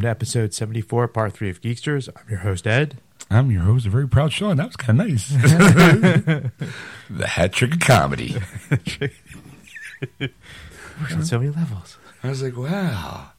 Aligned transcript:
welcome 0.00 0.06
to 0.06 0.16
episode 0.16 0.54
74, 0.54 1.08
part 1.08 1.34
three 1.34 1.50
of 1.50 1.60
Geeksters. 1.60 2.08
I'm 2.16 2.24
your 2.30 2.38
host, 2.38 2.66
Ed. 2.66 2.96
I'm 3.30 3.50
your 3.50 3.60
host, 3.60 3.84
a 3.84 3.90
very 3.90 4.08
proud 4.08 4.32
Sean. 4.32 4.56
That 4.56 4.68
was 4.68 4.76
kind 4.76 4.98
of 4.98 5.08
nice. 5.08 5.28
the 7.10 7.26
hat 7.26 7.52
trick 7.52 7.74
of 7.74 7.80
comedy. 7.80 8.34
We're 10.18 10.30
on 11.12 11.26
so 11.26 11.38
many 11.38 11.50
levels. 11.50 11.98
I 12.22 12.30
was 12.30 12.42
like, 12.42 12.56
wow. 12.56 13.32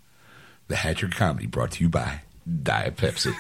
The 0.68 0.76
hat 0.76 0.98
trick 0.98 1.14
of 1.14 1.18
comedy 1.18 1.48
brought 1.48 1.72
to 1.72 1.84
you 1.84 1.90
by 1.90 2.22
Diet 2.62 2.96
Pepsi. 2.96 3.34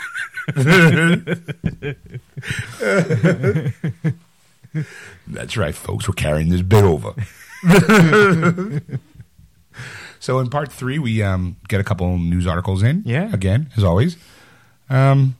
That's 5.27 5.57
right, 5.57 5.75
folks. 5.75 6.07
We're 6.07 6.15
carrying 6.15 6.49
this 6.49 6.63
bit 6.63 6.83
over. 6.83 7.13
so 10.21 10.37
in 10.37 10.51
part 10.51 10.71
three, 10.71 10.99
we 10.99 11.23
um, 11.23 11.57
get 11.67 11.81
a 11.81 11.83
couple 11.83 12.15
news 12.19 12.45
articles 12.45 12.83
in. 12.83 13.01
Yeah. 13.07 13.33
Again, 13.33 13.71
as 13.75 13.83
always. 13.83 14.17
Um, 14.87 15.35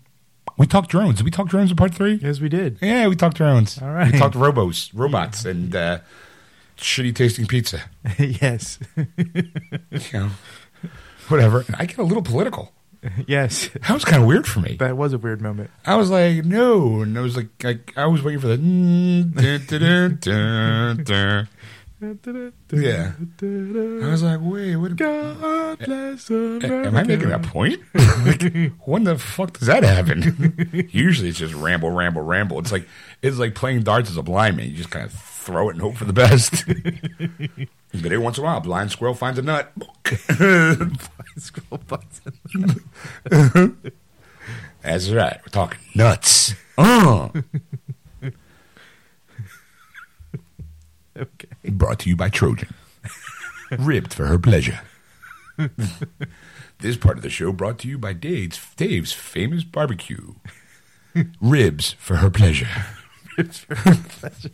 we 0.58 0.66
talked 0.66 0.90
drones. 0.90 1.18
Did 1.18 1.24
we 1.24 1.30
talk 1.30 1.48
drones 1.50 1.70
in 1.70 1.78
part 1.78 1.94
three? 1.94 2.16
Yes, 2.16 2.40
we 2.40 2.50
did. 2.50 2.80
Yeah, 2.82 3.08
we 3.08 3.16
talked 3.16 3.38
drones. 3.38 3.80
All 3.80 3.92
right. 3.92 4.12
We 4.12 4.18
talked 4.18 4.34
robos, 4.34 4.90
robots, 4.94 5.46
and 5.46 5.76
uh, 5.76 6.00
shitty 6.78 7.16
tasting 7.16 7.46
pizza. 7.46 7.84
yes. 8.18 8.80
You 9.92 10.20
know, 10.20 10.30
whatever. 11.28 11.64
I 11.78 11.86
get 11.86 12.00
a 12.00 12.04
little 12.04 12.24
political. 12.24 12.72
yes. 13.28 13.70
That 13.70 13.92
was 13.92 14.04
kind 14.04 14.22
of 14.24 14.28
weird 14.28 14.48
for 14.48 14.62
me. 14.62 14.78
That 14.80 14.98
was 14.98 15.14
a 15.14 15.20
weird 15.20 15.42
moment. 15.42 15.70
I 15.86 15.96
was 15.96 16.10
like, 16.10 16.44
no, 16.44 17.02
and 17.02 17.16
I 17.18 17.22
was 17.22 17.38
like, 17.38 17.50
like 17.64 17.94
I 17.96 18.08
was 18.08 18.24
waiting 18.24 18.42
for 18.42 18.48
the. 18.48 18.58
dun, 19.68 20.18
dun, 20.20 21.04
dun. 21.04 21.48
Yeah. 22.02 23.12
I 23.44 24.10
was 24.10 24.24
like, 24.24 24.40
wait, 24.42 24.76
what? 24.76 24.96
God 24.96 25.78
bless 25.80 26.32
Am 26.32 26.96
I 26.96 27.04
making 27.04 27.32
a 27.32 27.38
point? 27.38 27.80
like, 27.94 28.72
when 28.86 29.04
the 29.04 29.20
fuck 29.20 29.60
does 29.60 29.68
that 29.68 29.84
happen? 29.84 30.90
Usually 30.92 31.30
it's 31.30 31.38
just 31.38 31.54
ramble, 31.54 31.92
ramble, 31.92 32.24
ramble. 32.24 32.58
It's 32.58 32.72
like 32.72 32.88
it's 33.22 33.38
like 33.38 33.54
playing 33.54 33.84
darts 33.84 34.10
as 34.10 34.18
a 34.18 34.24
blind 34.24 34.58
man. 34.58 34.70
You 34.70 34.78
just 34.78 34.90
kind 34.90 35.06
of 35.06 35.14
throw 35.14 35.70
it 35.70 35.74
and 35.74 35.82
hope 35.82 35.96
for 35.96 36.06
the 36.06 36.14
best. 36.14 36.66
but 37.94 38.06
every 38.06 38.18
once 38.18 38.40
in 38.40 38.44
a 38.44 38.48
while, 38.48 38.58
a 38.58 38.62
blind 38.62 38.92
squirrel 38.92 39.14
finds 39.14 39.38
a 39.38 39.44
nut. 39.44 39.72
Scroll 41.38 41.82
button. 41.88 43.78
That's 44.82 45.10
right. 45.12 45.40
We're 45.40 45.52
talking 45.52 45.80
nuts. 45.94 46.56
Oh. 46.80 47.32
Okay. 51.16 51.50
Brought 51.64 52.00
to 52.00 52.10
you 52.10 52.16
by 52.16 52.30
Trojan. 52.30 52.74
Ribbed 53.80 54.14
for 54.14 54.26
her 54.26 54.40
pleasure. 54.40 54.82
this 56.80 56.98
part 56.98 57.18
of 57.18 57.24
the 57.24 57.30
show 57.30 57.52
brought 57.52 57.80
to 57.80 57.88
you 57.88 57.98
by 57.98 58.14
Dave's, 58.14 58.60
Dave's 58.76 59.14
famous 59.14 59.64
barbecue. 59.64 60.34
Ribs 61.40 61.94
for 61.94 62.18
her 62.18 62.30
pleasure. 62.30 62.68
Ribs 63.38 63.60
for 63.60 63.76
her 63.76 63.96
pleasure. 63.96 64.52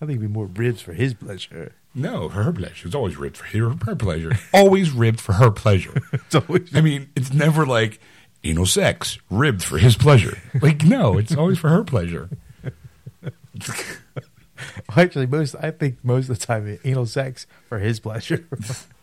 I 0.00 0.06
think 0.06 0.10
it'd 0.10 0.20
be 0.20 0.26
more 0.28 0.46
ribs 0.46 0.80
for 0.80 0.92
his 0.92 1.14
pleasure. 1.14 1.72
No, 1.94 2.28
for 2.28 2.42
her 2.42 2.52
pleasure. 2.52 2.86
It's 2.86 2.94
always 2.94 3.16
ribbed 3.16 3.36
for 3.38 3.46
her, 3.46 3.70
her 3.86 3.96
pleasure. 3.96 4.32
always 4.52 4.90
ribbed 4.90 5.20
for 5.20 5.34
her 5.34 5.50
pleasure. 5.50 6.02
It's 6.12 6.34
always 6.34 6.74
I 6.74 6.80
mean, 6.80 7.08
it's 7.16 7.32
never 7.32 7.64
like 7.64 8.00
anal 8.44 8.66
sex, 8.66 9.18
ribbed 9.30 9.62
for 9.62 9.78
his 9.78 9.96
pleasure. 9.96 10.38
Like, 10.60 10.84
no, 10.84 11.18
it's 11.18 11.34
always 11.36 11.58
for 11.58 11.68
her 11.68 11.82
pleasure. 11.84 12.28
actually 14.96 15.26
most. 15.26 15.54
I 15.60 15.70
think 15.70 16.04
most 16.04 16.28
of 16.28 16.38
the 16.38 16.46
time 16.46 16.78
anal 16.84 17.06
sex 17.06 17.46
for 17.68 17.78
his 17.78 18.00
pleasure. 18.00 18.46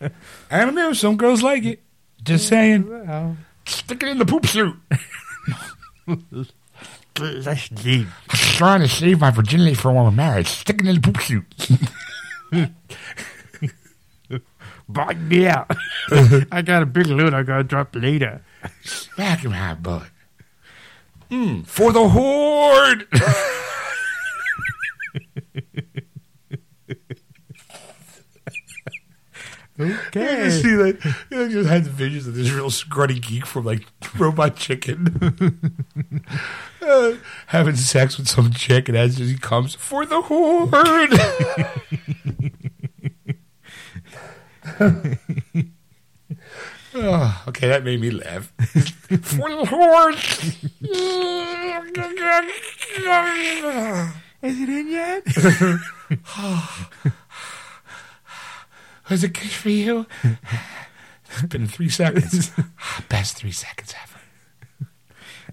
I 0.50 0.64
don't 0.64 0.74
know. 0.74 0.92
Some 0.92 1.16
girls 1.16 1.42
like 1.42 1.64
it. 1.64 1.82
Just 2.22 2.48
saying. 2.48 2.88
Well, 2.88 3.36
Stick 3.66 4.02
it 4.02 4.08
in 4.08 4.18
the 4.18 4.26
poop 4.26 4.46
suit. 4.46 4.76
That's 7.14 7.68
deep. 7.68 8.08
trying 8.28 8.80
to 8.80 8.88
save 8.88 9.20
my 9.20 9.30
virginity 9.30 9.74
for 9.74 9.92
when 9.92 10.04
we're 10.04 10.10
married. 10.10 10.46
Stick 10.46 10.80
it 10.80 10.86
in 10.86 11.00
the 11.00 11.00
poop 11.00 11.20
suit. 11.22 11.44
Bite 14.88 15.18
me 15.18 15.46
out. 15.46 15.70
I 16.52 16.60
got 16.62 16.82
a 16.82 16.86
big 16.86 17.06
load 17.06 17.32
I 17.32 17.42
gotta 17.42 17.64
drop 17.64 17.94
later. 17.94 18.42
Smack 18.82 19.40
him 19.40 19.52
high 19.52 19.74
butt. 19.74 20.08
Mm, 21.30 21.66
for 21.66 21.90
the 21.92 22.08
horde. 22.08 23.08
Okay. 29.78 30.44
just 30.44 30.62
see 30.62 30.74
that. 30.74 30.98
I 31.32 31.48
just 31.48 31.68
had 31.68 31.84
the 31.84 31.90
visions 31.90 32.28
of 32.28 32.34
this 32.36 32.50
real 32.52 32.70
scrutty 32.70 33.18
geek 33.18 33.44
from 33.44 33.64
like 33.64 33.84
Robot 34.18 34.54
Chicken 34.56 35.58
uh, 36.82 37.14
having 37.48 37.74
sex 37.74 38.16
with 38.16 38.28
some 38.28 38.52
chick, 38.52 38.88
and 38.88 38.96
as 38.96 39.18
he 39.18 39.36
comes 39.36 39.74
for 39.74 40.06
the 40.06 40.22
horde. 40.22 41.10
Oh, 46.94 47.42
okay, 47.48 47.66
that 47.68 47.82
made 47.82 48.00
me 48.00 48.10
laugh. 48.10 48.52
for 49.22 49.50
the 49.50 49.66
horde. 49.68 50.14
Is 54.42 54.60
it 54.60 54.68
in 54.68 54.88
yet? 54.90 55.26
Was 59.10 59.22
it 59.24 59.34
good 59.34 59.50
for 59.50 59.70
you? 59.70 60.06
It's 60.22 61.42
been 61.48 61.66
three 61.66 61.88
seconds. 61.88 62.50
Ah, 62.86 63.02
best 63.08 63.36
three 63.38 63.50
seconds 63.50 63.94
ever. 64.02 64.88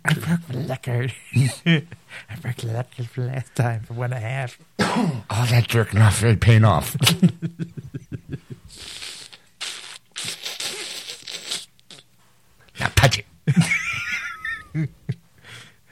I 0.03 0.13
broke 0.13 0.47
the 0.47 0.57
record. 0.67 1.13
I 1.35 2.35
broke 2.41 2.57
the 2.57 2.67
record 2.73 3.07
for 3.07 3.21
the 3.21 3.27
last 3.27 3.55
time 3.55 3.83
for 3.83 3.93
one 3.93 4.11
and 4.11 4.23
a 4.23 4.27
half. 4.27 4.59
All 5.29 5.45
that 5.45 5.67
jerking 5.67 6.01
off 6.01 6.21
really 6.21 6.35
paying 6.35 6.65
off. 6.65 6.95
now 12.79 12.87
touch 12.95 13.19
it. 13.19 13.25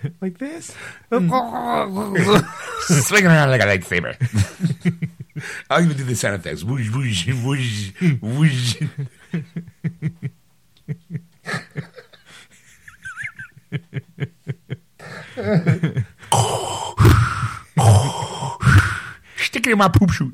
Like 0.21 0.37
this? 0.37 0.73
Hmm. 1.11 1.29
Swing 2.81 3.25
around 3.25 3.49
like 3.49 3.61
a 3.61 3.66
lightsaber. 3.66 4.16
I'll 5.69 5.84
even 5.84 5.97
do 5.97 6.03
the 6.03 6.16
sound 6.16 6.35
effects. 6.35 6.63
Whoosh, 6.63 6.90
whoosh, 6.90 7.28
whoosh, 7.43 7.91
whoosh. 8.22 8.75
Stick 19.37 19.67
it 19.67 19.72
in 19.72 19.78
my 19.78 19.90
poop 19.90 20.11
chute. 20.11 20.34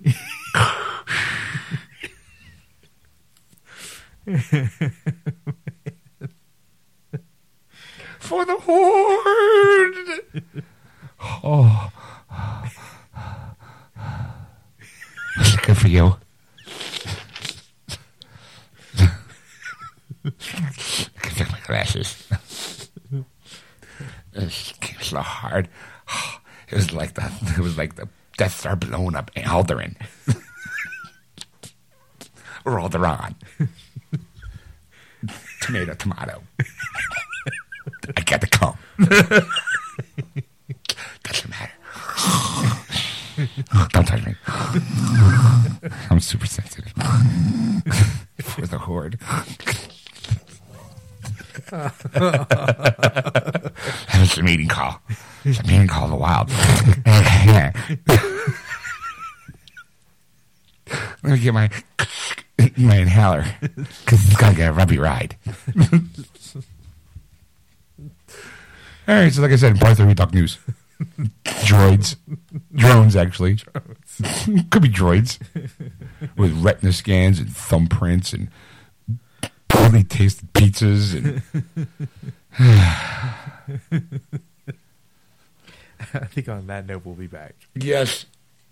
For 8.26 8.44
the 8.46 8.58
horde. 8.58 10.22
Oh. 11.44 11.92
Good 15.64 15.78
for 15.78 15.88
you. 15.88 16.16
I 18.98 19.10
can 21.22 21.32
feel 21.32 21.48
my 21.52 21.60
glasses. 21.66 22.28
it 23.12 23.24
It's 24.34 24.74
so 25.02 25.20
hard. 25.20 25.70
It 26.70 26.76
was 26.76 26.92
like 26.94 27.14
the 27.14 27.32
it 27.58 27.60
was 27.60 27.78
like 27.78 27.96
the 27.96 28.08
Death 28.38 28.60
Star 28.60 28.76
blowing 28.76 29.16
up 29.16 29.32
Alderaan. 29.36 29.96
or 32.66 32.74
Alderaan. 32.80 33.36
tomato, 35.62 35.94
tomato. 35.94 36.44
I 38.18 38.22
got 38.22 38.42
the 38.42 38.48
cum. 38.48 38.78
Doesn't 41.24 41.50
matter. 41.50 41.72
Don't 43.90 44.08
touch 44.08 44.26
me. 44.26 44.36
I'm 46.10 46.20
super 46.20 46.46
sensitive. 46.46 46.92
For 48.42 48.66
the 48.66 48.78
horde. 48.78 49.20
that 51.72 51.94
was 54.14 54.38
a 54.38 54.44
meeting 54.44 54.68
call. 54.68 55.02
It's 55.44 55.60
a 55.60 55.64
meeting 55.64 55.88
call 55.88 56.06
of 56.06 56.12
the 56.12 56.16
wild. 56.16 56.50
Let 61.24 61.34
me 61.34 61.40
get 61.40 61.54
my 61.54 61.70
my 62.78 62.98
inhaler 62.98 63.46
because 63.62 64.26
it's 64.26 64.36
gotta 64.36 64.56
get 64.56 64.70
a 64.70 64.74
rubby 64.74 64.98
ride. 64.98 65.36
All 69.08 69.16
right, 69.16 69.32
so 69.32 69.42
like 69.42 69.52
I 69.52 69.56
said, 69.56 69.72
in 69.72 69.78
part 69.78 69.98
three, 69.98 70.08
we 70.08 70.16
talk 70.16 70.34
news. 70.34 70.58
droids, 71.46 72.16
drones, 72.74 73.16
actually, 73.16 73.58
could 74.72 74.82
be 74.82 74.90
droids 74.90 75.40
with 76.38 76.54
retina 76.64 76.94
scans 76.94 77.40
and 77.40 77.50
thumbprints 77.50 78.34
and 78.34 78.50
poorly 79.68 80.04
tasted 80.04 80.52
pizzas 80.54 81.14
and 81.14 81.42
I 86.14 86.26
think 86.28 86.48
on 86.50 86.68
that 86.68 86.86
note, 86.88 87.06
we'll 87.06 87.16
be 87.16 87.28
back. 87.28 87.56
yes, 87.74 88.26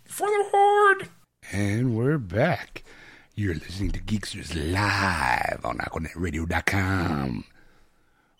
for 0.06 0.28
the 0.28 0.46
horde. 0.52 1.10
And 1.52 1.96
we're 1.96 2.18
back. 2.18 2.84
You're 3.36 3.56
listening 3.56 3.92
to 3.92 4.00
Geeksters 4.00 4.56
live 4.56 5.66
on 5.66 5.80
AquanetRadio.com. 5.80 7.44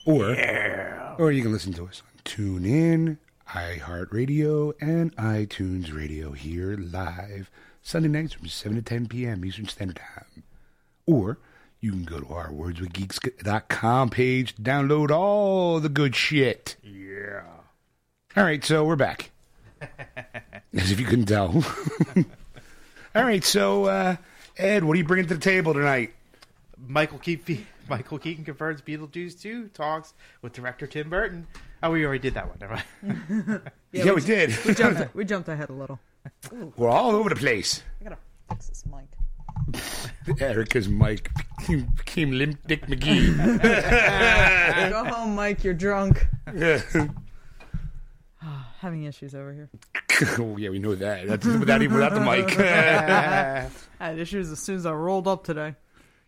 Or, 0.06 1.16
or 1.18 1.32
you 1.32 1.42
can 1.42 1.54
listen 1.54 1.72
to 1.74 1.88
us 1.88 2.02
on 2.06 2.20
TuneIn, 2.26 3.18
iHeartRadio, 3.50 4.74
and 4.82 5.16
iTunes 5.16 5.96
Radio 5.96 6.32
here 6.32 6.76
live 6.78 7.50
Sunday 7.82 8.10
nights 8.10 8.34
from 8.34 8.48
7 8.48 8.76
to 8.76 8.82
10 8.82 9.08
p.m. 9.08 9.46
Eastern 9.46 9.70
Standard 9.70 9.96
Time. 9.96 10.44
Or 11.06 11.38
you 11.80 11.92
can 11.92 12.04
go 12.04 12.20
to 12.20 12.28
our 12.34 12.50
wordswithgeeks.com 12.50 14.10
page 14.10 14.56
to 14.56 14.62
download 14.62 15.10
all 15.10 15.80
the 15.80 15.90
good 15.90 16.18
shit. 16.18 16.76
Yeah. 16.84 17.44
All 18.36 18.44
right, 18.44 18.64
so 18.64 18.84
we're 18.84 18.98
back. 18.98 19.32
As 20.74 20.92
if 20.92 21.00
you 21.00 21.06
couldn't 21.06 21.28
tell. 21.28 21.64
all 23.16 23.24
right, 23.24 23.44
so 23.44 23.86
uh, 23.86 24.16
Ed, 24.58 24.84
what 24.84 24.96
are 24.96 24.98
you 24.98 25.06
bringing 25.06 25.28
to 25.30 25.36
the 25.36 25.40
table 25.40 25.74
tonight? 25.74 26.14
Michael 26.78 27.20
Keaton, 27.20 27.66
Michael 27.90 28.18
Keaton 28.20 28.46
confirms 28.46 28.82
Beetlejuice 28.82 29.40
2 29.42 29.68
talks 29.70 30.14
with 30.42 30.54
director 30.54 30.88
Tim 30.88 31.10
Burton. 31.10 31.48
Oh, 31.82 31.92
we 31.92 32.06
already 32.06 32.20
did 32.20 32.34
that 32.36 32.48
one. 32.48 32.58
Never 32.62 32.82
mind. 33.02 33.62
Yeah, 33.92 34.14
we, 34.14 34.22
did. 34.22 34.58
We 34.66 34.74
jumped, 34.74 35.14
we 35.16 35.24
jumped 35.24 35.50
ahead 35.50 35.70
a 35.70 35.74
little. 35.74 36.00
We're 36.78 36.90
all 36.90 37.12
over 37.12 37.30
the 37.30 37.36
place. 37.36 37.84
I 38.02 38.06
gotta 38.06 38.18
fix 38.50 38.70
this 38.70 38.84
mic. 38.88 40.42
Erica's 40.42 40.90
Mike 40.90 41.30
became, 41.60 41.86
became 41.96 42.32
Limp 42.32 42.66
Dick 42.66 42.88
McGee. 42.88 43.38
Go 44.90 45.06
home, 45.06 45.36
Mike. 45.36 45.64
You're 45.64 45.76
drunk. 45.76 46.26
Ah, 48.42 48.74
having 48.80 49.04
issues 49.04 49.36
over 49.36 49.54
here. 49.54 49.70
oh, 50.40 50.58
yeah, 50.58 50.70
we 50.70 50.80
know 50.80 50.96
that. 50.96 51.28
That's 51.28 51.46
without 51.46 51.82
even 51.84 51.94
without 51.96 52.14
the 52.16 52.20
mic. 52.20 52.58
I 52.60 53.70
had 54.00 54.18
issues 54.18 54.52
as 54.52 54.60
soon 54.60 54.78
as 54.78 54.86
I 54.88 54.92
rolled 54.92 55.28
up 55.28 55.44
today. 55.44 55.76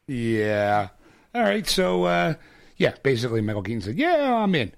yeah. 0.07 0.89
All 1.35 1.43
right. 1.43 1.67
So, 1.67 2.05
uh, 2.05 2.33
yeah, 2.77 2.93
basically, 3.03 3.41
Michael 3.41 3.61
Keaton 3.61 3.81
said, 3.81 3.97
"Yeah, 3.97 4.33
I'm 4.35 4.55
in." 4.55 4.71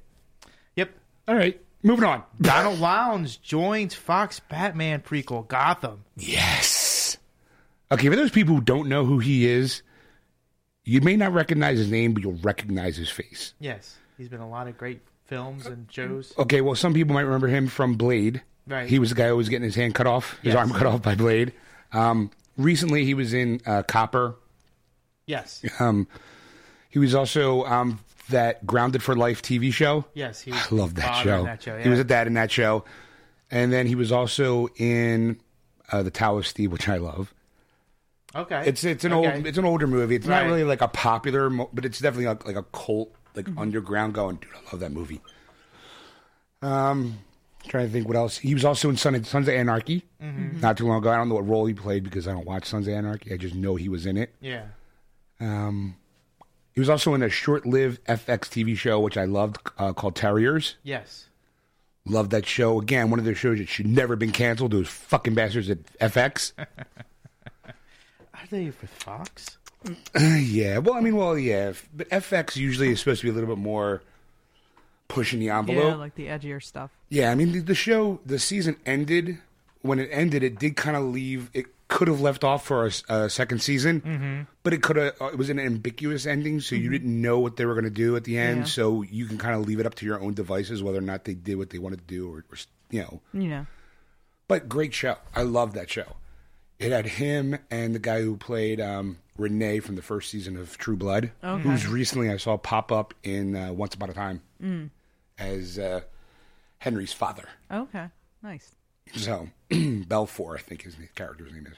yep. 0.76 0.90
All 1.28 1.36
right, 1.36 1.60
moving 1.84 2.04
on. 2.06 2.24
Donald 2.42 2.80
Logue 2.80 3.28
joins 3.44 3.94
Fox 3.94 4.40
Batman 4.40 5.02
prequel 5.02 5.48
Gotham. 5.48 6.04
Yes. 6.16 7.18
Okay, 7.92 8.10
for 8.10 8.16
those 8.16 8.32
people 8.32 8.56
who 8.56 8.62
don't 8.62 8.90
know 8.90 9.06
who 9.06 9.20
he 9.20 9.46
is, 9.48 9.82
you 10.84 11.00
may 11.02 11.16
not 11.16 11.32
recognize 11.34 11.78
his 11.78 11.90
name, 11.92 12.14
but 12.14 12.24
you'll 12.24 12.34
recognize 12.42 12.98
his 12.98 13.10
face. 13.10 13.54
Yes, 13.60 13.96
he's 14.18 14.28
been 14.28 14.42
in 14.42 14.46
a 14.46 14.50
lot 14.50 14.68
of 14.68 14.78
great 14.78 15.00
films 15.26 15.66
and 15.68 15.88
shows. 15.92 16.34
Okay, 16.38 16.62
well, 16.62 16.76
some 16.76 16.94
people 16.94 17.14
might 17.14 17.22
remember 17.22 17.48
him 17.48 17.68
from 17.68 17.94
Blade. 17.96 18.42
Right. 18.68 18.90
He 18.90 19.00
was 19.00 19.10
the 19.10 19.16
guy 19.16 19.28
who 19.30 19.38
was 19.38 19.48
getting 19.48 19.64
his 19.64 19.76
hand 19.76 19.96
cut 19.96 20.08
off, 20.08 20.32
his 20.42 20.54
Yes. 20.54 20.56
arm 20.58 20.72
cut 20.72 20.86
off 20.88 21.02
by 21.02 21.16
Blade. 21.16 21.54
Um, 21.94 22.30
recently, 22.58 23.06
he 23.06 23.14
was 23.14 23.34
in 23.34 23.62
uh, 23.66 23.84
Copper. 23.84 24.36
Yes, 25.26 25.64
Um, 25.80 26.08
he 26.98 27.06
was 27.06 27.14
also 27.16 27.64
um, 27.66 28.00
that 28.30 28.66
Grounded 28.66 29.04
for 29.04 29.16
Life 29.16 29.42
TV 29.42 29.72
show. 29.72 30.06
yes, 30.14 30.42
he 30.42 30.52
was. 30.52 30.62
I 30.72 30.76
love 30.76 30.96
that 30.96 31.24
show. 31.24 31.44
That 31.44 31.62
show. 31.62 31.78
He 31.78 31.90
was 31.90 32.00
a 32.00 32.04
dad 32.04 32.28
in 32.28 32.34
that 32.34 32.52
show, 32.52 32.84
and 33.52 33.72
then 33.72 33.86
he 33.88 33.96
was 33.96 34.12
also 34.12 34.68
in 34.78 35.40
uh, 35.92 36.02
the 36.04 36.12
Tao 36.12 36.38
of 36.38 36.48
Steve, 36.48 36.72
which 36.72 36.90
I 36.90 36.98
love. 36.98 37.34
okay. 38.36 38.64
It's 38.66 38.84
it's 38.84 39.04
an 39.06 39.14
Okay. 39.14 39.36
old 39.36 39.46
it's 39.48 39.58
an 39.58 39.66
older 39.66 39.88
movie. 39.88 40.16
It's 40.16 40.28
not 40.28 40.46
really 40.46 40.64
like 40.64 40.82
a 40.82 40.88
popular, 40.88 41.50
mo- 41.50 41.70
but 41.74 41.86
it's 41.86 42.00
definitely 42.00 42.28
like, 42.28 42.46
like 42.46 42.56
a 42.58 42.64
cult, 42.64 43.14
like 43.36 43.46
Mm-hmm. 43.46 43.60
underground. 43.60 44.14
Going, 44.16 44.38
dude, 44.38 44.50
I 44.56 44.72
love 44.72 44.80
that 44.82 44.92
movie. 44.92 45.22
Um, 46.62 47.20
trying 47.68 47.86
to 47.88 47.92
think 47.94 48.08
what 48.08 48.18
else. 48.18 48.38
He 48.38 48.54
was 48.54 48.66
also 48.66 48.90
in 48.90 48.98
Son 48.98 49.24
Sons 49.24 49.48
of 49.48 49.54
Anarchy 49.54 50.04
Mm-hmm. 50.22 50.60
not 50.62 50.78
too 50.78 50.88
long 50.88 50.98
ago. 50.98 51.12
I 51.12 51.16
don't 51.18 51.30
know 51.30 51.36
what 51.36 51.48
role 51.48 51.68
he 51.68 51.74
played 51.76 52.04
because 52.04 52.28
I 52.28 52.32
don't 52.34 52.46
watch 52.46 52.66
Sons 52.66 52.88
of 52.88 52.94
Anarchy. 52.94 53.32
I 53.32 53.38
just 53.38 53.54
know 53.56 53.76
he 53.76 53.88
was 53.90 54.06
in 54.08 54.18
it. 54.18 54.34
yeah. 54.42 54.64
Um, 55.40 55.96
he 56.78 56.80
was 56.80 56.92
also 56.92 57.16
in 57.16 57.24
a 57.24 57.30
short-lived 57.30 58.06
FX 58.06 58.42
TV 58.42 58.78
show 58.78 59.00
which 59.00 59.18
I 59.18 59.26
loved 59.26 59.58
uh, 59.80 59.94
called 59.94 60.16
Terriers. 60.16 60.76
Yes. 60.84 61.26
Loved 62.06 62.30
that 62.30 62.46
show. 62.46 62.80
Again, 62.80 63.10
one 63.10 63.18
of 63.18 63.26
those 63.26 63.40
shows 63.40 63.58
that 63.58 63.68
should 63.68 63.88
never 63.88 64.14
have 64.14 64.20
been 64.20 64.32
canceled. 64.32 64.74
Those 64.74 64.88
fucking 64.88 65.34
bastards 65.34 65.72
at 65.72 65.84
FX. 65.98 66.52
Are 67.66 67.74
they 68.52 68.66
with 68.66 68.92
Fox? 68.92 69.58
yeah. 70.20 70.78
Well, 70.78 70.94
I 70.94 71.00
mean, 71.00 71.16
well, 71.16 71.36
yeah. 71.36 71.74
But 71.96 72.10
FX 72.10 72.56
usually 72.58 72.90
is 72.90 73.00
supposed 73.00 73.22
to 73.22 73.26
be 73.26 73.32
a 73.32 73.34
little 73.34 73.56
bit 73.56 73.58
more 73.60 74.04
pushing 75.08 75.40
the 75.40 75.50
envelope. 75.50 75.84
Yeah, 75.84 75.96
like 75.96 76.14
the 76.14 76.28
edgier 76.28 76.62
stuff. 76.62 76.92
Yeah, 77.10 77.32
I 77.32 77.34
mean, 77.34 77.54
the, 77.54 77.60
the 77.62 77.74
show, 77.74 78.20
the 78.24 78.38
season 78.38 78.78
ended. 78.86 79.40
When 79.82 79.98
it 79.98 80.10
ended, 80.12 80.44
it 80.44 80.60
did 80.60 80.76
kind 80.76 80.96
of 80.96 81.06
leave. 81.06 81.50
It 81.56 81.66
could 81.90 82.08
have 82.10 82.20
left 82.22 82.44
off 82.44 82.66
for 82.66 82.86
a 83.10 83.30
second 83.30 83.62
season, 83.62 84.02
Mm-hmm. 84.02 84.42
but 84.64 84.74
it 84.74 84.84
could 84.84 84.96
have. 84.98 85.14
Uh, 85.22 85.26
it 85.28 85.38
was 85.38 85.50
an 85.50 85.60
ambiguous 85.60 86.26
ending, 86.26 86.60
so 86.60 86.76
you 86.76 86.90
didn't 86.90 87.22
know 87.22 87.40
what 87.40 87.56
they 87.56 87.66
were 87.66 87.74
going 87.74 87.86
to 87.86 87.90
do 87.90 88.16
at 88.16 88.24
the 88.26 88.38
end. 88.38 88.60
Yeah. 88.60 88.64
So 88.66 89.02
you 89.04 89.26
can 89.26 89.38
kind 89.38 89.56
of 89.56 89.66
leave 89.68 89.80
it 89.80 89.86
up 89.86 89.96
to 89.96 90.06
your 90.06 90.22
own 90.22 90.34
devices 90.34 90.84
whether 90.84 90.98
or 90.98 91.02
not 91.02 91.24
they 91.26 91.34
did 91.34 91.56
what 91.58 91.70
they 91.70 91.78
wanted 91.80 92.00
to 92.00 92.06
do, 92.06 92.30
or, 92.34 92.40
or 92.52 92.58
you 92.90 93.02
know. 93.02 93.22
You 93.34 93.50
know. 93.50 93.66
But 94.48 94.68
great 94.70 94.94
show. 94.94 95.16
I 95.36 95.44
love 95.44 95.74
that 95.74 95.90
show. 95.90 96.16
It 96.80 96.92
had 96.92 97.06
him 97.06 97.58
and 97.72 97.96
the 97.96 98.00
guy 98.00 98.22
who 98.22 98.38
played 98.38 98.80
um, 98.80 99.18
Renee 99.38 99.80
from 99.80 99.96
the 99.96 100.02
first 100.02 100.30
season 100.30 100.56
of 100.58 100.78
True 100.78 100.96
Blood, 100.96 101.32
Okay. 101.44 101.64
who's 101.64 101.88
recently 101.88 102.30
I 102.30 102.38
saw 102.38 102.56
pop 102.58 102.92
up 102.92 103.14
in 103.24 103.56
uh, 103.56 103.72
Once 103.74 103.96
Upon 103.96 104.10
a 104.10 104.14
Time 104.14 104.42
as 105.40 105.80
uh, 105.80 106.02
Henry's 106.80 107.14
father. 107.14 107.46
Okay. 107.72 108.06
Nice. 108.44 108.76
So 109.14 109.50
Baelfire, 109.72 110.56
I 110.56 110.60
think 110.62 110.84
his 110.84 110.96
character's 111.16 111.52
name 111.54 111.68
is. 111.68 111.78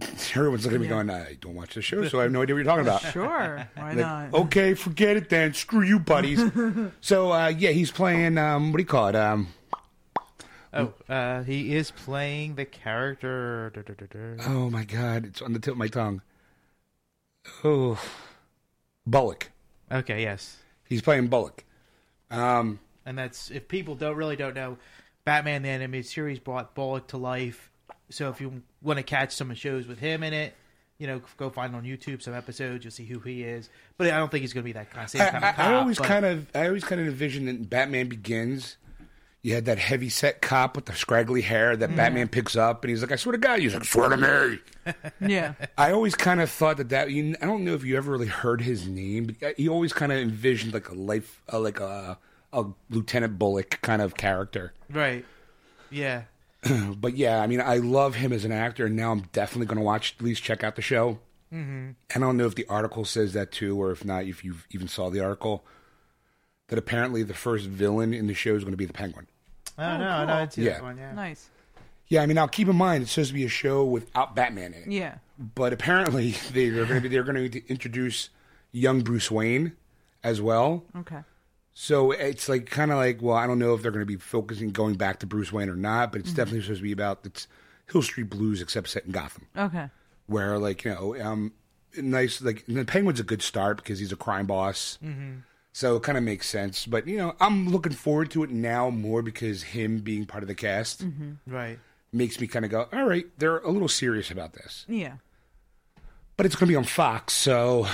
Everyone's 0.36 0.64
looking 0.64 0.76
at 0.76 0.82
me 0.82 0.86
going, 0.88 1.10
"I 1.10 1.36
don't 1.40 1.54
watch 1.54 1.74
the 1.74 1.82
show, 1.82 2.06
so 2.08 2.20
I 2.20 2.22
have 2.22 2.32
no 2.32 2.42
idea 2.42 2.54
what 2.54 2.58
you're 2.64 2.66
talking 2.66 2.86
about." 2.86 3.02
Sure. 3.12 3.68
Why 3.74 3.88
Like, 3.88 3.96
not? 3.96 4.34
okay, 4.34 4.74
forget 4.74 5.16
it 5.16 5.28
then. 5.28 5.54
Screw 5.54 5.82
you, 5.82 5.98
buddies. 5.98 6.40
so 7.00 7.32
uh, 7.32 7.48
yeah, 7.48 7.70
he's 7.70 7.90
playing. 7.90 8.38
Um, 8.38 8.70
what 8.72 8.76
do 8.78 8.82
you 8.82 8.86
call 8.86 9.08
it? 9.08 9.16
Um, 9.16 9.48
Oh, 10.72 10.92
uh, 11.08 11.42
he 11.44 11.74
is 11.74 11.90
playing 11.90 12.56
the 12.56 12.66
character. 12.66 13.72
da, 13.74 13.80
da, 13.80 13.94
da, 13.94 14.06
da. 14.36 14.44
Oh 14.46 14.68
my 14.68 14.84
god, 14.84 15.24
it's 15.24 15.40
on 15.40 15.54
the 15.54 15.58
tip 15.58 15.72
of 15.72 15.78
my 15.78 15.88
tongue. 15.88 16.20
Oh, 17.64 17.98
Bullock. 19.06 19.50
Okay, 19.90 20.22
yes. 20.22 20.58
He's 20.84 21.00
playing 21.00 21.28
Bullock. 21.28 21.64
Um, 22.30 22.80
And 23.06 23.16
that's 23.16 23.50
if 23.50 23.66
people 23.66 23.94
don't 23.94 24.14
really 24.16 24.36
don't 24.36 24.54
know, 24.54 24.76
Batman 25.28 25.60
the 25.60 25.68
animated 25.68 26.06
series 26.06 26.38
brought 26.38 26.74
Bullock 26.74 27.08
to 27.08 27.18
life. 27.18 27.70
So 28.08 28.30
if 28.30 28.40
you 28.40 28.62
want 28.80 28.96
to 28.96 29.02
catch 29.02 29.32
some 29.34 29.52
shows 29.52 29.86
with 29.86 29.98
him 29.98 30.22
in 30.22 30.32
it, 30.32 30.54
you 30.96 31.06
know, 31.06 31.20
go 31.36 31.50
find 31.50 31.76
on 31.76 31.82
YouTube 31.82 32.22
some 32.22 32.32
episodes. 32.32 32.82
You'll 32.82 32.92
see 32.92 33.04
who 33.04 33.18
he 33.18 33.42
is. 33.42 33.68
But 33.98 34.06
I 34.06 34.16
don't 34.16 34.30
think 34.30 34.40
he's 34.40 34.54
going 34.54 34.62
to 34.62 34.68
be 34.68 34.72
that 34.72 34.90
kind 34.90 35.04
of 35.04 35.10
same 35.10 35.20
I, 35.20 35.28
kind 35.28 35.44
I, 35.44 35.50
of 35.50 35.56
cop. 35.56 35.66
I 35.66 35.74
always 35.74 35.98
but- 35.98 36.06
kind 36.06 36.24
of, 36.24 36.46
I 36.54 36.66
always 36.68 36.82
kind 36.82 36.98
of 36.98 37.06
envisioned 37.08 37.46
in 37.46 37.64
Batman 37.64 38.08
Begins. 38.08 38.78
You 39.42 39.54
had 39.54 39.66
that 39.66 39.78
heavy 39.78 40.08
set 40.08 40.40
cop 40.40 40.76
with 40.76 40.86
the 40.86 40.94
scraggly 40.94 41.42
hair 41.42 41.76
that 41.76 41.94
Batman 41.94 42.28
picks 42.28 42.56
up, 42.56 42.82
and 42.82 42.90
he's 42.90 43.02
like, 43.02 43.12
"I 43.12 43.16
swear 43.16 43.32
to 43.32 43.38
God," 43.38 43.60
he's 43.60 43.72
like, 43.72 43.84
"Swear 43.84 44.08
to 44.08 44.16
me." 44.16 44.94
Yeah. 45.20 45.52
I 45.76 45.92
always 45.92 46.14
kind 46.14 46.40
of 46.40 46.50
thought 46.50 46.78
that 46.78 46.88
that 46.88 47.10
you, 47.10 47.36
I 47.40 47.46
don't 47.46 47.64
know 47.64 47.74
if 47.74 47.84
you 47.84 47.96
ever 47.96 48.10
really 48.10 48.26
heard 48.26 48.62
his 48.62 48.88
name, 48.88 49.36
but 49.40 49.56
he 49.56 49.68
always 49.68 49.92
kind 49.92 50.10
of 50.10 50.18
envisioned 50.18 50.72
like 50.74 50.88
a 50.88 50.94
life, 50.94 51.40
uh, 51.52 51.60
like 51.60 51.78
a, 51.78 52.18
a 52.60 52.72
Lieutenant 52.90 53.38
Bullock 53.38 53.80
kind 53.82 54.02
of 54.02 54.16
character. 54.16 54.72
right. 54.90 55.24
Yeah. 55.90 56.22
but 56.96 57.16
yeah, 57.16 57.40
I 57.40 57.46
mean, 57.46 57.60
I 57.60 57.76
love 57.78 58.16
him 58.16 58.32
as 58.32 58.44
an 58.44 58.52
actor, 58.52 58.86
and 58.86 58.96
now 58.96 59.12
I'm 59.12 59.20
definitely 59.32 59.66
going 59.66 59.78
to 59.78 59.84
watch, 59.84 60.14
at 60.18 60.24
least 60.24 60.42
check 60.42 60.62
out 60.64 60.76
the 60.76 60.82
show. 60.82 61.18
Mm-hmm. 61.54 61.90
I 62.14 62.18
don't 62.18 62.36
know 62.36 62.44
if 62.46 62.56
the 62.56 62.66
article 62.68 63.04
says 63.06 63.32
that 63.32 63.52
too, 63.52 63.80
or 63.80 63.90
if 63.90 64.04
not, 64.04 64.24
if 64.24 64.44
you 64.44 64.56
even 64.70 64.86
saw 64.88 65.08
the 65.08 65.20
article. 65.20 65.64
That 66.68 66.78
apparently 66.78 67.22
the 67.22 67.32
first 67.32 67.64
villain 67.64 68.12
in 68.12 68.26
the 68.26 68.34
show 68.34 68.54
is 68.54 68.62
going 68.62 68.74
to 68.74 68.76
be 68.76 68.84
the 68.84 68.92
Penguin. 68.92 69.26
Oh, 69.78 69.82
no, 69.82 69.96
cool. 69.96 70.26
no, 70.26 70.32
I 70.34 70.48
see 70.48 70.64
Yeah. 70.64 70.72
that 70.74 70.82
one. 70.82 70.98
Yeah. 70.98 71.12
Nice. 71.14 71.48
Yeah, 72.08 72.22
I 72.22 72.26
mean, 72.26 72.34
now 72.34 72.46
keep 72.46 72.68
in 72.68 72.76
mind 72.76 73.02
it's 73.04 73.12
supposed 73.12 73.30
to 73.30 73.34
be 73.34 73.44
a 73.44 73.48
show 73.48 73.84
without 73.84 74.34
Batman 74.36 74.74
in 74.74 74.82
it, 74.82 74.92
Yeah. 74.92 75.14
but 75.38 75.72
apparently 75.72 76.32
they're 76.52 76.84
going 76.84 77.00
to 77.00 77.00
be 77.00 77.08
they're 77.08 77.22
going 77.22 77.50
to 77.50 77.66
introduce 77.68 78.28
young 78.72 79.00
Bruce 79.00 79.30
Wayne 79.30 79.72
as 80.22 80.42
well. 80.42 80.84
Okay. 80.96 81.20
So 81.80 82.10
it's 82.10 82.48
like 82.48 82.68
kind 82.68 82.90
of 82.90 82.96
like, 82.96 83.22
well, 83.22 83.36
I 83.36 83.46
don't 83.46 83.60
know 83.60 83.72
if 83.72 83.82
they're 83.82 83.92
going 83.92 84.02
to 84.02 84.04
be 84.04 84.16
focusing 84.16 84.70
going 84.70 84.96
back 84.96 85.20
to 85.20 85.26
Bruce 85.26 85.52
Wayne 85.52 85.68
or 85.68 85.76
not, 85.76 86.10
but 86.10 86.20
it's 86.20 86.30
mm-hmm. 86.30 86.38
definitely 86.38 86.62
supposed 86.62 86.80
to 86.80 86.82
be 86.82 86.90
about 86.90 87.20
it's 87.22 87.46
Hill 87.88 88.02
Street 88.02 88.28
Blues 88.28 88.60
except 88.60 88.88
set 88.88 89.06
in 89.06 89.12
Gotham. 89.12 89.46
Okay. 89.56 89.88
where 90.26 90.58
like 90.58 90.84
you 90.84 90.90
know, 90.90 91.16
um, 91.22 91.52
nice 91.96 92.42
like 92.42 92.64
the 92.66 92.84
Penguin's 92.84 93.20
a 93.20 93.22
good 93.22 93.42
start 93.42 93.76
because 93.76 94.00
he's 94.00 94.10
a 94.10 94.16
crime 94.16 94.46
boss, 94.46 94.98
mm-hmm. 95.00 95.36
so 95.72 95.94
it 95.94 96.02
kind 96.02 96.18
of 96.18 96.24
makes 96.24 96.48
sense. 96.48 96.84
But 96.84 97.06
you 97.06 97.16
know, 97.16 97.36
I'm 97.40 97.68
looking 97.68 97.92
forward 97.92 98.32
to 98.32 98.42
it 98.42 98.50
now 98.50 98.90
more 98.90 99.22
because 99.22 99.62
him 99.62 100.00
being 100.00 100.26
part 100.26 100.42
of 100.42 100.48
the 100.48 100.56
cast 100.56 101.04
mm-hmm. 101.04 101.34
Right. 101.46 101.78
makes 102.12 102.40
me 102.40 102.48
kind 102.48 102.64
of 102.64 102.72
go, 102.72 102.88
all 102.92 103.04
right, 103.04 103.26
they're 103.38 103.58
a 103.58 103.70
little 103.70 103.86
serious 103.86 104.32
about 104.32 104.54
this. 104.54 104.84
Yeah. 104.88 105.12
But 106.36 106.44
it's 106.44 106.56
going 106.56 106.66
to 106.66 106.72
be 106.72 106.76
on 106.76 106.82
Fox, 106.82 107.34
so 107.34 107.86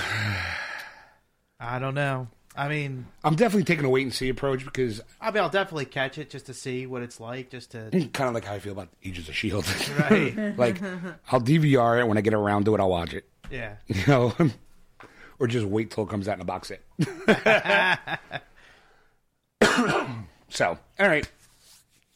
I 1.59 1.77
don't 1.77 1.93
know. 1.93 2.29
I 2.57 2.69
mean, 2.69 3.05
I'm 3.23 3.35
definitely 3.35 3.65
taking 3.65 3.85
a 3.85 3.89
wait 3.89 4.03
and 4.03 4.13
see 4.13 4.29
approach 4.29 4.63
because 4.63 5.01
I 5.19 5.31
mean, 5.31 5.43
I'll 5.43 5.49
definitely 5.49 5.85
catch 5.85 6.17
it 6.17 6.29
just 6.29 6.45
to 6.45 6.53
see 6.53 6.85
what 6.87 7.01
it's 7.01 7.19
like, 7.19 7.49
just 7.49 7.71
to. 7.71 7.89
kind 7.91 8.29
of 8.29 8.33
like 8.33 8.45
how 8.45 8.53
I 8.53 8.59
feel 8.59 8.71
about 8.71 8.89
Agents 9.03 9.27
of 9.27 9.35
Shield. 9.35 9.65
Right. 9.99 10.35
like 10.57 10.81
I'll 11.31 11.41
DVR 11.41 11.99
it 11.99 12.07
when 12.07 12.17
I 12.17 12.21
get 12.21 12.33
around 12.33 12.65
to 12.65 12.75
it. 12.75 12.79
I'll 12.79 12.89
watch 12.89 13.13
it. 13.13 13.27
Yeah. 13.51 13.75
You 13.87 14.03
know, 14.07 14.33
or 15.39 15.47
just 15.47 15.65
wait 15.65 15.91
till 15.91 16.05
it 16.05 16.09
comes 16.09 16.27
out 16.27 16.35
in 16.35 16.41
a 16.41 16.45
box 16.45 16.69
set. 16.69 16.81
so, 20.49 20.77
all 20.99 21.07
right. 21.07 21.29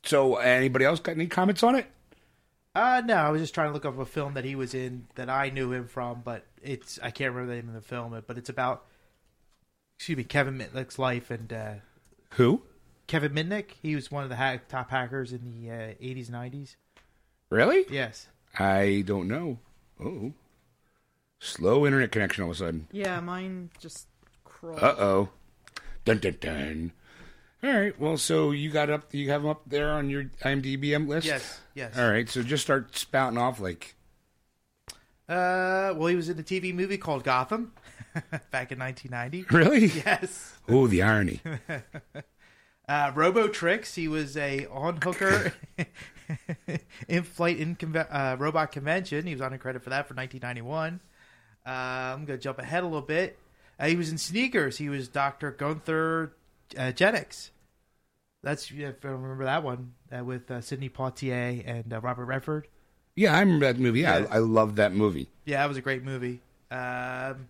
So, 0.04 0.38
anybody 0.38 0.86
else 0.86 1.02
got 1.02 1.12
any 1.12 1.28
comments 1.28 1.62
on 1.64 1.76
it? 1.76 1.86
Uh, 2.74 3.02
no, 3.04 3.16
I 3.16 3.30
was 3.30 3.42
just 3.42 3.54
trying 3.54 3.70
to 3.70 3.74
look 3.74 3.86
up 3.86 4.00
a 4.00 4.06
film 4.06 4.36
that 4.36 4.46
he 4.46 4.56
was 4.56 4.74
in 4.74 5.08
that 5.16 5.30
I 5.30 5.50
knew 5.50 5.74
him 5.74 5.88
from, 5.88 6.22
but 6.24 6.46
it's 6.64 6.98
I 7.04 7.12
can't 7.12 7.34
remember 7.34 7.54
the 7.54 7.62
name 7.62 7.68
of 7.68 7.76
the 7.76 7.82
film, 7.88 8.24
but 8.26 8.38
it's 8.38 8.50
about 8.50 8.86
excuse 10.00 10.18
me 10.18 10.24
Kevin 10.24 10.58
Mitnick's 10.58 10.98
life 10.98 11.30
and 11.30 11.52
uh, 11.52 11.74
Who? 12.36 12.62
Kevin 13.08 13.34
Mitnick. 13.34 13.72
He 13.82 13.96
was 13.96 14.10
one 14.10 14.24
of 14.24 14.30
the 14.30 14.38
hack, 14.38 14.70
top 14.70 14.90
hackers 14.92 15.34
in 15.34 15.42
the 15.44 15.70
uh, 15.70 15.76
80s, 16.02 16.30
90s. 16.32 16.76
Really? 17.50 17.84
Yes. 17.92 18.28
I 18.58 19.04
don't 19.06 19.28
know. 19.28 19.60
Oh, 20.02 20.32
slow 21.40 21.86
internet 21.86 22.14
connection 22.14 22.46
all 22.46 22.52
of 22.52 22.56
a 22.56 22.60
sudden. 22.60 22.88
Yeah, 22.94 23.20
mine 23.20 23.72
just 23.78 24.08
crawled. 24.46 24.82
Uh 24.82 24.96
oh. 24.98 25.30
Dun 26.06 26.20
dun 26.20 26.38
dun. 26.40 26.92
All 27.62 27.70
right. 27.74 28.00
Well, 28.00 28.16
so 28.16 28.52
you 28.52 28.70
got 28.70 28.90
up. 28.90 29.14
You 29.14 29.30
have 29.32 29.42
them 29.42 29.52
up 29.52 29.64
there 29.68 29.92
on 29.92 30.10
your 30.10 30.26
IMDb 30.46 31.06
list. 31.06 31.28
Yes. 31.28 31.60
Yes. 31.76 31.98
All 31.98 32.10
right. 32.10 32.30
So 32.30 32.42
just 32.42 32.64
start 32.64 32.96
spouting 32.96 33.38
off 33.38 33.60
like. 33.60 33.96
Uh, 35.28 35.94
well, 35.98 36.08
he 36.08 36.16
was 36.16 36.30
in 36.30 36.40
a 36.40 36.44
TV 36.44 36.74
movie 36.74 36.98
called 36.98 37.26
Gotham 37.26 37.74
back 38.52 38.72
in 38.72 38.80
1990. 38.80 39.46
Really? 39.56 39.86
Yes. 39.88 40.54
Oh, 40.68 40.88
the 40.88 41.02
irony. 41.04 41.42
Uh, 42.88 43.12
Robo 43.14 43.48
Tricks. 43.48 43.94
He 43.94 44.08
was 44.08 44.36
a 44.36 44.66
on 44.66 44.98
hooker 45.00 45.54
in 47.08 47.22
flight 47.22 47.60
in 47.60 47.76
conve- 47.76 48.08
uh, 48.10 48.36
robot 48.40 48.72
convention. 48.72 49.28
He 49.28 49.32
was 49.34 49.42
on 49.42 49.54
a 49.54 49.60
credit 49.60 49.84
for 49.84 49.92
that 49.92 50.08
for 50.08 50.16
1991. 50.16 51.00
Uh, 51.64 51.70
I'm 51.70 52.26
gonna 52.26 52.40
jump 52.40 52.58
ahead 52.58 52.82
a 52.82 52.88
little 52.88 53.04
bit. 53.04 53.38
Uh, 53.80 53.86
he 53.90 53.96
was 53.96 54.10
in 54.10 54.18
Sneakers. 54.18 54.78
He 54.80 54.90
was 54.90 55.08
Doctor 55.08 55.52
Gunther 55.52 56.34
uh, 56.80 56.92
Jennings. 56.92 57.52
That's 58.42 58.72
if 58.72 59.06
I 59.06 59.10
remember 59.10 59.44
that 59.46 59.62
one 59.62 59.94
uh, 60.12 60.24
with 60.24 60.50
uh, 60.50 60.60
Sidney 60.62 60.90
Poitier 60.90 61.62
and 61.68 61.94
uh, 61.94 62.02
Robert 62.02 62.26
Redford. 62.26 62.68
Yeah, 63.16 63.36
I 63.36 63.42
remember 63.42 63.68
that 63.72 63.78
movie. 63.80 64.00
Yeah, 64.00 64.18
Yeah. 64.18 64.26
I, 64.32 64.36
I 64.38 64.40
love 64.40 64.78
that 64.78 64.94
movie. 64.94 65.28
Yeah, 65.46 65.58
that 65.58 65.68
was 65.70 65.78
a 65.78 65.82
great 65.82 66.04
movie. 66.04 66.40
Um, 66.72 67.50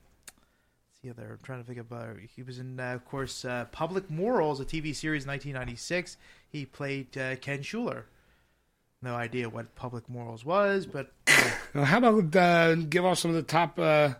see 1.01 1.09
other. 1.09 1.31
I'm 1.31 1.39
trying 1.43 1.61
to 1.61 1.65
think 1.65 1.79
of. 1.79 1.91
Uh, 1.91 2.07
he 2.35 2.43
was 2.43 2.59
in, 2.59 2.79
uh, 2.79 2.93
of 2.93 3.05
course, 3.05 3.45
uh, 3.45 3.65
Public 3.71 4.09
Morals, 4.09 4.59
a 4.59 4.65
TV 4.65 4.93
series, 4.93 5.25
1996. 5.25 6.17
He 6.49 6.65
played 6.65 7.17
uh, 7.17 7.35
Ken 7.37 7.61
Schuler. 7.61 8.05
No 9.01 9.15
idea 9.15 9.47
what 9.47 9.75
Public 9.75 10.09
Morals 10.09 10.43
was, 10.43 10.85
but 10.85 11.11
how 11.73 11.99
about 11.99 12.35
uh, 12.35 12.75
give 12.75 13.05
off 13.05 13.17
some 13.17 13.31
of 13.31 13.35
the 13.35 13.43
top? 13.43 13.79
Uh, 13.79 14.13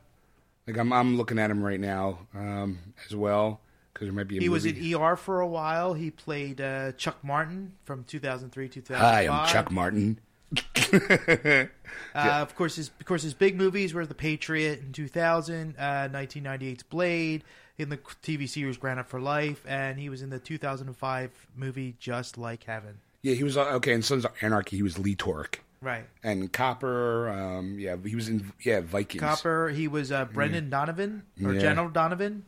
like 0.65 0.77
I'm, 0.77 0.93
I'm 0.93 1.17
looking 1.17 1.37
at 1.37 1.51
him 1.51 1.61
right 1.61 1.79
now 1.79 2.19
um, 2.33 2.79
as 3.05 3.13
well 3.13 3.59
because 3.91 4.05
there 4.05 4.13
might 4.13 4.29
be. 4.29 4.37
A 4.37 4.39
he 4.39 4.47
was 4.47 4.65
movie. 4.65 4.93
in 4.93 5.01
ER 5.01 5.17
for 5.17 5.41
a 5.41 5.47
while. 5.47 5.95
He 5.95 6.11
played 6.11 6.61
uh, 6.61 6.93
Chuck 6.93 7.21
Martin 7.25 7.73
from 7.83 8.05
2003 8.05 8.69
2005. 8.69 9.01
Hi, 9.01 9.27
I'm 9.27 9.49
Chuck 9.49 9.69
Martin. 9.69 10.21
Uh, 12.15 12.39
Of 12.41 12.55
course, 12.55 12.75
his 12.75 12.89
of 12.99 13.05
course 13.05 13.21
his 13.23 13.33
big 13.35 13.55
movies 13.55 13.93
were 13.93 14.05
The 14.05 14.15
Patriot 14.15 14.79
in 14.79 14.91
2000, 14.93 15.75
uh, 15.77 15.81
1998's 16.11 16.83
Blade, 16.83 17.43
in 17.77 17.89
the 17.89 17.97
TV 17.97 18.49
series 18.49 18.77
Grounded 18.77 19.05
for 19.05 19.19
Life, 19.21 19.63
and 19.67 19.99
he 19.99 20.09
was 20.09 20.21
in 20.23 20.29
the 20.31 20.39
2005 20.39 21.31
movie 21.55 21.95
Just 21.99 22.37
Like 22.37 22.63
Heaven. 22.63 22.97
Yeah, 23.21 23.35
he 23.35 23.43
was 23.43 23.57
uh, 23.57 23.65
okay. 23.75 23.93
In 23.93 24.01
Sons 24.01 24.25
of 24.25 24.31
Anarchy, 24.41 24.77
he 24.77 24.83
was 24.83 24.97
Lee 24.97 25.15
Toric 25.15 25.59
Right. 25.81 26.05
and 26.23 26.51
Copper. 26.51 27.29
Um, 27.29 27.77
yeah, 27.79 27.95
he 28.03 28.15
was 28.15 28.27
in 28.27 28.51
yeah 28.63 28.81
Vikings. 28.81 29.21
Copper. 29.21 29.69
He 29.69 29.87
was 29.87 30.11
uh, 30.11 30.25
Brendan 30.25 30.69
Donovan 30.69 31.23
or 31.43 31.53
Yeah. 31.53 31.59
General 31.61 31.89
Donovan. 31.89 32.45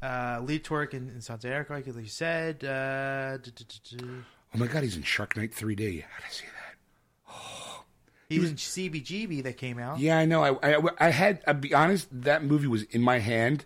Uh, 0.00 0.40
Lee 0.44 0.60
Toric 0.60 0.94
in, 0.94 1.08
in 1.08 1.20
Sons 1.20 1.44
of 1.44 1.50
Anarchy, 1.50 1.74
like 1.74 1.96
you 1.96 2.06
said. 2.06 2.62
Uh, 2.64 3.38
Oh 4.54 4.58
my 4.58 4.66
God, 4.66 4.82
he's 4.84 4.96
in 4.96 5.02
Shark 5.02 5.36
Night 5.36 5.52
3D. 5.52 6.02
How 6.02 6.18
did 6.18 6.26
I 6.26 6.30
see 6.30 6.44
that? 6.46 6.54
He 8.28 8.38
was 8.38 8.50
in 8.50 8.56
CBGB 8.56 9.42
that 9.44 9.56
came 9.56 9.78
out. 9.78 9.98
Yeah, 9.98 10.18
I 10.18 10.26
know. 10.26 10.42
I, 10.42 10.74
I, 10.76 10.80
I 10.98 11.10
had. 11.10 11.42
I'll 11.46 11.54
be 11.54 11.72
honest. 11.72 12.08
That 12.12 12.44
movie 12.44 12.66
was 12.66 12.82
in 12.84 13.00
my 13.00 13.18
hand 13.18 13.64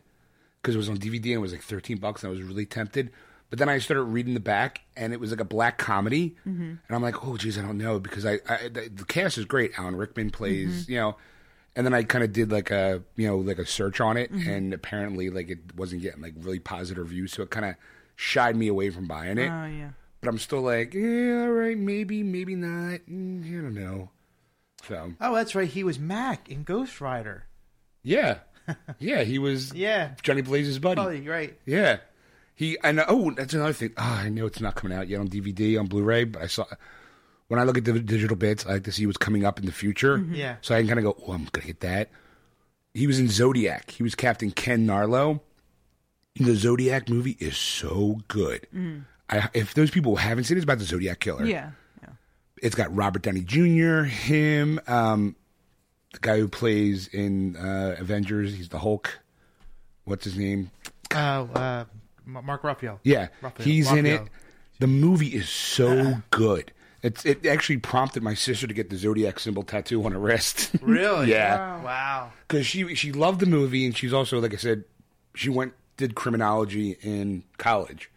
because 0.61 0.77
it 0.77 0.79
was 0.79 0.89
on 0.89 0.99
DVD 0.99 1.25
and 1.27 1.35
it 1.35 1.39
was 1.39 1.53
like 1.53 1.63
thirteen 1.63 1.99
bucks, 1.99 2.23
and 2.23 2.29
I 2.29 2.31
was 2.31 2.43
really 2.43 2.67
tempted. 2.67 3.11
But 3.51 3.59
then 3.59 3.69
I 3.69 3.79
started 3.79 4.05
reading 4.05 4.35
the 4.35 4.41
back, 4.41 4.83
and 4.97 5.13
it 5.13 5.21
was 5.21 5.31
like 5.31 5.41
a 5.41 5.45
black 5.45 5.79
comedy, 5.79 6.37
mm-hmm. 6.47 6.63
and 6.63 6.81
I'm 6.91 7.03
like, 7.03 7.27
oh, 7.27 7.37
geez, 7.37 7.59
I 7.59 7.63
don't 7.63 7.77
know 7.77 7.99
because 7.99 8.25
I, 8.25 8.39
I 8.49 8.69
the, 8.69 8.89
the 8.95 9.05
cast 9.05 9.37
is 9.37 9.45
great. 9.45 9.73
Alan 9.79 9.97
Rickman 9.97 10.31
plays, 10.31 10.85
mm-hmm. 10.85 10.93
you 10.93 10.99
know, 10.99 11.17
and 11.75 11.85
then 11.85 11.93
I 11.93 12.05
kind 12.05 12.23
of 12.23 12.33
did 12.33 12.53
like 12.53 12.71
a 12.71 13.03
you 13.17 13.27
know 13.27 13.39
like 13.39 13.59
a 13.59 13.67
search 13.67 14.01
on 14.01 14.17
it, 14.17 14.33
mm-hmm. 14.33 14.49
and 14.49 14.73
apparently 14.73 15.29
like 15.29 15.51
it 15.51 15.77
wasn't 15.77 16.03
getting 16.03 16.23
like 16.23 16.35
really 16.39 16.61
positive 16.61 17.03
reviews, 17.03 17.33
so 17.33 17.43
it 17.43 17.51
kind 17.51 17.67
of 17.67 17.75
shied 18.15 18.57
me 18.57 18.69
away 18.69 18.91
from 18.91 19.09
buying 19.09 19.39
it. 19.39 19.51
Oh 19.51 19.67
yeah. 19.67 19.91
But 20.21 20.29
I'm 20.29 20.39
still 20.39 20.61
like, 20.61 20.95
yeah, 20.95 21.43
all 21.43 21.51
right, 21.51 21.77
maybe, 21.77 22.23
maybe 22.23 22.55
not. 22.55 23.01
Mm, 23.11 23.45
I 23.45 23.61
don't 23.61 23.75
know. 23.75 24.11
So 24.89 25.13
Oh, 25.21 25.35
that's 25.35 25.55
right. 25.55 25.69
He 25.69 25.85
was 25.85 25.99
Mac 25.99 26.51
in 26.51 26.63
Ghost 26.65 27.01
Rider. 27.01 27.45
yeah, 28.03 28.39
yeah, 28.99 29.23
he 29.23 29.39
was 29.39 29.73
Yeah. 29.75 30.13
Johnny 30.23 30.43
Blaze's 30.43 30.79
buddy. 30.79 31.21
You're 31.21 31.33
right. 31.35 31.59
Yeah, 31.67 31.99
he. 32.55 32.79
and. 32.83 33.01
Uh, 33.01 33.07
oh, 33.09 33.31
that's 33.33 33.55
another 33.55 33.73
thing. 33.73 33.93
Oh, 33.97 34.03
I 34.03 34.29
know 34.29 34.47
it's 34.47 34.61
not 34.61 34.75
coming 34.75 34.97
out 34.97 35.09
yet 35.09 35.21
on 35.21 35.29
DVD 35.29 35.79
on 35.79 35.87
Blu-ray, 35.87 36.25
but 36.25 36.43
I 36.43 36.47
saw 36.47 36.65
when 37.49 37.61
I 37.61 37.65
look 37.65 37.77
at 37.79 37.85
the 37.85 37.99
digital 38.01 38.37
bits, 38.37 38.65
I 38.67 38.75
like 38.75 38.85
to 38.85 38.93
see 38.93 39.05
what's 39.07 39.19
coming 39.19 39.45
up 39.45 39.59
in 39.59 39.67
the 39.67 39.73
future. 39.73 40.19
Mm-hmm. 40.19 40.35
Yeah. 40.35 40.57
So 40.63 40.75
I 40.75 40.79
can 40.81 40.89
kind 40.89 40.99
of 40.99 41.05
go, 41.05 41.17
oh, 41.27 41.33
I'm 41.33 41.49
gonna 41.53 41.67
get 41.67 41.81
that. 41.81 42.11
He 42.95 43.07
was 43.07 43.19
in 43.19 43.29
Zodiac. 43.29 43.91
He 43.91 44.03
was 44.03 44.15
Captain 44.15 44.51
Ken 44.51 44.87
Narlow. 44.87 45.41
The 46.37 46.55
Zodiac 46.55 47.09
movie 47.09 47.37
is 47.41 47.57
so 47.57 48.21
good. 48.29 48.67
Mm-hmm. 48.75 49.01
I, 49.29 49.49
if 49.55 49.75
those 49.75 49.91
people 49.91 50.17
haven't 50.17 50.45
seen 50.45 50.57
it, 50.57 50.61
it's 50.61 50.65
about 50.65 50.79
the 50.79 50.85
Zodiac 50.85 51.21
killer. 51.21 51.45
Yeah. 51.45 51.71
It's 52.63 52.75
got 52.75 52.95
Robert 52.95 53.23
Downey 53.23 53.41
Jr., 53.43 54.05
him, 54.05 54.81
um, 54.87 55.37
the 56.13 56.21
guy 56.21 56.39
who 56.39 56.49
plays 56.49 57.09
in 57.09 57.57
uh, 57.57 57.97
Avengers. 57.99 58.55
He's 58.55 58.69
the 58.71 58.79
Hulk. 58.79 59.19
What's 60.05 60.25
his 60.25 60.39
name? 60.39 60.71
Oh, 61.13 61.17
uh, 61.55 61.85
Mark 62.25 62.63
Ruffalo. 62.63 62.99
Yeah, 63.03 63.29
he's 63.59 63.91
in 63.93 64.07
it. 64.07 64.23
The 64.79 64.87
movie 64.87 65.29
is 65.35 65.49
so 65.49 66.15
good. 66.31 66.73
It's 67.03 67.27
it 67.27 67.45
actually 67.47 67.79
prompted 67.79 68.23
my 68.23 68.35
sister 68.35 68.69
to 68.69 68.73
get 68.75 68.89
the 68.89 68.97
zodiac 68.97 69.41
symbol 69.41 69.65
tattoo 69.65 70.05
on 70.05 70.13
her 70.13 70.19
wrist. 70.21 70.71
Really? 70.83 71.31
yeah, 71.31 71.83
Wow. 71.83 72.33
because 72.47 72.65
she 72.65 72.95
she 72.95 73.11
loved 73.11 73.41
the 73.41 73.47
movie 73.47 73.85
and 73.85 73.97
she's 73.97 74.13
also 74.13 74.41
like 74.41 74.55
I 74.55 74.57
said, 74.57 74.85
she 75.35 75.49
went 75.51 75.73
did 75.97 76.15
criminology 76.15 76.97
in 77.03 77.43
college 77.59 78.09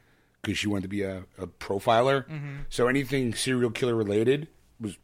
because 0.45 0.59
she 0.59 0.67
wanted 0.67 0.83
to 0.83 0.87
be 0.87 1.01
a, 1.01 1.23
a 1.39 1.47
profiler. 1.47 2.25
So 2.69 2.87
anything 2.87 3.33
serial 3.33 3.71
killer 3.71 3.95
related 3.95 4.47
was, 4.79 4.97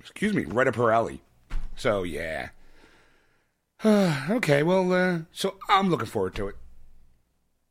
excuse 0.00 0.32
me, 0.32 0.44
right 0.44 0.66
up 0.66 0.76
her 0.76 0.90
alley. 0.90 1.20
So 1.76 2.02
yeah. 2.02 2.48
okay, 3.84 4.62
well, 4.62 4.92
uh, 4.92 5.18
so 5.32 5.56
I'm 5.68 5.88
looking 5.90 6.06
forward 6.06 6.34
to 6.36 6.48
it. 6.48 6.56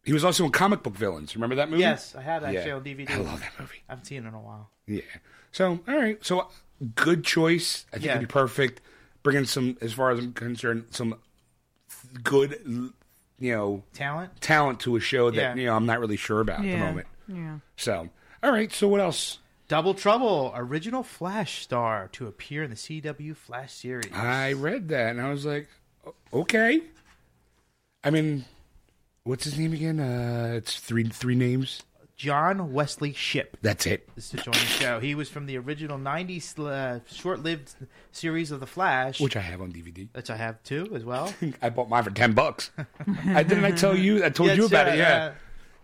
He 0.05 0.13
was 0.13 0.23
also 0.23 0.45
in 0.45 0.51
Comic 0.51 0.83
Book 0.83 0.95
Villains. 0.95 1.35
Remember 1.35 1.55
that 1.55 1.69
movie? 1.69 1.81
Yes, 1.81 2.15
I 2.15 2.21
had 2.21 2.43
actually 2.43 2.67
Yeah. 2.67 2.75
on 2.75 2.83
DVD. 2.83 3.09
I 3.11 3.17
love 3.17 3.39
that 3.41 3.51
movie. 3.59 3.83
I 3.89 3.93
haven't 3.93 4.05
seen 4.05 4.23
it 4.23 4.27
in 4.29 4.33
a 4.33 4.39
while. 4.39 4.69
Yeah. 4.85 5.01
So, 5.51 5.79
all 5.85 5.95
right. 5.97 6.23
So, 6.25 6.47
good 6.95 7.25
choice. 7.25 7.85
I 7.91 7.97
think 7.97 8.05
Yeah. 8.05 8.11
it'd 8.15 8.27
be 8.29 8.31
perfect. 8.31 8.79
Bringing 9.23 9.43
some, 9.45 9.77
as 9.81 9.91
far 9.91 10.11
as 10.11 10.19
I'm 10.19 10.31
concerned, 10.31 10.85
some 10.91 11.15
good, 12.23 12.93
you 13.39 13.51
know, 13.53 13.83
Talent? 13.93 14.39
talent 14.41 14.79
to 14.81 14.95
a 14.95 14.99
show 14.99 15.29
that 15.31 15.37
Yeah. 15.37 15.55
you 15.55 15.65
know 15.65 15.75
I'm 15.75 15.85
not 15.85 15.99
really 15.99 16.17
sure 16.17 16.39
about 16.41 16.59
at 16.59 16.63
the 16.63 16.69
Yeah. 16.69 16.79
moment. 16.85 17.07
Yeah. 17.27 17.59
So, 17.75 18.09
all 18.43 18.51
right. 18.51 18.71
So, 18.71 18.87
what 18.87 18.99
else? 19.01 19.39
Double 19.67 19.93
Trouble, 19.93 20.53
original 20.55 21.03
Flash 21.03 21.61
star 21.61 22.07
to 22.13 22.25
appear 22.27 22.63
in 22.63 22.69
the 22.69 22.75
CW 22.77 23.33
Flash 23.35 23.73
series. 23.73 24.11
I 24.13 24.53
read 24.53 24.87
that 24.89 25.09
and 25.11 25.21
I 25.21 25.29
was 25.29 25.45
like, 25.45 25.67
o- 26.05 26.15
okay. 26.33 26.81
I 28.03 28.09
mean, 28.11 28.45
what's 29.23 29.43
his 29.43 29.59
name 29.59 29.73
again? 29.73 29.99
Uh, 29.99 30.53
it's 30.55 30.79
three 30.79 31.03
three 31.09 31.35
names. 31.35 31.83
John 32.17 32.73
Wesley 32.73 33.13
Shipp 33.13 33.57
That's 33.61 33.85
it. 33.85 34.09
is 34.17 34.29
to 34.31 34.37
join 34.37 34.53
the 34.53 34.59
show. 34.59 34.99
He 34.99 35.13
was 35.15 35.29
from 35.29 35.45
the 35.45 35.57
original 35.57 35.97
'90s 35.99 36.57
uh, 36.59 36.99
short-lived 37.09 37.75
series 38.11 38.49
of 38.51 38.59
The 38.59 38.65
Flash, 38.65 39.19
Which 39.21 39.35
I 39.35 39.41
have 39.41 39.61
on 39.61 39.71
DVD. 39.71 40.07
which 40.13 40.29
I 40.31 40.35
have 40.35 40.61
too 40.63 40.89
as 40.95 41.05
well. 41.05 41.31
I 41.61 41.69
bought 41.69 41.89
mine 41.89 42.03
for 42.03 42.09
ten 42.09 42.33
bucks. 42.33 42.71
I 43.27 43.43
didn't 43.43 43.65
I 43.65 43.71
tell 43.71 43.95
you? 43.95 44.25
I 44.25 44.29
told 44.29 44.49
Yeah, 44.49 44.55
you 44.55 44.65
about 44.65 44.85
sure, 44.87 44.95
it. 44.95 44.97
Yeah. 44.97 45.33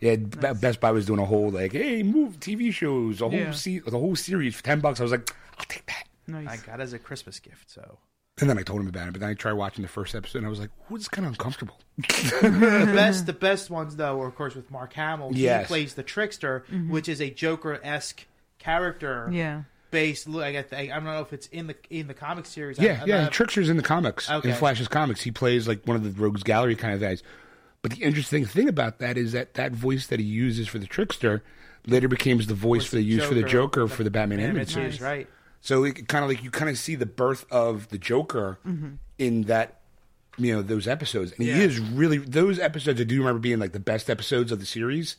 Yeah, 0.02 0.16
Be- 0.18 0.60
Best 0.60 0.80
Buy 0.82 0.92
was 0.92 1.06
doing 1.06 1.20
a 1.20 1.26
whole 1.26 1.50
like, 1.50 1.72
hey, 1.72 2.04
move 2.04 2.40
TV 2.40 2.74
shows, 2.74 3.22
a 3.22 3.30
whole 3.30 3.40
Yeah. 3.40 3.52
se- 3.52 3.80
the 3.86 3.92
whole 3.92 4.16
series 4.16 4.56
for 4.56 4.64
ten 4.64 4.80
bucks. 4.82 5.00
I 5.00 5.04
was 5.04 5.12
like, 5.12 5.34
I'll 5.58 5.66
take 5.66 5.86
that. 5.86 6.06
Nice. 6.28 6.48
I 6.50 6.58
got 6.66 6.80
it 6.80 6.84
as 6.84 6.94
a 6.94 7.00
Christmas 7.00 7.40
gift. 7.40 7.70
So 7.70 8.00
And 8.42 8.50
then 8.50 8.58
I 8.58 8.64
told 8.64 8.82
him 8.82 8.88
about 8.88 9.08
it, 9.08 9.12
but 9.12 9.22
then 9.22 9.30
I 9.30 9.36
tried 9.36 9.54
watching 9.54 9.84
the 9.84 9.88
first 9.88 10.16
episode, 10.16 10.40
and 10.40 10.48
I 10.48 10.50
was 10.50 10.60
like, 10.60 10.72
"Ooh, 10.92 10.98
this 10.98 11.08
kind 11.08 11.26
of 11.26 11.34
uncomfortable." 11.34 11.80
the 11.98 12.92
best, 12.96 13.26
the 13.28 13.34
best 13.34 13.70
ones 13.70 13.96
though, 13.96 14.20
are 14.22 14.28
of 14.28 14.36
course 14.36 14.56
with 14.56 14.72
Mark 14.72 14.94
Hamill. 14.94 15.32
Yes. 15.34 15.62
He 15.62 15.68
plays 15.68 15.94
the 15.94 16.02
trickster, 16.04 16.66
mm-hmm. 16.72 16.92
which 16.92 17.08
is 17.08 17.22
a 17.22 17.30
Joker 17.30 17.80
esque 17.84 18.26
character. 18.60 19.30
yeah. 19.32 19.64
Based, 19.92 20.28
like 20.28 20.56
I, 20.56 20.64
think, 20.64 20.92
I 20.92 20.96
don't 20.96 21.04
know 21.04 21.20
if 21.20 21.34
it's 21.34 21.46
in 21.48 21.68
the 21.68 21.76
in 21.92 22.08
the 22.08 22.16
comic 22.16 22.48
series. 22.48 22.80
Yeah, 22.80 23.02
I, 23.04 23.06
yeah. 23.06 23.26
I, 23.28 23.30
Trickster's 23.30 23.70
in 23.70 23.78
the 23.78 23.84
comics, 23.84 24.28
Okay. 24.28 24.50
in 24.50 24.56
Flash's 24.56 24.88
comics. 24.88 25.22
He 25.22 25.30
plays 25.30 25.68
like 25.68 25.86
one 25.86 25.96
of 25.96 26.04
the 26.04 26.20
Rogues 26.20 26.42
Gallery 26.42 26.76
kind 26.76 26.96
of 26.96 27.00
guys. 27.00 27.22
But 27.84 27.92
the 27.92 28.02
interesting 28.02 28.44
thing 28.44 28.68
about 28.68 28.98
that 28.98 29.18
is 29.20 29.34
that 29.34 29.54
that 29.54 29.72
voice 29.74 30.08
that 30.08 30.20
he 30.20 30.26
uses 30.26 30.68
for 30.68 30.80
the 30.80 30.88
Trickster 30.88 31.44
later 31.86 32.08
becomes 32.08 32.48
the 32.48 32.56
voice 32.56 32.86
for 32.86 32.96
the 32.96 33.04
use 33.04 33.24
for 33.24 33.36
the 33.36 33.44
Joker 33.44 33.88
for 33.88 34.04
the 34.04 34.10
Batman 34.10 34.40
animated 34.40 34.70
series. 34.70 34.98
series, 34.98 35.02
right? 35.02 35.28
So 35.64 35.86
it 35.86 36.10
kind 36.10 36.26
of 36.26 36.30
like 36.30 36.44
you 36.44 36.52
kind 36.52 36.70
of 36.70 36.78
see 36.78 36.96
the 36.96 37.06
birth 37.06 37.46
of 37.50 37.88
the 37.88 37.98
Joker 37.98 38.60
mm-hmm. 38.68 38.96
in 39.18 39.44
that, 39.44 39.80
you 40.38 40.54
know, 40.54 40.62
those 40.62 40.90
episodes. 40.90 41.32
And 41.38 41.48
Yeah. 41.48 41.56
he 41.56 41.62
is 41.64 41.80
really 41.80 42.18
those 42.18 42.60
episodes. 42.60 43.00
I 43.00 43.06
do 43.06 43.18
remember 43.18 43.40
being 43.40 43.60
like 43.60 43.72
the 43.72 43.80
best 43.80 44.10
episodes 44.10 44.52
of 44.52 44.60
the 44.60 44.66
series 44.66 45.16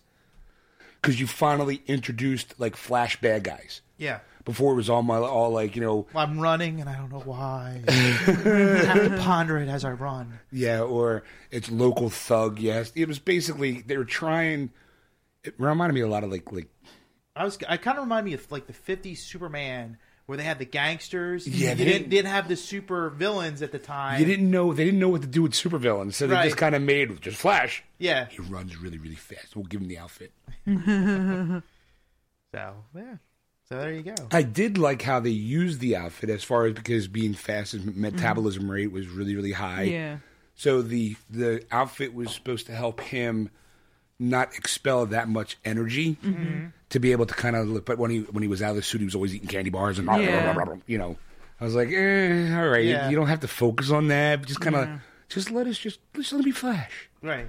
because 1.01 1.19
you 1.19 1.27
finally 1.27 1.83
introduced 1.87 2.55
like 2.61 2.77
Flash 2.77 3.19
bad 3.23 3.43
guys. 3.43 3.81
Yeah. 3.97 4.19
Before 4.45 4.73
it 4.75 4.77
was 4.77 4.91
all 4.91 5.03
my 5.03 5.17
all 5.17 5.51
like 5.51 5.75
you 5.77 5.81
know 5.81 6.07
I'm 6.15 6.39
running 6.39 6.79
and 6.83 6.91
I 6.91 6.97
don't 6.97 7.11
know 7.11 7.21
why. 7.21 7.81
I 7.89 7.91
have 7.91 9.09
to 9.11 9.17
ponder 9.23 9.57
it 9.57 9.71
as 9.71 9.83
I 9.83 9.93
run. 9.93 10.41
yeah 10.53 10.83
or 10.83 11.23
it's 11.51 11.71
local 11.71 12.11
thug. 12.11 12.59
Yes, 12.59 12.93
it 12.95 13.09
was 13.09 13.19
basically 13.19 13.81
they 13.81 13.97
were 13.97 14.05
trying. 14.05 14.73
It 15.43 15.55
reminded 15.57 15.95
me 15.95 16.03
a 16.03 16.07
lot 16.07 16.23
of 16.23 16.31
like 16.31 16.53
like 16.53 16.69
I 17.35 17.45
was. 17.47 17.57
I 17.67 17.79
kind 17.79 17.97
of 17.97 18.05
remind 18.05 18.27
me 18.27 18.35
of 18.35 18.53
like 18.53 18.67
the 18.67 18.75
'50s 18.75 19.17
Superman, 19.19 19.97
where 20.27 20.39
they 20.39 20.45
had 20.45 20.59
the 20.59 20.65
gangsters. 20.65 21.47
Yeah, 21.47 21.71
you 21.71 21.75
they 21.77 21.85
didn't, 21.85 21.93
didn't- 21.99 22.11
didn't 22.11 22.31
have 22.31 22.49
the 22.49 22.57
super 22.57 23.11
villains 23.11 23.63
at 23.63 23.73
the 23.73 23.79
time. 23.79 24.21
you 24.21 24.27
didn't 24.27 24.51
know 24.51 24.73
they 24.73 24.85
didn't 24.85 25.01
know 25.01 25.09
what 25.09 25.23
to 25.23 25.29
do 25.29 25.43
with 25.43 25.55
super 25.55 25.79
villains, 25.79 26.17
so 26.17 26.27
they 26.27 26.35
Right. 26.35 26.45
just 26.45 26.57
kind 26.57 26.75
of 26.75 26.83
made 26.83 27.21
just 27.21 27.37
Flash. 27.37 27.83
Yeah. 27.99 28.27
He 28.27 28.41
runs 28.41 28.77
really 28.77 28.99
really 28.99 29.15
fast. 29.15 29.55
We'll 29.57 29.67
give 29.67 29.81
him 29.81 29.89
the 29.89 29.99
outfit. 29.99 30.33
So 32.55 32.75
yeah. 32.95 33.17
So 33.69 33.79
there 33.79 33.93
you 33.93 34.03
go. 34.03 34.15
I 34.31 34.43
did 34.43 34.79
like 34.79 35.03
how 35.03 35.21
they 35.21 35.31
used 35.31 35.81
the 35.81 35.97
outfit 35.97 36.31
as 36.31 36.45
far 36.45 36.67
as 36.67 36.75
because 36.75 37.09
being 37.09 37.35
fast, 37.35 37.73
his 37.73 37.83
mm-hmm. 37.83 38.01
metabolism 38.01 38.71
rate 38.71 38.93
was 38.93 39.09
really, 39.09 39.35
really 39.35 39.53
high. 39.53 39.83
Yeah. 39.83 40.19
So 40.55 40.83
the 40.83 41.17
the 41.31 41.65
outfit 41.73 42.15
was 42.15 42.31
supposed 42.33 42.67
to 42.67 42.73
help 42.73 43.01
him 43.01 43.51
not 44.19 44.55
expel 44.55 45.07
that 45.07 45.29
much 45.29 45.57
energy 45.65 46.17
to 46.91 47.01
be 47.01 47.13
able 47.13 47.27
to 47.27 47.35
kind 47.35 47.57
of. 47.57 47.69
look. 47.69 47.85
But 47.87 47.99
when 47.99 48.11
he 48.11 48.21
when 48.21 48.43
he 48.43 48.49
was 48.49 48.63
out 48.63 48.71
of 48.71 48.77
the 48.77 48.83
suit, 48.83 48.99
he 49.01 49.05
was 49.05 49.15
always 49.15 49.35
eating 49.35 49.49
candy 49.49 49.71
bars 49.71 49.99
and 49.99 50.07
Yeah. 50.09 50.55
you 50.87 50.99
know. 50.99 51.17
I 51.61 51.65
was 51.65 51.75
like, 51.75 51.89
eh, 51.91 52.57
all 52.57 52.69
right, 52.69 52.85
Yeah. 52.85 53.09
you 53.11 53.17
don't 53.17 53.29
have 53.29 53.41
to 53.41 53.49
focus 53.49 53.91
on 53.91 54.09
that. 54.09 54.45
Just 54.45 54.61
kind 54.61 54.75
of, 54.77 54.89
just 55.29 55.51
let 55.51 55.67
us 55.67 55.79
just 55.79 56.01
just 56.15 56.33
let 56.33 56.45
me 56.45 56.51
flash. 56.51 57.09
Right. 57.23 57.49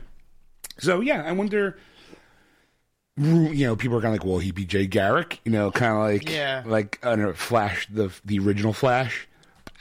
So 0.78 1.02
yeah, 1.02 1.24
I 1.24 1.32
wonder. 1.32 1.78
You 3.18 3.68
know, 3.68 3.78
people 3.78 3.98
are 3.98 4.02
kind 4.02 4.14
of 4.14 4.20
like, 4.20 4.28
"Well, 4.30 4.40
he 4.40 4.52
be 4.52 4.66
Jay 4.66 4.88
Garrick," 4.88 5.40
you 5.46 5.52
know, 5.52 5.72
kind 5.72 5.94
of 5.94 6.00
like, 6.00 6.30
Yeah. 6.30 6.64
like 6.66 7.00
I 7.02 7.12
don't 7.16 7.22
know, 7.22 7.34
Flash, 7.34 7.88
the 7.90 8.12
the 8.26 8.40
original 8.40 8.74
Flash. 8.74 9.26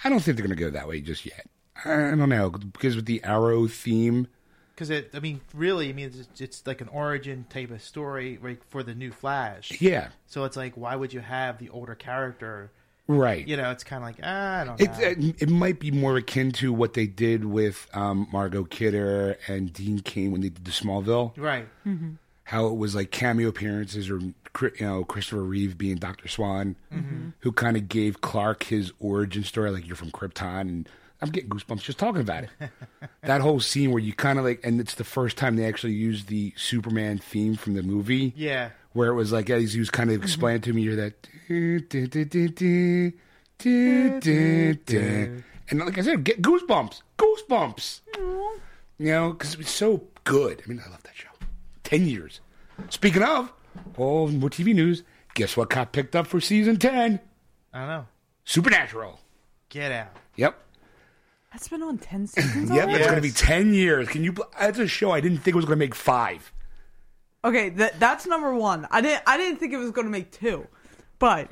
I 0.04 0.08
don't 0.08 0.20
think 0.20 0.36
they're 0.36 0.46
going 0.46 0.56
to 0.56 0.62
go 0.64 0.70
that 0.70 0.86
way 0.86 1.00
just 1.00 1.26
yet. 1.26 1.46
I 1.84 2.14
don't 2.14 2.28
know 2.28 2.50
because 2.50 2.94
with 2.94 3.06
the 3.06 3.24
Arrow 3.24 3.66
theme, 3.66 4.28
Because 4.74 4.90
it. 4.90 5.10
I 5.14 5.20
mean, 5.20 5.40
really. 5.54 5.88
I 5.88 5.92
mean, 5.92 6.06
it's, 6.06 6.40
it's 6.40 6.66
like 6.66 6.80
an 6.80 6.88
origin 6.88 7.46
type 7.48 7.70
of 7.70 7.82
story 7.82 8.38
right, 8.40 8.58
for 8.70 8.82
the 8.82 8.94
new 8.94 9.12
Flash. 9.12 9.80
yeah, 9.80 10.08
So 10.26 10.44
it's 10.44 10.56
like, 10.56 10.74
why 10.76 10.96
would 10.96 11.12
you 11.12 11.20
have 11.20 11.58
the 11.58 11.70
older 11.70 11.94
character? 11.94 12.70
right. 13.06 13.46
You 13.46 13.56
know, 13.56 13.70
it's 13.70 13.84
kind 13.84 14.02
of 14.02 14.08
like 14.08 14.16
ah, 14.22 14.60
I 14.60 14.64
don't 14.64 14.80
know. 14.80 14.86
it 15.00 15.42
it 15.42 15.48
might 15.50 15.78
be 15.78 15.90
more 15.90 16.16
akin 16.16 16.52
to 16.52 16.72
what 16.72 16.94
they 16.94 17.06
did 17.06 17.44
with 17.44 17.86
um, 17.92 18.26
Margot 18.32 18.64
Kidder 18.64 19.36
and 19.46 19.72
Dean 19.72 20.00
Cain 20.00 20.32
when 20.32 20.40
they 20.40 20.48
did 20.48 20.64
the 20.64 20.70
Smallville. 20.70 21.36
right. 21.36 21.68
how 22.44 22.66
it 22.66 22.76
was 22.76 22.94
like 22.94 23.10
cameo 23.10 23.48
appearances 23.48 24.10
or 24.10 24.20
you 24.20 24.72
know 24.80 25.04
Christopher 25.04 25.42
Reeve 25.42 25.76
being 25.76 25.96
Doctor 25.96 26.28
Swan, 26.28 26.76
who 27.40 27.52
kind 27.52 27.76
of 27.76 27.88
gave 27.88 28.20
Clark 28.20 28.64
his 28.64 28.92
origin 29.00 29.44
story, 29.44 29.70
like 29.70 29.86
you're 29.86 29.96
from 29.96 30.10
Krypton, 30.10 30.60
and 30.62 30.88
I'm 31.24 31.30
getting 31.30 31.48
goosebumps 31.48 31.82
just 31.82 31.98
talking 31.98 32.20
about 32.20 32.44
it. 32.44 32.50
that 33.22 33.40
whole 33.40 33.60
scene 33.60 33.90
where 33.90 34.00
you 34.00 34.12
kind 34.12 34.38
of 34.38 34.44
like, 34.44 34.60
and 34.62 34.78
it's 34.80 34.94
the 34.94 35.04
first 35.04 35.36
time 35.36 35.56
they 35.56 35.64
actually 35.64 35.94
used 35.94 36.28
the 36.28 36.52
Superman 36.56 37.18
theme 37.18 37.56
from 37.56 37.74
the 37.74 37.82
movie, 37.82 38.34
Yeah. 38.36 38.70
where 38.92 39.08
it 39.08 39.14
was 39.14 39.32
like 39.32 39.48
as 39.48 39.72
he 39.72 39.80
was 39.80 39.90
kind 39.90 40.10
of 40.10 40.16
mm-hmm. 40.16 40.24
explaining 40.24 40.60
to 40.62 40.72
me, 40.72 40.82
you're 40.82 40.96
that, 40.96 41.14
and 45.70 45.80
like 45.80 45.98
I 45.98 46.02
said, 46.02 46.24
get 46.24 46.42
goosebumps, 46.42 47.00
goosebumps. 47.18 48.00
You 48.98 49.06
know, 49.06 49.32
because 49.32 49.54
it 49.54 49.58
was 49.58 49.70
so 49.70 50.04
good. 50.24 50.62
I 50.64 50.68
mean, 50.68 50.82
I 50.84 50.90
love 50.90 51.02
that 51.02 51.16
show. 51.16 51.28
Ten 51.82 52.06
years. 52.06 52.40
Speaking 52.90 53.22
of, 53.22 53.52
oh, 53.98 54.28
more 54.28 54.50
TV 54.50 54.74
news. 54.74 55.02
Guess 55.34 55.56
what 55.56 55.70
got 55.70 55.92
picked 55.92 56.14
up 56.14 56.26
for 56.26 56.40
season 56.40 56.76
ten? 56.76 57.18
I 57.72 57.78
don't 57.80 57.88
know. 57.88 58.06
Supernatural. 58.44 59.18
Get 59.68 59.90
out. 59.90 60.16
Yep. 60.36 60.56
That's 61.54 61.68
been 61.68 61.82
on 61.82 61.98
10 61.98 62.26
seasons 62.26 62.68
Yep. 62.70 62.82
already? 62.88 62.92
It's 62.98 63.06
going 63.06 63.16
to 63.16 63.22
be 63.22 63.30
ten 63.30 63.72
years. 63.72 64.08
Can 64.08 64.24
you? 64.24 64.32
bel- 64.32 64.50
That's 64.58 64.78
a 64.78 64.86
show 64.88 65.12
I 65.12 65.20
didn't 65.20 65.38
think 65.38 65.54
it 65.54 65.56
was 65.56 65.64
going 65.64 65.78
to 65.78 65.84
make 65.84 65.94
five. 65.94 66.52
Okay, 67.44 67.68
that 67.70 67.98
that's 68.00 68.26
number 68.26 68.52
one. 68.54 68.86
I 68.90 69.00
didn't 69.00 69.22
I 69.26 69.36
didn't 69.36 69.58
think 69.60 69.72
it 69.72 69.76
was 69.78 69.90
going 69.92 70.06
to 70.06 70.10
make 70.10 70.32
two, 70.32 70.66
but 71.18 71.48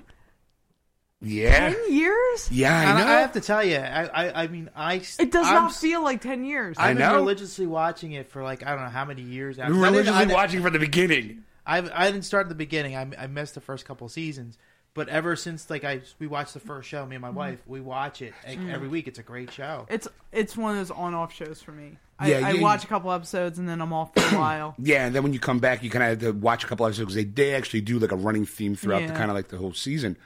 Yeah. 1.21 1.71
ten 1.71 1.93
years? 1.93 2.51
Yeah, 2.51 2.77
I 2.77 2.83
And 2.85 2.99
know. 2.99 3.05
I, 3.07 3.21
have 3.21 3.33
to 3.33 3.41
tell 3.41 3.62
you, 3.65 3.77
I, 3.77 4.05
I, 4.07 4.43
I 4.43 4.47
mean, 4.49 4.71
I. 4.75 4.95
It 5.21 5.31
does 5.31 5.47
I'm, 5.47 5.55
not 5.55 5.75
feel 5.75 6.03
like 6.03 6.21
ten 6.21 6.45
years. 6.45 6.77
I 6.79 6.91
I've 6.91 6.99
know. 6.99 7.11
been 7.11 7.17
religiously 7.21 7.67
watching 7.67 8.12
it 8.12 8.29
for 8.29 8.43
like 8.43 8.67
I 8.67 8.71
don't 8.75 8.81
know 8.85 8.91
how 8.91 9.05
many 9.05 9.23
years. 9.23 9.57
now. 9.59 9.69
You're 9.69 9.77
'Cause 9.77 9.83
I 9.85 9.87
didn't- 9.87 9.93
religiously 9.95 10.17
I 10.17 10.25
didn't- 10.25 10.35
watching 10.35 10.62
from 10.62 10.73
the 10.73 10.79
beginning. 10.79 11.45
I've, 11.65 11.93
I 11.95 12.11
didn't 12.11 12.25
start 12.25 12.47
at 12.47 12.49
the 12.49 12.57
beginning. 12.57 12.97
I, 12.97 13.07
I 13.17 13.27
missed 13.29 13.55
the 13.55 13.61
first 13.61 13.85
couple 13.85 14.09
seasons, 14.09 14.59
but 14.94 15.09
ever 15.09 15.37
since 15.37 15.68
like 15.70 15.85
I 15.85 16.02
we 16.18 16.26
watched 16.26 16.55
the 16.55 16.61
first 16.61 16.88
show, 16.88 17.05
me 17.07 17.16
and 17.16 17.22
my 17.22 17.28
Mm-hmm. 17.28 17.37
wife, 17.37 17.59
we 17.66 17.81
watch 17.81 18.20
it 18.22 18.35
like, 18.46 18.59
every 18.70 18.88
week. 18.88 19.09
It's 19.09 19.18
a 19.18 19.22
great 19.22 19.50
show. 19.50 19.87
It's 19.88 20.07
it's 20.33 20.57
one 20.57 20.72
of 20.72 20.78
those 20.78 20.90
on 20.96 21.14
off 21.14 21.33
shows 21.33 21.62
for 21.62 21.72
me. 21.72 21.98
I, 22.18 22.28
Yeah, 22.28 22.46
I 22.46 22.55
watch 22.61 22.85
a 22.85 22.87
couple 22.87 23.11
episodes 23.11 23.59
and 23.59 23.68
then 23.68 23.81
I'm 23.81 23.92
off 23.92 24.12
for 24.14 24.20
a 24.37 24.38
while. 24.38 24.74
Yeah, 24.83 25.07
and 25.07 25.14
then 25.14 25.22
when 25.22 25.33
you 25.33 25.40
come 25.40 25.59
back, 25.59 25.83
you 25.83 25.90
kind 25.90 26.02
of 26.05 26.11
have 26.11 26.33
to 26.35 26.38
watch 26.38 26.62
a 26.62 26.66
couple 26.66 26.87
episodes 26.87 27.14
because 27.14 27.14
they, 27.16 27.24
they 27.24 27.55
actually 27.55 27.81
do 27.81 27.98
like 27.98 28.12
a 28.12 28.16
running 28.16 28.46
theme 28.46 28.76
throughout 28.76 29.07
the 29.07 29.14
kind 29.14 29.31
of 29.31 29.37
like 29.37 29.48
the 29.48 29.57
whole 29.57 29.72
season. 29.72 30.16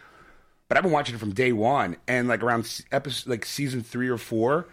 But 0.69 0.77
I've 0.77 0.83
been 0.83 0.93
watching 0.93 1.15
it 1.15 1.19
from 1.19 1.33
day 1.33 1.53
one, 1.53 1.97
and 2.09 2.27
like 2.27 2.43
around 2.43 2.83
episode 2.91 3.31
like 3.31 3.47
season 3.47 3.83
three 3.85 4.09
or 4.09 4.19
four, 4.19 4.67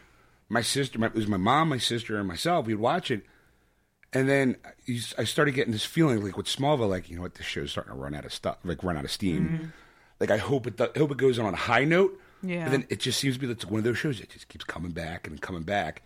my 0.50 0.62
sister, 0.64 0.98
my, 0.98 1.06
it 1.06 1.14
was 1.14 1.28
my 1.28 1.38
mom, 1.38 1.70
my 1.70 1.78
sister, 1.78 2.18
and 2.18 2.28
myself. 2.28 2.66
We'd 2.66 2.76
watch 2.76 3.12
it, 3.12 3.22
and 4.12 4.28
then 4.28 4.56
I 5.18 5.24
started 5.26 5.54
getting 5.54 5.72
this 5.72 5.86
feeling 5.86 6.24
like 6.24 6.36
with 6.36 6.48
Smallville, 6.48 6.90
like 6.90 7.12
you 7.12 7.16
know 7.18 7.22
what, 7.22 7.36
this 7.36 7.46
show's 7.46 7.70
starting 7.72 7.94
to 7.94 8.00
run 8.00 8.16
out 8.16 8.26
of 8.26 8.34
stuff, 8.34 8.58
like 8.64 8.84
run 8.84 8.98
out 8.98 9.06
of 9.06 9.12
steam. 9.12 9.72
Like 10.20 10.32
I 10.32 10.38
hope 10.38 10.68
it, 10.68 10.78
do- 10.78 10.90
I 10.96 11.00
hope 11.00 11.12
it 11.12 11.18
goes 11.18 11.40
on 11.40 11.54
a 11.54 11.58
high 11.58 11.86
note. 11.86 12.20
Yeah. 12.42 12.66
But 12.66 12.72
then 12.72 12.86
it 12.90 13.00
just 13.00 13.20
seems 13.20 13.36
to 13.36 13.40
be 13.40 13.48
like 13.48 13.62
one 13.64 13.80
of 13.80 13.84
those 13.84 13.98
shows 13.98 14.20
that 14.20 14.30
just 14.30 14.48
keeps 14.48 14.66
coming 14.66 14.92
back 14.92 15.28
and 15.28 15.42
coming 15.42 15.64
back. 15.64 16.04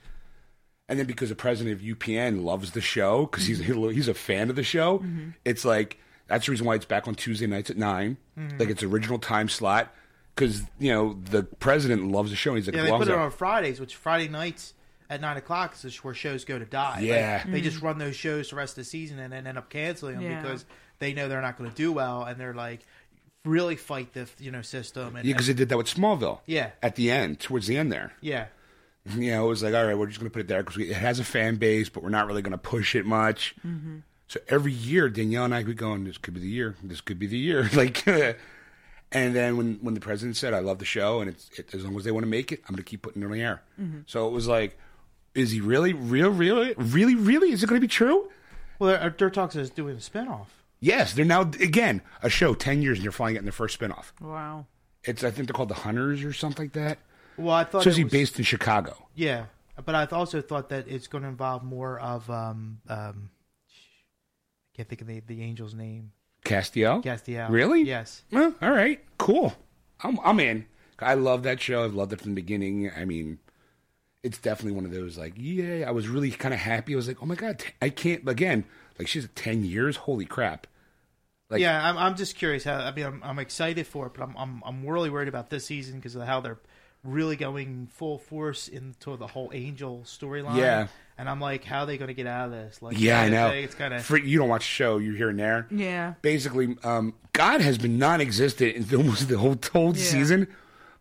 And 0.90 0.98
then 0.98 1.06
because 1.06 1.30
the 1.30 1.36
president 1.36 1.76
of 1.76 1.82
UPN 1.82 2.44
loves 2.44 2.72
the 2.72 2.82
show 2.82 3.26
because 3.26 3.46
he's 3.46 3.62
mm-hmm. 3.62 3.90
he's 3.90 4.08
a 4.08 4.14
fan 4.14 4.50
of 4.50 4.56
the 4.56 4.64
show, 4.64 5.00
mm-hmm. 5.00 5.32
it's 5.44 5.66
like 5.66 5.98
that's 6.28 6.46
the 6.46 6.52
reason 6.52 6.66
why 6.66 6.76
it's 6.76 6.86
back 6.86 7.08
on 7.08 7.16
Tuesday 7.16 7.48
nights 7.48 7.70
at 7.70 7.78
9 7.78 8.18
mm-hmm. 8.38 8.58
like 8.58 8.70
its 8.70 8.84
original 8.84 9.20
time 9.20 9.50
slot. 9.50 9.94
Because 10.36 10.62
you 10.80 10.92
know 10.94 11.18
the 11.32 11.44
president 11.44 12.12
loves 12.12 12.30
the 12.30 12.36
show. 12.36 12.54
He's 12.54 12.68
like, 12.68 12.76
yeah, 12.76 12.84
as 12.84 12.90
they 12.90 12.98
put 12.98 13.08
it 13.08 13.14
I- 13.14 13.24
on 13.24 13.32
Fridays, 13.32 13.80
which 13.80 13.96
Friday 13.96 14.28
nights 14.28 14.76
at 15.10 15.22
nine 15.22 15.38
o'clock 15.38 15.76
is 15.84 15.96
where 16.04 16.14
shows 16.14 16.46
go 16.46 16.60
to 16.60 16.66
die. 16.66 16.96
Like, 16.96 17.04
Yeah. 17.04 17.44
they 17.48 17.62
just 17.62 17.82
run 17.82 17.98
those 17.98 18.16
shows 18.16 18.50
the 18.50 18.56
rest 18.56 18.78
of 18.78 18.84
the 18.84 18.90
season 18.90 19.20
and 19.20 19.32
then 19.32 19.48
end 19.48 19.58
up 19.58 19.70
canceling 19.70 20.16
them 20.16 20.24
Yeah. 20.24 20.42
because 20.42 20.66
they 21.00 21.14
know 21.14 21.28
they're 21.28 21.42
not 21.42 21.58
going 21.58 21.70
to 21.70 21.76
do 21.76 21.92
well, 21.92 22.24
and 22.24 22.40
they're 22.40 22.54
like 22.54 22.82
really 23.46 23.76
fight 23.76 24.14
the 24.14 24.28
you 24.40 24.52
know 24.52 24.62
system. 24.62 25.16
And, 25.16 25.26
yeah, 25.26 25.34
because 25.34 25.48
they 25.48 25.54
did 25.54 25.70
that 25.70 25.78
with 25.78 25.88
Smallville. 25.88 26.40
Yeah. 26.46 26.72
at 26.82 26.96
the 26.96 27.12
end, 27.12 27.40
towards 27.40 27.68
the 27.68 27.78
end 27.78 27.92
there. 27.92 28.14
yeah, 28.22 28.48
you 29.16 29.32
know, 29.32 29.46
it 29.46 29.50
was 29.50 29.64
like, 29.64 29.74
all 29.74 29.86
right, 29.86 29.98
we're 29.98 30.08
just 30.08 30.20
going 30.20 30.30
to 30.30 30.34
put 30.34 30.42
it 30.42 30.48
there 30.48 30.64
because 30.64 30.78
it 30.82 30.94
has 30.94 31.20
a 31.20 31.24
fan 31.24 31.56
base, 31.56 31.90
but 31.90 32.04
we're 32.04 32.10
not 32.10 32.28
really 32.28 32.42
going 32.42 32.52
to 32.52 32.58
push 32.58 32.96
it 32.96 33.06
much. 33.06 33.56
Mm-hmm. 33.66 33.98
So 34.28 34.40
every 34.50 34.74
year, 34.74 35.10
Danielle 35.10 35.46
and 35.46 35.56
I 35.56 35.64
would 35.64 35.78
go, 35.78 35.98
this 35.98 36.18
could 36.18 36.34
be 36.34 36.42
the 36.42 36.50
year. 36.50 36.76
This 36.84 37.00
could 37.00 37.18
be 37.18 37.28
the 37.28 37.38
year. 37.38 37.70
like, 37.74 38.06
and 39.12 39.36
then 39.36 39.58
when, 39.58 39.76
when 39.82 39.94
the 39.94 40.00
president 40.00 40.36
said, 40.36 40.54
I 40.54 40.60
love 40.60 40.80
the 40.80 40.86
show, 40.86 41.22
and 41.22 41.30
it's 41.30 41.50
it, 41.58 41.74
as 41.74 41.86
long 41.86 41.96
as 41.96 42.04
they 42.04 42.12
want 42.12 42.24
to 42.24 42.30
make 42.30 42.52
it, 42.52 42.62
I'm 42.68 42.76
going 42.76 42.84
to 42.84 42.90
keep 42.90 43.04
putting 43.04 43.22
it 43.22 43.26
on 43.26 43.32
the 43.32 43.42
air. 43.42 43.62
Mm-hmm. 43.80 44.00
So 44.06 44.28
it 44.28 44.32
was 44.32 44.48
like, 44.48 44.78
is 45.34 45.52
he 45.52 45.62
really, 45.62 45.94
real, 45.94 46.30
really, 46.30 46.74
really, 46.78 47.16
really? 47.16 47.52
Is 47.52 47.64
it 47.64 47.68
going 47.68 47.80
to 47.80 47.88
be 47.88 47.92
true? 47.92 48.30
well, 48.80 49.10
Dirt 49.10 49.34
Talks 49.34 49.56
is 49.56 49.70
doing 49.70 49.96
a 49.96 50.00
spinoff. 50.00 50.48
Yes, 50.80 51.14
they're 51.14 51.26
now 51.26 51.42
again 51.42 52.02
a 52.22 52.30
show 52.30 52.54
ten 52.54 52.82
years 52.82 52.98
and 53.00 53.06
they're 53.06 53.12
finally 53.12 53.34
getting 53.34 53.46
their 53.46 53.52
first 53.52 53.80
spinoff. 53.80 54.12
Wow. 54.22 54.68
It's 55.04 55.24
I 55.24 55.32
think 55.32 55.48
they're 55.48 55.54
called 55.54 55.70
the 55.70 55.76
Hunters 55.76 56.24
or 56.24 56.34
something 56.34 56.66
like 56.66 56.74
that. 56.74 57.00
Well, 57.38 57.56
I 57.56 57.64
thought 57.64 57.80
It's 57.80 57.84
supposed 57.96 58.00
it 58.00 58.04
was- 58.06 58.12
based 58.12 58.38
in 58.40 58.46
Chicago. 58.46 59.08
Yeah, 59.16 59.46
but 59.84 59.96
I 59.96 60.06
also 60.06 60.42
thought 60.42 60.70
that 60.70 60.88
it's 60.88 61.08
going 61.08 61.24
to 61.24 61.30
involve 61.30 61.64
more 61.64 62.00
of 62.00 62.30
um 62.30 62.80
um. 62.90 63.30
I 64.74 64.78
can't 64.78 64.90
think 64.90 65.02
of 65.02 65.08
the 65.08 65.22
the 65.26 65.42
angel's 65.42 65.74
name. 65.74 66.12
Castiel. 66.46 67.04
Castiel. 67.04 67.50
Really? 67.50 67.82
Yes. 67.82 68.24
Well, 68.32 68.54
all 68.62 68.72
right, 68.72 69.04
cool. 69.18 69.54
I'm 70.02 70.20
I'm 70.24 70.40
in. 70.40 70.66
I 71.00 71.14
love 71.16 71.44
that 71.44 71.60
show. 71.62 71.84
I've 71.84 71.94
loved 71.94 72.14
it 72.14 72.22
from 72.22 72.32
the 72.32 72.42
beginning. 72.42 72.92
I 72.96 73.06
mean, 73.06 73.40
it's 74.24 74.38
definitely 74.38 74.74
one 74.74 74.86
of 74.86 74.92
those 74.92 75.18
like, 75.18 75.34
yeah. 75.36 75.86
I 75.88 75.92
was 75.92 76.08
really 76.08 76.32
kind 76.32 76.54
of 76.54 76.60
happy. 76.60 76.94
I 76.94 76.96
was 76.96 77.08
like, 77.08 77.18
oh 77.22 77.26
my 77.26 77.36
god, 77.36 77.64
I 77.82 77.90
can't. 77.90 78.28
Again, 78.28 78.66
like 79.00 79.08
she's 79.08 79.26
at 79.26 79.36
ten 79.36 79.64
years. 79.64 79.96
Holy 79.98 80.26
crap! 80.26 80.68
Like- 81.50 81.62
yeah, 81.62 81.88
I'm, 81.90 81.98
I'm 81.98 82.16
just 82.16 82.36
curious 82.36 82.64
how. 82.64 82.76
I 82.76 82.92
mean, 82.94 83.06
I'm, 83.06 83.22
I'm 83.24 83.40
excited 83.40 83.88
for 83.88 84.08
it, 84.08 84.14
but 84.14 84.24
I'm 84.24 84.36
I'm 84.38 84.64
I'm 84.66 84.86
really 84.86 85.10
worried 85.10 85.28
about 85.30 85.50
this 85.50 85.66
season 85.66 85.96
because 85.96 86.16
of 86.16 86.24
how 86.24 86.42
they're 86.42 86.60
really 87.04 87.36
going 87.38 87.88
full 87.94 88.18
force 88.18 88.68
into 88.68 89.16
the 89.16 89.28
whole 89.28 89.52
Angel 89.54 90.02
storyline. 90.06 90.58
Yeah. 90.58 90.88
and 91.18 91.30
I'm 91.30 91.40
like, 91.40 91.64
how 91.64 91.82
are 91.82 91.86
they 91.86 91.98
going 91.98 92.10
to 92.10 92.14
get 92.14 92.28
out 92.28 92.46
of 92.48 92.52
this? 92.52 92.82
Like, 92.82 93.00
Yeah, 93.00 93.22
I 93.22 93.30
know. 93.30 93.48
It's 93.50 93.76
kind 93.76 93.94
of 93.94 94.04
For, 94.04 94.18
you 94.18 94.40
don't 94.40 94.50
watch 94.50 94.64
the 94.64 94.66
show. 94.66 94.98
You're 94.98 95.16
here 95.16 95.30
and 95.30 95.40
there. 95.40 95.68
Yeah. 95.72 96.16
Basically, 96.22 96.76
um, 96.84 97.14
God 97.34 97.62
has 97.62 97.78
been 97.78 97.98
non-existent 97.98 98.76
in 98.92 98.96
almost 98.98 99.30
the 99.30 99.38
whole 99.38 99.58
whole 99.72 99.96
Yeah. 99.96 100.04
season. 100.04 100.48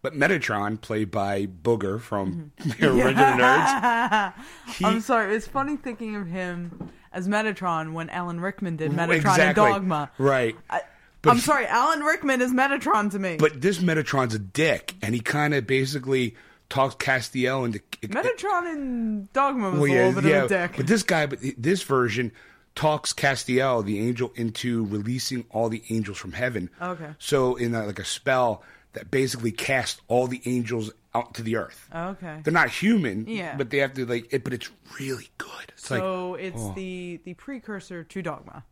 But 0.02 0.12
Metatron, 0.12 0.80
played 0.80 1.10
by 1.10 1.46
Booger 1.46 1.98
from 1.98 2.52
the 2.78 2.88
original 2.88 3.14
Nerds, 3.14 4.34
he, 4.76 4.84
I'm 4.84 5.00
sorry. 5.00 5.34
It's 5.34 5.48
funny 5.48 5.76
thinking 5.76 6.14
of 6.14 6.28
him 6.28 6.90
as 7.16 7.26
Metatron 7.26 7.92
when 7.94 8.10
Alan 8.10 8.40
Rickman 8.40 8.76
did 8.76 8.92
Metatron 8.92 9.14
exactly 9.16 9.46
and 9.46 9.56
Dogma. 9.56 10.10
right. 10.18 10.54
I, 10.70 10.80
he- 11.24 11.38
sorry. 11.40 11.66
Alan 11.66 12.00
Rickman 12.00 12.40
is 12.42 12.52
Metatron 12.52 13.10
to 13.12 13.18
me. 13.18 13.36
But 13.38 13.60
this 13.60 13.78
Metatron's 13.78 14.34
a 14.34 14.38
dick, 14.38 14.94
and 15.02 15.14
he 15.14 15.20
kind 15.20 15.54
of 15.54 15.66
basically 15.66 16.36
talks 16.68 16.94
Castiel 16.94 17.64
into. 17.64 17.80
Metatron 18.02 18.72
in 18.72 19.28
Dogma 19.32 19.70
was 19.70 19.80
Well, 19.80 19.90
a 19.92 20.06
little 20.08 20.22
bit 20.22 20.30
yeah, 20.30 20.36
of 20.44 20.44
a 20.44 20.48
dick. 20.68 20.76
But 20.76 20.86
this 20.86 21.02
guy, 21.02 21.26
but 21.26 21.38
this 21.56 21.82
version 21.82 22.32
talks 22.74 23.12
Castiel, 23.12 23.84
the 23.84 23.98
angel, 23.98 24.32
into 24.36 24.84
releasing 24.86 25.46
all 25.50 25.68
the 25.68 25.82
angels 25.90 26.18
from 26.18 26.32
heaven. 26.32 26.68
Okay. 26.80 27.08
So 27.18 27.56
in 27.56 27.74
a, 27.74 27.86
like 27.86 27.98
a 27.98 28.04
spell 28.04 28.62
that 28.96 29.10
basically 29.10 29.52
cast 29.52 30.00
all 30.08 30.26
the 30.26 30.40
angels 30.46 30.90
out 31.14 31.34
to 31.34 31.42
the 31.42 31.56
earth. 31.56 31.88
Oh, 31.92 32.08
okay. 32.08 32.40
They're 32.42 32.52
not 32.52 32.70
human, 32.70 33.26
Yeah. 33.28 33.54
but 33.56 33.70
they 33.70 33.78
have 33.78 33.92
to 33.94 34.06
like 34.06 34.32
it. 34.32 34.42
But 34.42 34.54
it's 34.54 34.70
really 34.98 35.28
good. 35.38 35.50
It's 35.68 35.90
like 35.90 36.00
So 36.00 36.34
it's 36.34 36.56
oh. 36.58 36.72
the 36.74 37.20
the 37.24 37.34
precursor 37.34 38.02
to 38.04 38.22
Dogma. 38.22 38.64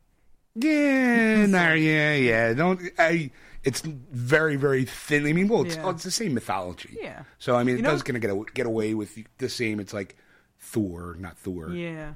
Yeah, 0.55 1.47
no, 1.59 1.75
yeah, 1.75 2.15
yeah. 2.15 2.55
Don't 2.55 2.81
I? 2.99 3.31
It's 3.65 3.81
very, 3.83 4.57
very 4.57 4.85
thin. 4.85 5.27
I 5.27 5.33
mean, 5.33 5.49
well, 5.49 5.65
it's, 5.65 5.77
Yeah. 5.77 5.85
oh, 5.85 5.91
it's 5.91 6.05
the 6.05 6.11
same 6.11 6.35
mythology. 6.35 6.97
Yeah. 7.01 7.25
So 7.39 7.55
I 7.57 7.65
mean, 7.65 7.79
it 7.79 7.83
know- 7.83 7.91
does 7.91 8.03
kind 8.03 8.17
of 8.17 8.23
get 8.23 8.31
a, 8.31 8.45
get 8.55 8.67
away 8.67 8.95
with 8.95 9.19
the 9.39 9.49
same. 9.49 9.79
It's 9.81 9.93
like 9.93 10.17
Thor, 10.59 11.17
not 11.19 11.37
Thor. 11.39 11.71
Yeah. 11.71 12.15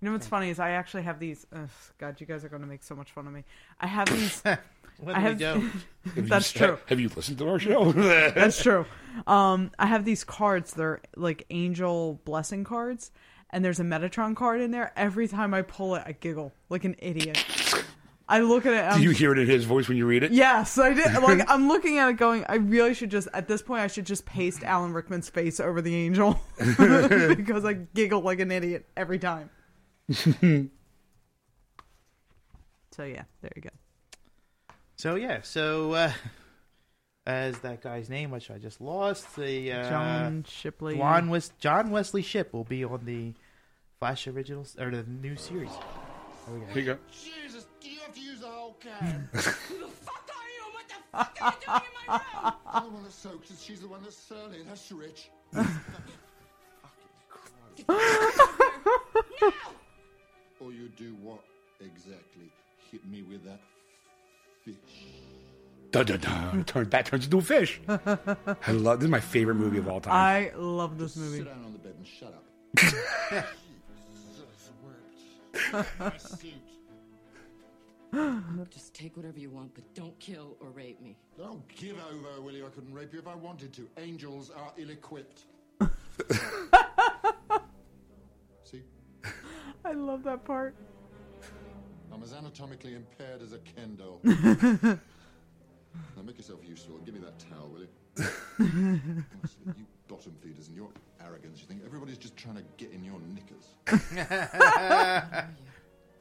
You 0.00 0.06
know 0.06 0.12
what's 0.12 0.28
funny 0.28 0.50
is 0.50 0.60
I 0.60 0.70
actually 0.70 1.02
have 1.04 1.18
these. 1.18 1.46
Ugh, 1.52 1.68
God, 1.98 2.20
you 2.20 2.26
guys 2.26 2.44
are 2.44 2.48
going 2.48 2.62
to 2.62 2.68
make 2.68 2.84
so 2.84 2.94
much 2.94 3.10
fun 3.10 3.26
of 3.26 3.32
me. 3.32 3.44
I 3.80 3.86
have 3.86 4.08
these. 4.08 4.42
What 5.00 5.14
I 5.16 5.18
do 5.18 5.24
we 5.24 5.28
have. 5.28 5.38
do? 5.38 5.44
Have 6.08 6.16
you- 6.16 6.22
That's 6.22 6.52
true. 6.52 6.78
Have 6.86 7.00
you 7.00 7.08
listened 7.14 7.38
to 7.38 7.48
our 7.48 7.58
show? 7.58 7.92
That's 7.92 8.62
true. 8.62 8.84
Um, 9.26 9.70
I 9.78 9.86
have 9.86 10.04
these 10.04 10.24
cards. 10.24 10.74
They're 10.74 11.00
like 11.16 11.44
angel 11.50 12.20
blessing 12.24 12.64
cards, 12.64 13.10
and 13.50 13.64
there's 13.64 13.80
a 13.80 13.84
Metatron 13.84 14.34
card 14.36 14.60
in 14.60 14.70
there. 14.70 14.92
Every 14.96 15.28
time 15.28 15.52
I 15.54 15.62
pull 15.62 15.94
it, 15.96 16.02
I 16.06 16.12
giggle 16.12 16.52
like 16.68 16.84
an 16.84 16.94
idiot. 16.98 17.44
I 18.30 18.40
look 18.40 18.66
at 18.66 18.74
it. 18.74 18.84
I'm, 18.84 18.98
Do 18.98 19.02
you 19.04 19.10
hear 19.10 19.32
it 19.32 19.38
in 19.38 19.46
his 19.46 19.64
voice 19.64 19.88
when 19.88 19.96
you 19.96 20.06
read 20.06 20.22
it? 20.22 20.32
Yes, 20.32 20.76
I 20.78 20.92
did. 20.94 21.14
Like 21.22 21.48
I'm 21.50 21.66
looking 21.68 21.98
at 21.98 22.08
it, 22.10 22.16
going, 22.16 22.44
I 22.48 22.56
really 22.56 22.94
should 22.94 23.10
just 23.10 23.26
at 23.34 23.48
this 23.48 23.60
point, 23.62 23.80
I 23.82 23.86
should 23.86 24.06
just 24.06 24.24
paste 24.26 24.62
Alan 24.64 24.92
Rickman's 24.92 25.28
face 25.30 25.60
over 25.60 25.80
the 25.82 25.94
angel 25.94 26.38
because 26.58 27.64
I 27.64 27.72
giggle 27.94 28.20
like 28.20 28.40
an 28.40 28.50
idiot 28.52 28.86
every 28.96 29.18
time. 29.18 29.50
so 32.92 33.04
yeah, 33.04 33.22
there 33.42 33.52
you 33.56 33.62
go. 33.62 33.70
So 34.98 35.14
yeah, 35.14 35.42
so 35.42 35.92
uh, 35.92 36.12
as 37.26 37.58
that 37.60 37.82
guy's 37.82 38.10
name, 38.10 38.32
which 38.32 38.50
I 38.50 38.58
just 38.58 38.80
lost, 38.80 39.36
the 39.36 39.72
uh, 39.72 39.88
John 39.88 40.44
Shipley. 40.48 40.96
John 40.96 41.30
Wes- 41.30 41.52
John 41.60 41.90
Wesley 41.92 42.22
Shipp 42.22 42.52
will 42.52 42.64
be 42.64 42.84
on 42.84 43.04
the 43.04 43.32
Flash 44.00 44.26
originals 44.26 44.76
or 44.78 44.90
the 44.90 45.04
new 45.04 45.36
series. 45.36 45.70
There 46.46 46.54
we 46.58 46.60
go. 46.60 46.66
Here 46.72 46.82
you 46.82 46.84
go. 46.94 46.98
Jesus, 47.12 47.66
do 47.80 47.90
you 47.90 48.00
have 48.00 48.12
to 48.14 48.20
use 48.20 48.40
the 48.40 48.48
whole 48.48 48.76
can? 48.80 49.28
Who 49.32 49.38
the 49.78 49.86
fuck 49.86 50.28
are 50.34 50.48
you? 50.50 50.64
What 50.72 50.88
the 50.88 50.94
fuck 51.16 51.38
are 51.42 51.54
you 51.60 51.66
doing 51.66 51.82
in 51.86 52.08
my 52.08 52.14
room? 52.42 52.52
I'm 52.66 52.84
the 52.84 52.90
one 52.90 53.02
that 53.04 53.12
soaks 53.12 53.50
and 53.50 53.58
she's 53.58 53.80
the 53.80 53.88
one 53.88 54.02
that's 54.02 54.16
surly. 54.16 54.58
and 54.60 54.68
That's 54.68 54.90
rich. 54.90 55.30
Fucking 55.52 55.74
or 60.60 60.72
you 60.72 60.88
do 60.96 61.14
what 61.22 61.44
exactly? 61.80 62.50
Hit 62.90 63.06
me 63.06 63.22
with 63.22 63.44
that 63.44 63.60
fish. 64.72 65.04
Dun, 65.90 66.04
dun, 66.06 66.18
dun. 66.20 66.64
Turn, 66.64 66.88
that 66.90 67.06
turns 67.06 67.24
into 67.24 67.38
a 67.38 67.42
fish. 67.42 67.80
I 67.88 68.72
love 68.72 69.00
this 69.00 69.06
is 69.06 69.10
my 69.10 69.20
favorite 69.20 69.54
movie 69.54 69.78
of 69.78 69.88
all 69.88 70.00
time. 70.00 70.12
I 70.14 70.52
love 70.56 70.98
this 70.98 71.14
Sit 71.14 71.22
movie. 71.22 71.44
down 71.44 71.64
on 71.64 71.72
the 71.72 71.78
bed 71.78 71.94
and 71.96 72.06
shut 72.06 72.34
up. 72.34 72.44
Jesus 72.76 73.00
wept. 74.84 75.88
My 75.98 76.16
suit. 76.18 76.54
Just 78.70 78.94
take 78.94 79.16
whatever 79.16 79.38
you 79.38 79.50
want, 79.50 79.74
but 79.74 79.84
don't 79.94 80.18
kill 80.18 80.56
or 80.60 80.68
rape 80.70 81.00
me. 81.00 81.16
Don't 81.36 81.66
give 81.68 81.96
over, 82.10 82.40
will 82.42 82.52
you? 82.52 82.66
I 82.66 82.70
couldn't 82.70 82.92
rape 82.92 83.12
you 83.12 83.18
if 83.18 83.26
I 83.26 83.34
wanted 83.34 83.72
to. 83.74 83.88
Angels 83.98 84.50
are 84.50 84.72
ill-equipped. 84.76 85.42
See? 88.64 88.82
I 89.84 89.92
love 89.92 90.22
that 90.24 90.44
part. 90.44 90.74
I'm 92.12 92.22
as 92.22 92.32
anatomically 92.32 92.94
impaired 92.94 93.42
as 93.42 93.52
a 93.52 93.58
kendo. 93.58 94.22
now 96.16 96.22
make 96.24 96.36
yourself 96.36 96.60
useful 96.66 96.96
and 96.96 97.04
give 97.04 97.14
me 97.14 97.20
that 97.20 97.38
towel, 97.38 97.68
will 97.68 97.80
you? 97.80 97.88
Honestly, 98.58 99.64
you 99.76 99.86
bottom 100.08 100.32
feeders 100.42 100.68
and 100.68 100.76
your 100.76 100.88
arrogance, 101.24 101.60
you 101.60 101.66
think 101.66 101.82
everybody's 101.84 102.18
just 102.18 102.36
trying 102.36 102.56
to 102.56 102.64
get 102.76 102.90
in 102.92 103.04
your 103.04 103.20
knickers. 103.20 103.74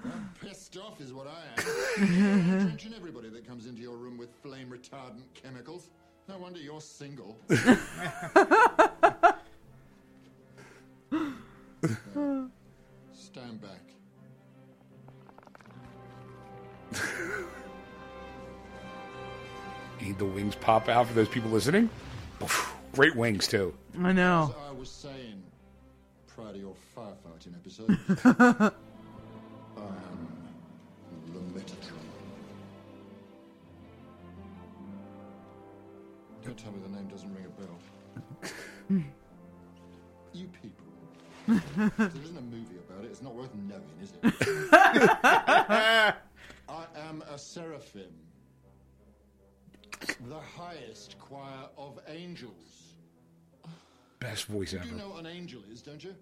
I'm 0.04 0.30
pissed 0.40 0.78
off 0.78 1.02
is 1.02 1.12
what 1.12 1.28
I 1.28 1.42
am. 1.58 2.60
Drenching 2.60 2.94
everybody 2.96 3.30
that 3.30 3.48
comes 3.48 3.66
into 3.66 3.82
your 3.82 3.98
room 3.98 4.18
with 4.18 4.30
flame 4.44 4.70
retardant 4.70 5.24
chemicals. 5.34 5.90
No 6.30 6.38
wonder 6.38 6.60
you're 6.60 6.82
single. 6.82 7.38
Stand 13.14 13.62
back. 13.62 13.97
Need 20.02 20.18
the 20.20 20.26
wings 20.26 20.56
pop 20.56 20.90
out 20.90 21.08
for 21.08 21.14
those 21.14 21.28
people 21.28 21.50
listening. 21.50 21.90
Great 22.94 23.16
wings 23.16 23.48
too. 23.48 23.74
I 24.02 24.12
know. 24.12 24.56
As 24.56 24.70
I 24.70 24.72
was 24.74 24.90
saying, 24.90 25.44
proud 26.28 26.56
of 26.56 26.62
your 26.62 26.76
firefighting 26.96 27.56
episode. 27.56 27.98
I 29.78 29.80
am 29.80 30.28
the 31.34 31.40
Metatron. 31.60 31.94
Don't 36.44 36.58
tell 36.58 36.72
me 36.72 36.80
the 36.84 36.96
name 36.96 37.08
doesn't 37.08 37.34
ring 37.34 37.46
a 37.46 37.50
bell. 37.60 37.78
you 40.34 40.48
people. 40.62 40.86
There 41.98 42.12
isn't 42.24 42.38
a 42.38 42.42
movie 42.42 42.76
about 42.90 43.06
it, 43.06 43.08
it's 43.12 43.22
not 43.22 43.34
worth 43.34 43.52
knowing, 43.56 43.84
is 44.02 44.14
it? 44.22 46.16
I 46.78 46.86
am 47.10 47.24
a 47.34 47.40
seraphim. 47.40 48.14
The 50.28 50.40
highest 50.40 51.18
choir 51.18 51.70
of 51.76 52.00
angels. 52.08 52.94
Best 54.20 54.46
voice 54.46 54.74
You 54.74 54.80
ever. 54.80 54.88
You 54.88 54.96
know 54.96 55.10
what 55.10 55.22
an 55.22 55.26
angel 55.26 55.62
is, 55.72 55.82
don't 55.82 56.04
you? 56.04 56.14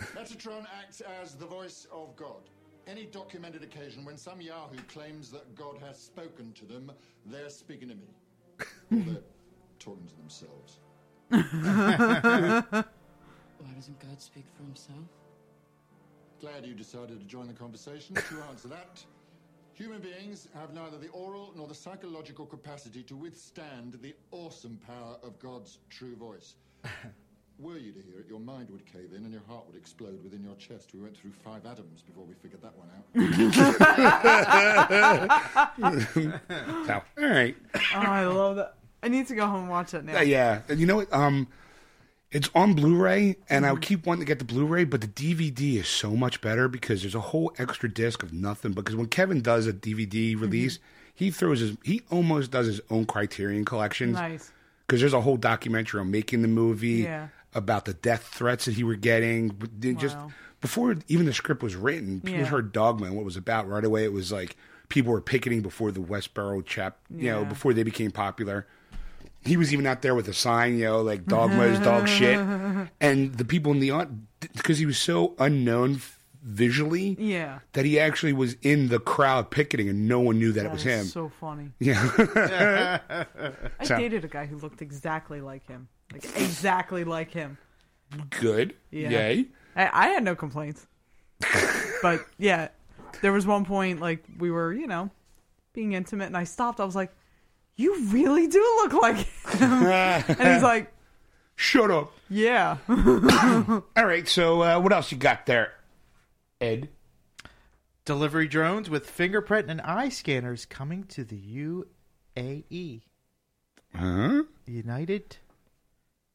Metatron 0.00 0.66
acts 0.82 1.00
as 1.22 1.34
the 1.34 1.46
voice 1.46 1.86
of 1.92 2.16
God. 2.16 2.50
Any 2.88 3.04
documented 3.06 3.62
occasion 3.62 4.04
when 4.04 4.16
some 4.16 4.40
Yahoo 4.40 4.78
claims 4.88 5.30
that 5.30 5.54
God 5.54 5.78
has 5.86 5.96
spoken 5.96 6.52
to 6.54 6.64
them, 6.64 6.90
they're 7.26 7.50
speaking 7.50 7.88
to 7.88 7.94
me. 7.94 8.08
or 8.90 9.12
they're 9.12 9.22
talking 9.78 10.08
to 10.08 10.16
themselves. 10.16 10.80
Why 11.28 11.44
doesn't 13.76 14.00
God 14.00 14.20
speak 14.20 14.46
for 14.56 14.64
himself? 14.64 15.04
Glad 16.40 16.64
you 16.64 16.74
decided 16.74 17.18
to 17.18 17.26
join 17.26 17.48
the 17.48 17.52
conversation. 17.52 18.14
To 18.14 18.42
answer 18.48 18.68
that, 18.68 19.04
human 19.72 20.00
beings 20.00 20.46
have 20.54 20.72
neither 20.72 20.96
the 20.96 21.08
oral 21.08 21.52
nor 21.56 21.66
the 21.66 21.74
psychological 21.74 22.46
capacity 22.46 23.02
to 23.04 23.16
withstand 23.16 23.98
the 24.02 24.14
awesome 24.30 24.78
power 24.86 25.16
of 25.24 25.36
God's 25.40 25.78
true 25.90 26.14
voice. 26.14 26.54
Were 27.58 27.76
you 27.76 27.90
to 27.90 28.00
hear 28.00 28.20
it, 28.20 28.26
your 28.28 28.38
mind 28.38 28.70
would 28.70 28.86
cave 28.86 29.10
in 29.16 29.24
and 29.24 29.32
your 29.32 29.42
heart 29.48 29.66
would 29.66 29.74
explode 29.74 30.22
within 30.22 30.44
your 30.44 30.54
chest. 30.54 30.90
We 30.94 31.00
went 31.00 31.16
through 31.16 31.32
five 31.32 31.66
Adams 31.66 32.02
before 32.02 32.24
we 32.24 32.34
figured 32.34 32.62
that 32.62 32.74
one 32.76 32.88
out. 32.94 33.02
So, 36.86 37.02
all 37.20 37.28
right. 37.28 37.56
Oh, 37.74 37.98
I 37.98 38.24
love 38.26 38.56
that. 38.56 38.74
I 39.02 39.08
need 39.08 39.26
to 39.26 39.34
go 39.34 39.46
home 39.46 39.62
and 39.62 39.70
watch 39.70 39.92
it 39.92 40.04
now. 40.04 40.18
Uh, 40.18 40.22
yeah, 40.22 40.60
and 40.68 40.78
you 40.78 40.86
know 40.86 40.96
what? 40.96 41.12
Um, 41.12 41.48
it's 42.30 42.50
on 42.54 42.74
Blu-ray, 42.74 43.36
and 43.48 43.64
Mm-hmm. 43.64 43.76
I 43.76 43.80
keep 43.80 44.06
wanting 44.06 44.20
to 44.20 44.26
get 44.26 44.38
the 44.38 44.44
Blu-ray, 44.44 44.84
but 44.84 45.00
the 45.00 45.08
DVD 45.08 45.76
is 45.80 45.88
so 45.88 46.10
much 46.16 46.40
better 46.40 46.68
because 46.68 47.02
there's 47.02 47.14
a 47.14 47.20
whole 47.20 47.52
extra 47.58 47.88
disc 47.90 48.22
of 48.22 48.32
nothing. 48.32 48.72
Because 48.72 48.96
when 48.96 49.06
Kevin 49.06 49.40
does 49.40 49.66
a 49.66 49.72
DVD 49.72 50.32
Mm-hmm. 50.32 50.40
release, 50.40 50.78
he 51.14 51.30
throws 51.30 51.60
his 51.60 51.76
he 51.84 52.02
almost 52.10 52.50
does 52.50 52.66
his 52.66 52.80
own 52.90 53.04
Criterion 53.06 53.64
collections. 53.64 54.14
Nice. 54.14 54.52
Because 54.86 55.00
there's 55.00 55.14
a 55.14 55.20
whole 55.20 55.36
documentary 55.36 56.00
on 56.00 56.10
making 56.10 56.42
the 56.42 56.48
movie 56.48 57.02
Yeah. 57.02 57.28
about 57.54 57.84
the 57.86 57.94
death 57.94 58.24
threats 58.32 58.66
that 58.66 58.74
he 58.74 58.84
were 58.84 58.94
getting. 58.94 59.48
But 59.48 59.80
Just 59.98 60.16
Wow. 60.16 60.30
before 60.60 60.96
even 61.08 61.26
the 61.26 61.32
script 61.34 61.62
was 61.62 61.74
written, 61.76 62.20
people 62.20 62.40
Yeah. 62.40 62.46
heard 62.46 62.72
Dogma 62.72 63.06
and 63.06 63.14
what 63.16 63.22
it 63.22 63.26
was 63.26 63.36
about 63.36 63.68
right 63.68 63.84
away. 63.84 64.04
It 64.04 64.12
was 64.12 64.30
like 64.30 64.56
people 64.88 65.12
were 65.12 65.20
picketing 65.20 65.60
before 65.60 65.90
the 65.92 66.00
Westboro 66.00 66.64
chap, 66.64 66.98
you 67.14 67.30
know, 67.30 67.44
before 67.44 67.74
they 67.74 67.82
became 67.82 68.10
popular 68.10 68.66
he 69.44 69.56
was 69.56 69.72
even 69.72 69.86
out 69.86 70.02
there 70.02 70.14
with 70.14 70.28
a 70.28 70.34
sign, 70.34 70.78
you 70.78 70.84
know, 70.84 71.00
like 71.02 71.26
dogma 71.26 71.62
is 71.64 71.78
dog 71.80 72.08
shit. 72.08 72.38
And 73.00 73.34
the 73.34 73.44
people 73.44 73.72
in 73.72 73.80
the 73.80 73.90
audience, 73.92 74.20
because 74.54 74.78
he 74.78 74.86
was 74.86 74.98
so 74.98 75.34
unknown 75.38 76.00
visually, 76.42 77.16
Yeah. 77.18 77.60
that 77.72 77.84
he 77.84 77.98
actually 78.00 78.32
was 78.32 78.56
in 78.62 78.88
the 78.88 78.98
crowd 78.98 79.50
picketing 79.50 79.88
and 79.88 80.08
no 80.08 80.20
one 80.20 80.38
knew 80.38 80.52
that, 80.52 80.64
it 80.66 80.72
was 80.72 80.82
him. 80.82 81.04
so 81.06 81.28
funny. 81.28 81.70
yeah. 81.80 83.00
I 83.80 83.84
So- 83.84 83.96
dated 83.98 84.24
a 84.24 84.28
guy 84.28 84.46
who 84.46 84.56
looked 84.56 84.82
exactly 84.82 85.40
like 85.40 85.66
him. 85.66 85.88
Like 86.12 86.24
exactly 86.36 87.04
like 87.04 87.30
him. 87.30 87.58
Good. 88.30 88.74
Yeah. 88.90 89.10
Yay. 89.10 89.46
I, 89.76 89.90
I 89.92 90.08
had 90.08 90.24
no 90.24 90.34
complaints. 90.34 90.86
but 92.02 92.24
yeah, 92.38 92.68
there 93.22 93.32
was 93.32 93.46
one 93.46 93.64
point 93.64 94.00
like 94.00 94.24
we 94.38 94.50
were, 94.50 94.72
you 94.72 94.86
know, 94.86 95.10
being 95.74 95.92
intimate, 95.92 96.26
and 96.26 96.36
I 96.36 96.44
stopped. 96.44 96.80
I 96.80 96.84
was 96.84 96.96
like, 96.96 97.12
"You 97.78 97.98
really 98.08 98.46
do 98.48 98.58
look 98.82 98.92
like 99.00 99.16
him," 99.16 99.72
and 99.86 100.24
he's 100.52 100.62
like, 100.62 100.92
Shut 101.56 101.90
up. 101.90 102.12
"Yeah." 102.28 102.76
All 102.88 103.82
right. 103.96 104.28
So, 104.28 104.62
uh, 104.62 104.78
what 104.80 104.92
else 104.92 105.10
you 105.10 105.16
got 105.18 105.46
there, 105.46 105.72
Ed? 106.60 106.88
Delivery 108.04 108.48
drones 108.48 108.88
with 108.90 109.08
fingerprint 109.08 109.70
and 109.70 109.80
eye 109.80 110.08
scanners 110.08 110.64
coming 110.66 111.04
to 111.04 111.24
the 111.24 111.84
UAE. 112.36 113.02
Huh? 113.94 114.42
United 114.66 115.36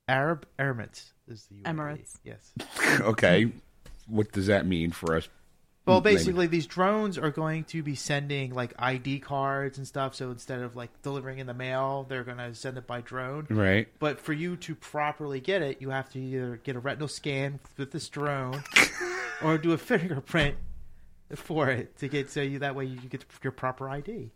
Arab 0.07 0.45
Emirates 0.59 1.13
is 1.27 1.45
the 1.45 1.55
UAE. 1.55 1.63
Emirates. 1.63 2.13
Yes. 2.23 2.51
Okay. 3.01 3.51
What 4.07 4.31
does 4.31 4.47
that 4.47 4.65
mean 4.65 4.91
for 4.91 5.15
us? 5.15 5.29
Well, 5.85 5.99
basically, 5.99 6.47
these 6.47 6.65
drones 6.65 7.17
are 7.17 7.29
going 7.29 7.65
to 7.65 7.83
be 7.83 7.95
sending 7.95 8.53
like 8.53 8.73
ID 8.79 9.19
cards 9.19 9.77
and 9.77 9.85
stuff. 9.85 10.15
So 10.15 10.31
instead 10.31 10.61
of 10.61 10.77
like 10.77 11.01
delivering 11.01 11.39
in 11.39 11.47
the 11.47 11.53
mail, 11.53 12.05
they're 12.07 12.23
going 12.23 12.37
to 12.37 12.55
send 12.55 12.77
it 12.77 12.87
by 12.87 13.01
drone. 13.01 13.47
Right. 13.49 13.87
But 13.99 14.19
for 14.19 14.31
you 14.31 14.55
to 14.57 14.75
properly 14.75 15.41
get 15.41 15.61
it, 15.61 15.81
you 15.81 15.89
have 15.89 16.09
to 16.11 16.19
either 16.19 16.61
get 16.63 16.77
a 16.77 16.79
retinal 16.79 17.09
scan 17.09 17.59
with 17.77 17.91
this 17.91 18.07
drone 18.07 18.63
or 19.43 19.57
do 19.57 19.73
a 19.73 19.77
fingerprint 19.77 20.55
for 21.35 21.69
it 21.69 21.97
to 21.97 22.07
get 22.07 22.29
so 22.29 22.41
you 22.41 22.59
that 22.59 22.75
way 22.75 22.85
you 22.85 22.97
get 22.97 23.25
your 23.43 23.51
proper 23.51 23.89
ID. 23.89 24.31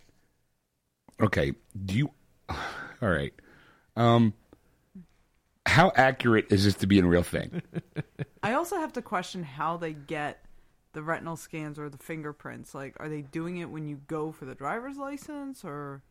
Okay. 1.22 1.54
Do 1.86 1.98
you? 1.98 2.12
All 2.50 3.10
right. 3.10 3.34
Um. 3.96 4.34
How 5.66 5.92
accurate 5.96 6.48
is 6.50 6.64
this 6.64 6.76
to 6.76 6.88
be 6.88 7.00
a 7.00 7.06
real 7.06 7.24
thing? 7.24 7.62
I 8.44 8.54
also 8.54 8.78
have 8.78 8.94
to 8.94 9.02
question 9.02 9.44
how 9.44 9.76
they 9.76 9.92
get 9.94 10.47
the 10.94 11.02
retinal 11.04 11.36
scans 11.36 11.78
or 11.78 11.90
the 11.90 11.98
fingerprints. 11.98 12.74
Like, 12.74 12.96
are 13.00 13.10
they 13.10 13.22
doing 13.22 13.58
it 13.58 13.70
when 13.70 13.88
you 13.88 14.02
go 14.08 14.32
for 14.32 14.46
the 14.46 14.56
driver's 14.56 14.98
license, 14.98 15.64
or 15.64 16.02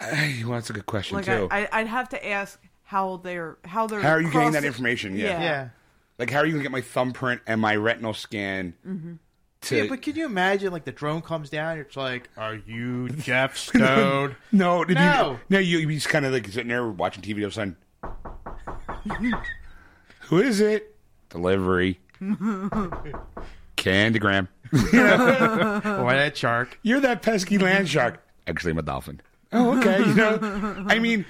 Hey, 0.00 0.42
well, 0.44 0.54
that's 0.54 0.70
a 0.70 0.74
good 0.74 0.86
question 0.86 1.16
like 1.16 1.26
too. 1.26 1.48
I, 1.50 1.62
I, 1.64 1.68
I'd 1.80 1.86
have 1.86 2.08
to 2.10 2.28
ask 2.28 2.60
how 2.82 3.16
they're 3.18 3.58
how 3.64 3.86
they're 3.86 4.00
How 4.00 4.10
are 4.10 4.20
you 4.20 4.30
getting 4.30 4.52
that 4.52 4.64
information? 4.64 5.16
Yeah. 5.16 5.24
Yeah. 5.26 5.42
Yeah. 5.42 5.68
Like, 6.18 6.30
how 6.30 6.38
are 6.40 6.46
you 6.46 6.52
gonna 6.52 6.62
get 6.62 6.72
my 6.72 6.80
thumbprint 6.80 7.40
and 7.46 7.60
my 7.60 7.76
retinal 7.76 8.14
scan? 8.14 8.74
Mm-hmm. 8.86 9.14
To 9.62 9.76
Yeah, 9.76 9.86
but 9.88 10.02
can 10.02 10.14
you 10.14 10.26
imagine 10.26 10.72
like 10.72 10.84
the 10.84 10.92
drone 10.92 11.22
comes 11.22 11.48
down? 11.48 11.78
It's 11.78 11.96
like, 11.96 12.28
are 12.36 12.54
you 12.54 13.08
Jeff 13.18 13.56
Stone? 13.56 14.36
no, 14.52 14.84
did 14.84 14.96
No. 14.96 15.32
you, 15.32 15.40
no, 15.48 15.58
you, 15.58 15.78
you 15.78 15.94
just 15.94 16.08
kind 16.08 16.26
of 16.26 16.32
like 16.32 16.46
sitting 16.48 16.68
there 16.68 16.86
watching 16.86 17.22
TV. 17.22 17.38
All 17.38 17.44
of 17.46 17.52
a 17.52 17.54
sudden, 17.54 17.76
who 20.20 20.38
is 20.40 20.60
it? 20.60 20.94
Delivery. 21.30 21.98
Candygram. 23.84 24.48
or 24.72 24.78
that 26.12 26.36
shark? 26.36 26.78
You're 26.82 27.00
that 27.00 27.22
pesky 27.22 27.58
land 27.58 27.88
shark. 27.88 28.22
Actually, 28.46 28.72
I'm 28.72 28.78
a 28.78 28.82
dolphin. 28.82 29.20
Oh, 29.52 29.78
okay. 29.78 29.98
You 29.98 30.14
know, 30.14 30.84
I 30.88 30.98
mean, 30.98 31.24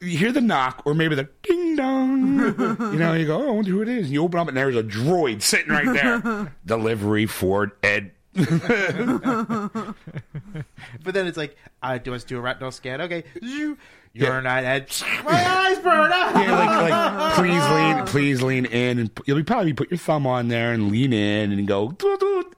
you 0.00 0.16
hear 0.18 0.32
the 0.32 0.40
knock 0.40 0.82
or 0.84 0.94
maybe 0.94 1.14
the 1.14 1.28
ding 1.42 1.76
dong. 1.76 2.38
You 2.38 2.98
know, 2.98 3.12
you 3.14 3.26
go, 3.26 3.42
oh, 3.42 3.48
I 3.48 3.50
wonder 3.50 3.70
who 3.70 3.82
it 3.82 3.88
is. 3.88 4.06
And 4.06 4.12
you 4.14 4.22
open 4.22 4.40
up 4.40 4.48
and 4.48 4.56
there's 4.56 4.76
a 4.76 4.82
droid 4.82 5.42
sitting 5.42 5.70
right 5.70 5.92
there. 5.92 6.52
Delivery 6.66 7.26
for 7.26 7.72
Ed. 7.82 8.12
But 11.04 11.14
then 11.14 11.26
it's 11.26 11.36
like, 11.36 11.56
I 11.82 11.98
do 11.98 12.14
us 12.14 12.24
do 12.24 12.38
a 12.38 12.40
retinal 12.40 12.70
scan. 12.70 13.00
Okay, 13.02 13.24
Zoo. 13.44 13.76
You're 14.12 14.42
not 14.42 14.64
Ed. 14.64 14.90
My 15.24 15.32
eyes 15.32 15.78
burn 15.78 16.12
out. 16.12 16.34
Yeah, 16.34 16.58
like, 16.58 16.90
like 16.90 17.34
please 17.34 17.68
lean, 17.70 18.06
please 18.06 18.42
lean 18.42 18.64
in, 18.66 18.98
and 18.98 19.10
you'll 19.26 19.42
probably 19.44 19.72
put 19.72 19.90
your 19.90 19.98
thumb 19.98 20.26
on 20.26 20.48
there 20.48 20.72
and 20.72 20.90
lean 20.90 21.12
in 21.12 21.52
and 21.52 21.66
go. 21.66 21.90
"Doot, 21.92 22.20
doot." 22.20 22.54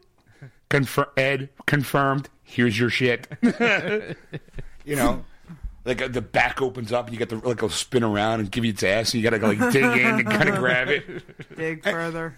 Confirm, 0.68 1.06
Ed, 1.16 1.48
confirmed. 1.66 2.28
Here's 2.44 2.78
your 2.78 2.90
shit. 2.90 3.26
you 3.42 4.96
know, 4.96 5.24
like 5.84 6.02
uh, 6.02 6.08
the 6.08 6.20
back 6.20 6.62
opens 6.62 6.92
up 6.92 7.06
and 7.06 7.14
you 7.14 7.18
got 7.24 7.28
the 7.28 7.46
like 7.46 7.62
a 7.62 7.70
spin 7.70 8.04
around 8.04 8.40
and 8.40 8.50
give 8.50 8.64
you 8.64 8.70
its 8.70 8.82
ass, 8.82 9.12
and 9.12 9.22
you 9.22 9.28
got 9.28 9.36
to 9.36 9.46
like 9.46 9.72
dig 9.72 9.82
in 9.82 10.20
and 10.20 10.26
kind 10.26 10.48
of 10.48 10.56
grab 10.56 10.88
it 10.88 11.04
dig 11.56 11.82
further, 11.84 12.34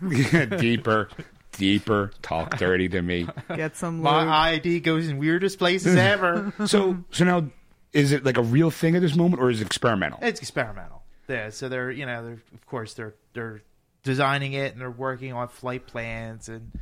deeper, 0.59 1.09
deeper. 1.53 2.13
Talk 2.23 2.57
dirty 2.59 2.89
to 2.91 3.03
me. 3.03 3.29
get 3.55 3.77
some 3.77 3.97
lube. 3.97 4.05
My 4.05 4.53
ID 4.53 4.81
goes 4.81 5.09
in 5.09 5.19
weirdest 5.19 5.59
places 5.59 5.97
ever. 5.97 6.53
So, 6.67 6.99
so 7.11 7.25
now, 7.25 7.51
is 7.93 8.13
it 8.13 8.25
like 8.25 8.39
a 8.39 8.43
real 8.43 8.71
thing 8.71 8.97
at 8.97 9.03
this 9.03 9.15
moment, 9.17 9.43
or 9.43 9.51
is 9.51 9.61
it 9.61 9.67
experimental? 9.67 10.19
It's 10.23 10.41
experimental. 10.41 11.03
Yeah, 11.29 11.51
so 11.51 11.69
they're 11.69 11.91
you 11.91 12.05
know 12.07 12.25
they're 12.25 12.43
of 12.55 12.67
course 12.67 12.95
they're 12.95 13.15
they're 13.33 13.63
designing 14.03 14.53
it 14.55 14.73
and 14.73 14.81
they're 14.81 14.91
working 14.91 15.33
on 15.33 15.49
flight 15.49 15.87
plans 15.87 16.49
and 16.49 16.73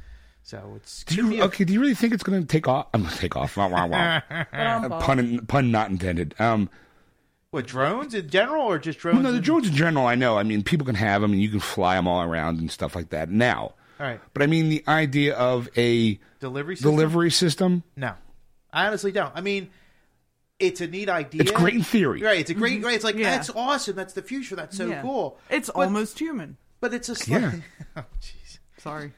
so 0.42 0.72
it's 0.76 1.04
Do 1.04 1.30
you, 1.30 1.42
okay, 1.44 1.64
do 1.64 1.72
you 1.72 1.80
really 1.80 1.94
think 1.94 2.14
it's 2.14 2.22
going 2.22 2.40
to 2.40 2.46
take 2.46 2.66
off? 2.66 2.86
I'm 2.94 3.02
going 3.02 3.12
to 3.12 3.18
take 3.18 3.36
off. 3.36 3.56
Wah, 3.58 3.68
wah, 3.68 3.86
wah. 3.86 4.20
Uh, 4.52 5.00
pun, 5.00 5.46
pun 5.46 5.70
not 5.70 5.90
intended. 5.90 6.34
Um, 6.40 6.70
what 7.50 7.66
drones 7.66 8.14
in 8.14 8.28
general 8.30 8.64
or 8.64 8.78
just 8.78 8.98
drones? 9.00 9.16
well, 9.16 9.24
no, 9.24 9.30
the 9.32 9.36
in- 9.36 9.42
drones 9.44 9.68
in 9.68 9.74
general, 9.74 10.06
I 10.06 10.14
know. 10.14 10.38
I 10.38 10.42
mean, 10.44 10.62
people 10.64 10.86
can 10.86 10.94
have 10.94 11.20
them 11.20 11.32
and 11.32 11.42
you 11.42 11.50
can 11.50 11.60
fly 11.60 11.94
them 11.96 12.08
all 12.08 12.22
around 12.22 12.58
and 12.58 12.70
stuff 12.70 12.94
like 12.96 13.10
that 13.10 13.28
now. 13.28 13.74
All 14.00 14.06
right, 14.06 14.20
But 14.32 14.42
I 14.42 14.46
mean, 14.46 14.70
the 14.70 14.82
idea 14.88 15.34
of 15.36 15.68
a 15.76 16.18
delivery 16.40 16.76
system? 16.76 16.90
delivery 16.90 17.30
system, 17.30 17.82
No, 17.96 18.14
I 18.72 18.86
honestly 18.86 19.12
don't. 19.12 19.32
I 19.36 19.42
mean, 19.42 19.68
it's 20.60 20.80
a 20.80 20.86
neat 20.86 21.08
idea. 21.08 21.40
it's 21.42 21.50
great 21.50 21.74
in 21.74 21.82
theory. 21.82 22.22
Right, 22.22 22.38
it's 22.38 22.50
a 22.50 22.54
great. 22.54 22.78
Mm-hmm. 22.78 22.86
Right, 22.86 22.94
it's 22.94 23.04
like 23.04 23.16
Yeah. 23.16 23.30
that's 23.30 23.50
awesome. 23.50 23.96
That's 23.96 24.12
the 24.12 24.22
future. 24.22 24.54
That's 24.56 24.76
so 24.76 24.86
Yeah. 24.86 25.02
cool. 25.02 25.38
It's 25.48 25.68
But- 25.74 25.86
almost 25.86 26.18
human. 26.18 26.56
But 26.80 26.94
it's 26.94 27.08
just 27.08 27.26
Yeah. 27.28 27.50
like, 27.52 27.62
oh, 27.96 28.04
jeez. 28.22 28.58
Sorry, 28.78 29.12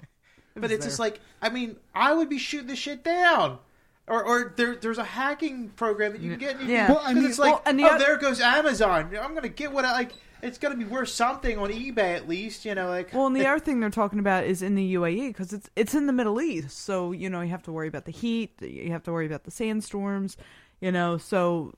But 0.56 0.70
it's 0.70 0.84
just 0.84 0.98
like, 0.98 1.20
I 1.40 1.48
mean, 1.48 1.76
I 1.94 2.12
would 2.12 2.28
be 2.28 2.38
shooting 2.38 2.66
this 2.68 2.78
shit 2.78 3.02
down. 3.04 3.58
Or, 4.08 4.22
or 4.24 4.52
there, 4.56 4.74
there's 4.76 4.98
a 4.98 5.04
hacking 5.04 5.68
program 5.70 6.12
that 6.12 6.20
you 6.20 6.30
can 6.30 6.38
get. 6.38 6.56
And 6.58 6.68
you 6.68 6.74
Yeah. 6.74 6.86
can, 6.86 6.94
Well, 6.96 7.04
I 7.04 7.08
'cause 7.08 7.14
mean- 7.16 7.24
it's 7.26 7.38
like, 7.38 7.52
well, 7.52 7.62
and 7.66 7.78
the 7.78 7.84
oh, 7.84 7.94
oth- 7.94 7.98
there 8.00 8.16
goes 8.18 8.40
Amazon. 8.40 9.16
I'm 9.20 9.34
gonna 9.34 9.48
get 9.48 9.72
what 9.72 9.84
I 9.84 9.92
like. 9.92 10.12
It's 10.42 10.58
gonna 10.58 10.74
be 10.76 10.84
worth 10.84 11.08
something 11.08 11.56
on 11.56 11.70
eBay 11.70 12.16
at 12.16 12.28
least. 12.28 12.64
You 12.64 12.74
know, 12.74 12.88
like. 12.88 13.14
Well, 13.14 13.26
and 13.28 13.36
the 13.36 13.46
other 13.46 13.60
thing 13.60 13.78
they're 13.78 13.90
talking 13.90 14.18
about 14.18 14.44
is 14.44 14.60
in 14.60 14.74
the 14.74 14.94
UAE 14.94 15.28
because 15.28 15.52
it's 15.52 15.70
it's 15.76 15.94
in 15.94 16.06
the 16.08 16.12
Middle 16.12 16.40
East, 16.42 16.76
so 16.78 17.12
you 17.12 17.30
know 17.30 17.40
you 17.42 17.50
have 17.50 17.62
to 17.62 17.72
worry 17.72 17.86
about 17.88 18.06
the 18.06 18.10
heat, 18.12 18.60
you 18.60 18.90
have 18.90 19.04
to 19.04 19.12
worry 19.12 19.26
about 19.26 19.44
the 19.44 19.52
sandstorms, 19.52 20.36
you 20.82 20.92
know, 20.92 21.16
so 21.16 21.72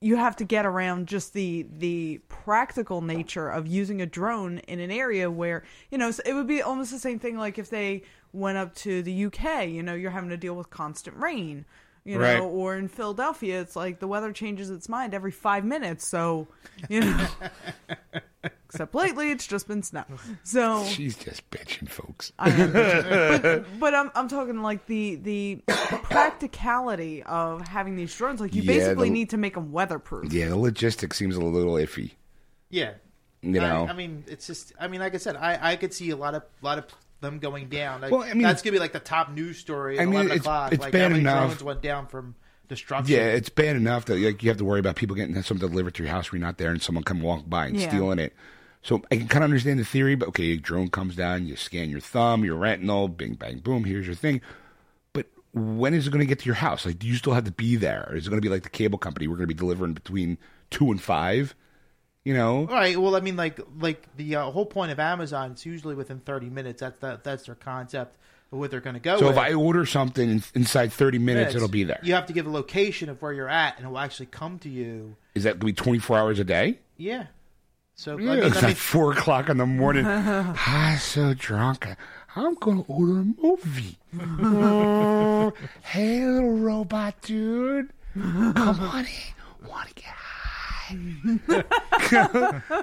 you 0.00 0.16
have 0.16 0.34
to 0.36 0.44
get 0.44 0.64
around 0.66 1.06
just 1.06 1.32
the 1.32 1.66
the 1.78 2.20
practical 2.28 3.00
nature 3.02 3.48
of 3.48 3.66
using 3.66 4.00
a 4.00 4.06
drone 4.06 4.58
in 4.68 4.78
an 4.80 4.90
area 4.90 5.28
where 5.30 5.64
you 5.90 5.98
know 5.98 6.10
so 6.12 6.22
it 6.24 6.34
would 6.34 6.46
be 6.46 6.62
almost 6.62 6.90
the 6.92 6.98
same 7.00 7.18
thing 7.18 7.36
like 7.36 7.58
if 7.58 7.68
they 7.68 8.02
went 8.32 8.58
up 8.58 8.74
to 8.76 9.02
the 9.02 9.24
UK, 9.26 9.68
you 9.68 9.82
know, 9.82 9.94
you're 9.94 10.10
having 10.10 10.30
to 10.30 10.36
deal 10.36 10.54
with 10.54 10.70
constant 10.70 11.16
rain. 11.16 11.64
You 12.04 12.16
know, 12.16 12.20
Right. 12.24 12.40
or 12.40 12.76
in 12.76 12.88
Philadelphia, 12.88 13.60
it's 13.60 13.76
like 13.76 14.00
the 14.00 14.08
weather 14.08 14.32
changes 14.32 14.70
its 14.70 14.88
mind 14.88 15.12
every 15.12 15.30
five 15.32 15.62
minutes. 15.64 16.06
So, 16.06 16.48
you 16.88 17.00
know, 17.00 17.26
except 18.68 18.94
lately, 18.94 19.30
it's 19.30 19.46
just 19.46 19.66
been 19.68 19.82
snow. 19.82 20.04
So, 20.44 20.84
She's 20.84 21.16
just 21.16 21.48
bitching, 21.50 21.88
folks. 21.88 22.32
I 22.38 22.50
am 22.50 22.72
bitching. 22.72 23.42
but, 23.42 23.80
but 23.80 23.94
I'm 23.94 24.10
I'm 24.14 24.28
talking 24.28 24.62
like 24.62 24.86
the 24.86 25.16
the 25.16 25.62
practicality 26.22 27.22
of 27.22 27.66
having 27.66 27.96
these 27.96 28.14
drones. 28.14 28.40
Like 28.40 28.54
you 28.54 28.62
Yeah, 28.62 28.72
basically 28.72 29.08
the- 29.08 29.14
need 29.14 29.30
to 29.30 29.36
make 29.36 29.54
them 29.54 29.72
weatherproof. 29.72 30.32
Yeah, 30.32 30.48
the 30.48 30.56
logistics 30.56 31.16
seems 31.16 31.36
a 31.36 31.40
little 31.40 31.74
iffy. 31.74 32.12
yeah. 32.70 32.92
You 33.40 33.52
know, 33.52 33.86
I, 33.86 33.90
I 33.90 33.92
mean, 33.92 34.24
it's 34.26 34.48
just. 34.48 34.72
I 34.80 34.88
mean, 34.88 34.98
like 35.00 35.14
I 35.14 35.18
said, 35.18 35.36
I 35.36 35.72
I 35.72 35.76
could 35.76 35.94
see 35.94 36.10
a 36.10 36.16
lot 36.16 36.34
of 36.34 36.42
lot 36.60 36.78
of 36.78 36.86
them 37.20 37.38
going 37.38 37.68
down. 37.68 38.00
Like, 38.00 38.10
Well, 38.10 38.22
I 38.24 38.32
mean- 38.34 38.42
that's 38.42 38.62
gonna 38.62 38.72
be 38.72 38.80
like 38.80 38.92
the 38.92 38.98
top 38.98 39.30
news 39.30 39.58
story. 39.58 39.96
At 39.96 40.02
I 40.02 40.04
mean, 40.06 40.14
eleven 40.14 40.30
it's- 40.32 40.40
o'clock. 40.40 40.72
it's 40.72 40.82
like 40.82 40.92
bad 40.92 41.02
how 41.02 41.08
many 41.10 41.20
enough. 41.20 41.46
drones 41.46 41.62
went 41.62 41.80
down 41.80 42.08
from 42.08 42.34
destruction. 42.66 43.14
yeah, 43.14 43.26
it's 43.28 43.48
bad 43.48 43.76
enough 43.76 44.06
that 44.06 44.18
like 44.18 44.42
you 44.42 44.50
have 44.50 44.58
to 44.58 44.64
worry 44.64 44.80
about 44.80 44.96
people 44.96 45.14
getting 45.14 45.40
something 45.42 45.68
delivered 45.68 45.94
to 45.94 46.02
your 46.02 46.10
house 46.10 46.32
when 46.32 46.40
you're 46.40 46.48
not 46.48 46.58
there, 46.58 46.72
and 46.72 46.82
someone 46.82 47.04
come 47.04 47.20
walk 47.20 47.48
by 47.48 47.66
and 47.66 47.76
Yeah. 47.80 47.88
stealing 47.88 48.18
it. 48.18 48.34
So 48.82 49.02
I 49.10 49.16
can 49.16 49.28
kind 49.28 49.44
of 49.44 49.50
understand 49.50 49.78
the 49.78 49.84
theory, 49.84 50.14
but 50.14 50.28
okay, 50.28 50.52
a 50.52 50.56
drone 50.56 50.88
comes 50.88 51.16
down, 51.16 51.46
you 51.46 51.56
scan 51.56 51.90
your 51.90 52.00
thumb, 52.00 52.44
your 52.44 52.56
retinal, 52.56 53.08
bing, 53.08 53.34
bang, 53.34 53.58
boom, 53.58 53.84
here's 53.84 54.06
your 54.06 54.14
thing. 54.14 54.40
But 55.12 55.26
when 55.52 55.94
is 55.94 56.06
it 56.06 56.10
going 56.10 56.20
to 56.20 56.26
get 56.26 56.38
to 56.40 56.46
your 56.46 56.54
house? 56.54 56.86
Like, 56.86 56.98
do 56.98 57.06
you 57.06 57.16
still 57.16 57.34
have 57.34 57.44
to 57.44 57.50
be 57.50 57.76
there? 57.76 58.06
Or 58.08 58.16
is 58.16 58.26
it 58.26 58.30
going 58.30 58.40
to 58.40 58.46
be 58.46 58.52
like 58.52 58.62
the 58.62 58.70
cable 58.70 58.98
company? 58.98 59.26
We're 59.26 59.36
going 59.36 59.48
to 59.48 59.54
be 59.54 59.58
delivering 59.58 59.94
between 59.94 60.38
two 60.70 60.90
and 60.90 61.00
five. 61.02 61.54
You 62.24 62.34
know, 62.34 62.60
All 62.60 62.66
right. 62.66 62.98
Well, 63.00 63.16
I 63.16 63.20
mean, 63.20 63.36
like 63.36 63.58
like 63.80 64.04
the 64.16 64.36
uh, 64.36 64.50
whole 64.50 64.66
point 64.66 64.92
of 64.92 65.00
Amazon, 65.00 65.52
it's 65.52 65.64
usually 65.64 65.94
within 65.94 66.18
thirty 66.18 66.50
minutes. 66.50 66.80
That's 66.80 66.98
that, 67.00 67.24
that's 67.24 67.46
their 67.46 67.54
concept 67.54 68.18
of 68.52 68.58
what 68.58 68.70
they're 68.70 68.80
going 68.80 68.94
to 68.94 69.00
go. 69.00 69.18
so 69.18 69.28
with. 69.28 69.36
if 69.36 69.38
I 69.38 69.54
order 69.54 69.86
something 69.86 70.28
in, 70.28 70.42
inside 70.54 70.92
thirty 70.92 71.18
minutes, 71.18 71.40
Minutes. 71.40 71.56
it'll 71.56 71.68
be 71.68 71.84
there. 71.84 72.00
You 72.02 72.12
have 72.14 72.26
to 72.26 72.34
give 72.34 72.46
a 72.46 72.50
location 72.50 73.08
of 73.08 73.22
where 73.22 73.32
you're 73.32 73.48
at, 73.48 73.78
and 73.78 73.86
it 73.86 73.88
will 73.88 73.98
actually 73.98 74.26
come 74.26 74.58
to 74.58 74.68
you. 74.68 75.16
Is 75.34 75.44
that 75.44 75.52
going 75.52 75.60
to 75.60 75.66
be 75.66 75.72
twenty 75.72 76.00
four 76.00 76.18
hours 76.18 76.38
a 76.38 76.44
day? 76.44 76.80
Yeah. 76.98 77.26
So 77.98 78.16
I 78.16 78.20
Yeah, 78.20 78.34
mean, 78.36 78.44
it's 78.44 78.56
I 78.56 78.60
at 78.60 78.66
mean, 78.66 78.74
four 78.76 79.10
o'clock 79.12 79.48
in 79.48 79.56
the 79.56 79.66
morning. 79.66 80.06
I'm 80.06 80.98
so 80.98 81.34
drunk. 81.34 81.84
I'm 82.36 82.54
gonna 82.54 82.82
order 82.82 83.20
a 83.20 83.24
movie. 83.24 83.98
Oh, 84.40 85.52
hey, 85.82 86.24
little 86.24 86.58
robot 86.58 87.20
dude, 87.22 87.90
come 88.14 88.54
on 88.80 89.04
in. 89.04 89.68
Want 89.68 89.88
to 89.88 89.94
get 89.94 90.04
high? 90.14 90.96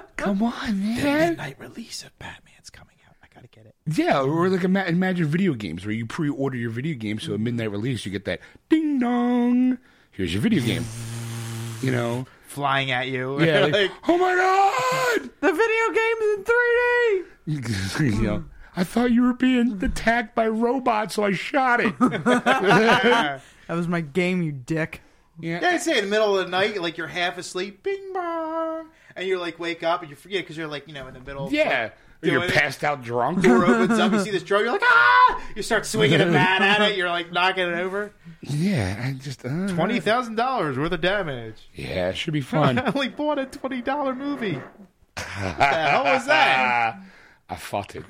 come 0.16 0.42
on, 0.42 0.78
man. 0.80 1.30
midnight 1.30 1.58
release 1.58 2.04
of 2.04 2.16
Batman's 2.18 2.68
coming 2.68 2.96
out. 3.08 3.14
I 3.22 3.28
gotta 3.34 3.48
get 3.48 3.64
it. 3.64 3.74
Yeah, 3.86 4.20
or 4.20 4.50
like 4.50 4.64
ima- 4.64 4.84
imagine 4.84 5.24
video 5.28 5.54
games 5.54 5.86
where 5.86 5.94
you 5.94 6.04
pre-order 6.04 6.58
your 6.58 6.68
video 6.70 6.94
game, 6.94 7.18
so 7.18 7.32
at 7.32 7.40
midnight 7.40 7.70
release 7.70 8.04
you 8.04 8.12
get 8.12 8.26
that 8.26 8.40
ding 8.68 8.98
dong. 8.98 9.78
Here's 10.10 10.34
your 10.34 10.42
video 10.42 10.62
game. 10.62 10.84
You 11.80 11.90
know, 11.92 12.26
Flying 12.56 12.90
at 12.90 13.08
you. 13.08 13.38
yeah. 13.44 13.60
Like, 13.66 13.72
Like, 13.74 13.90
oh 14.08 14.16
my 14.16 14.34
god. 14.34 15.30
The 15.40 15.52
video 15.52 15.90
game's 15.92 16.22
in 17.98 18.08
3D. 18.08 18.16
you 18.16 18.22
know, 18.26 18.44
I 18.74 18.82
thought 18.82 19.10
you 19.12 19.20
were 19.22 19.34
being 19.34 19.78
attacked 19.84 20.34
by 20.34 20.48
robots, 20.48 21.14
so 21.16 21.24
I 21.24 21.32
shot 21.32 21.80
it. 21.80 21.94
That 23.68 23.74
was 23.74 23.88
my 23.88 24.00
game, 24.00 24.42
you 24.42 24.52
dick. 24.52 25.02
Yeah, 25.40 25.58
I'd 25.62 25.82
say 25.82 25.98
in 25.98 26.04
the 26.04 26.10
middle 26.10 26.38
of 26.38 26.44
the 26.46 26.50
night, 26.50 26.80
like 26.80 26.96
you're 26.96 27.08
half 27.08 27.36
asleep, 27.36 27.82
bing 27.82 28.12
bong, 28.14 28.86
and 29.16 29.26
you're 29.28 29.38
like 29.40 29.58
wake 29.58 29.82
up 29.82 30.00
and 30.00 30.08
you 30.08 30.16
forget 30.16 30.44
because 30.44 30.56
you're 30.56 30.66
like 30.68 30.86
you 30.88 30.94
know 30.94 31.06
in 31.08 31.12
the 31.14 31.20
middle. 31.20 31.52
yeah, 31.52 31.82
like, 31.82 31.92
or 31.92 31.94
you're 32.22 32.38
doing 32.40 32.50
it. 32.50 32.54
passed 32.54 32.82
out 32.84 33.02
drunk. 33.02 33.42
Door 33.42 33.64
opens 33.66 33.98
up, 33.98 34.12
you 34.12 34.20
see 34.20 34.30
this 34.30 34.42
drone, 34.42 34.64
you're 34.64 34.72
like 34.72 34.82
ah! 34.84 35.42
You 35.54 35.62
start 35.62 35.86
swinging 35.86 36.20
a 36.20 36.26
bat 36.26 36.62
at 36.62 36.82
it, 36.90 36.96
you're 36.96 37.08
like 37.08 37.32
knocking 37.32 37.66
it 37.68 37.78
over. 37.78 38.12
yeah, 38.42 39.02
I 39.06 39.12
just 39.12 39.44
uh, 39.44 39.68
Twenty 39.68 40.00
thousand 40.00 40.34
dollars 40.36 40.76
worth 40.78 40.92
of 40.92 41.00
damage. 41.00 41.68
Yeah, 41.74 42.08
it 42.10 42.16
should 42.16 42.32
be 42.32 42.40
I 42.40 42.42
fun. 42.42 42.78
only 42.94 43.08
bought 43.08 43.38
a 43.38 43.46
twenty 43.46 43.82
dollar 43.82 44.14
movie. 44.14 44.54
what 44.54 44.64
the 45.14 45.32
hell 45.64 46.04
was 46.04 46.26
that? 46.26 46.98
I 47.48 47.54
fought 47.56 47.94
it. 47.96 48.04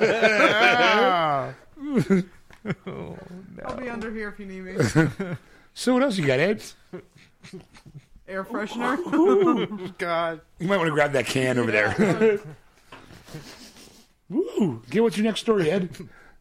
Ah. 0.00 1.54
I'll 3.64 3.76
be 3.76 3.88
under 3.88 4.10
here 4.12 4.28
if 4.28 4.38
you 4.40 4.46
need 4.46 4.64
me. 4.64 5.36
So 5.74 5.94
what 5.94 6.02
else 6.02 6.16
you 6.18 6.26
got, 6.26 6.38
Ed? 6.40 6.62
Air 8.28 8.44
freshener. 8.44 9.96
God. 9.98 10.40
You 10.58 10.68
might 10.68 10.76
want 10.76 10.88
to 10.88 10.92
grab 10.92 11.12
that 11.12 11.26
can 11.26 11.58
over 11.58 11.70
there. 11.70 12.38
Woo! 14.32 14.82
Get 14.90 15.02
what's 15.02 15.16
your 15.16 15.24
next 15.24 15.40
story, 15.40 15.70
Ed? 15.70 15.90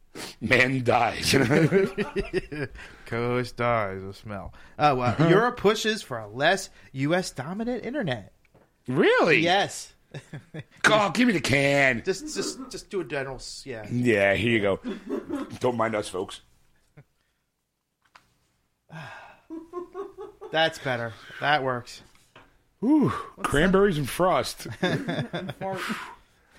Man 0.42 0.84
dies. 0.84 1.32
Co-host 3.06 3.58
dies 3.58 4.04
of 4.04 4.16
smell. 4.16 4.54
Oh, 4.80 5.00
uh, 5.00 5.04
uh-huh. 5.04 5.24
wow. 5.24 5.30
Europe 5.30 5.58
pushes 5.58 6.02
for 6.02 6.18
a 6.18 6.28
less 6.28 6.70
U.S. 6.94 7.32
dominant 7.32 7.86
internet. 7.86 8.34
really? 8.88 9.40
Yes. 9.40 9.94
Oh, 10.94 11.10
give 11.12 11.26
me 11.26 11.32
the 11.32 11.40
can. 11.40 12.02
Just, 12.04 12.36
just, 12.36 12.60
just 12.70 12.90
do 12.90 13.00
a 13.00 13.06
general. 13.06 13.40
Yeah. 13.64 13.88
Yeah, 13.90 14.34
here 14.34 14.50
you 14.50 14.60
go. 14.60 14.80
Don't 15.62 15.78
mind 15.78 15.96
us, 15.96 16.10
folks. 16.10 16.42
That's 20.52 20.80
better. 20.80 21.14
That 21.40 21.64
works. 21.64 22.02
Ooh, 22.84 23.14
cranberries 23.42 23.98
and 23.98 24.10
frost. 24.10 24.68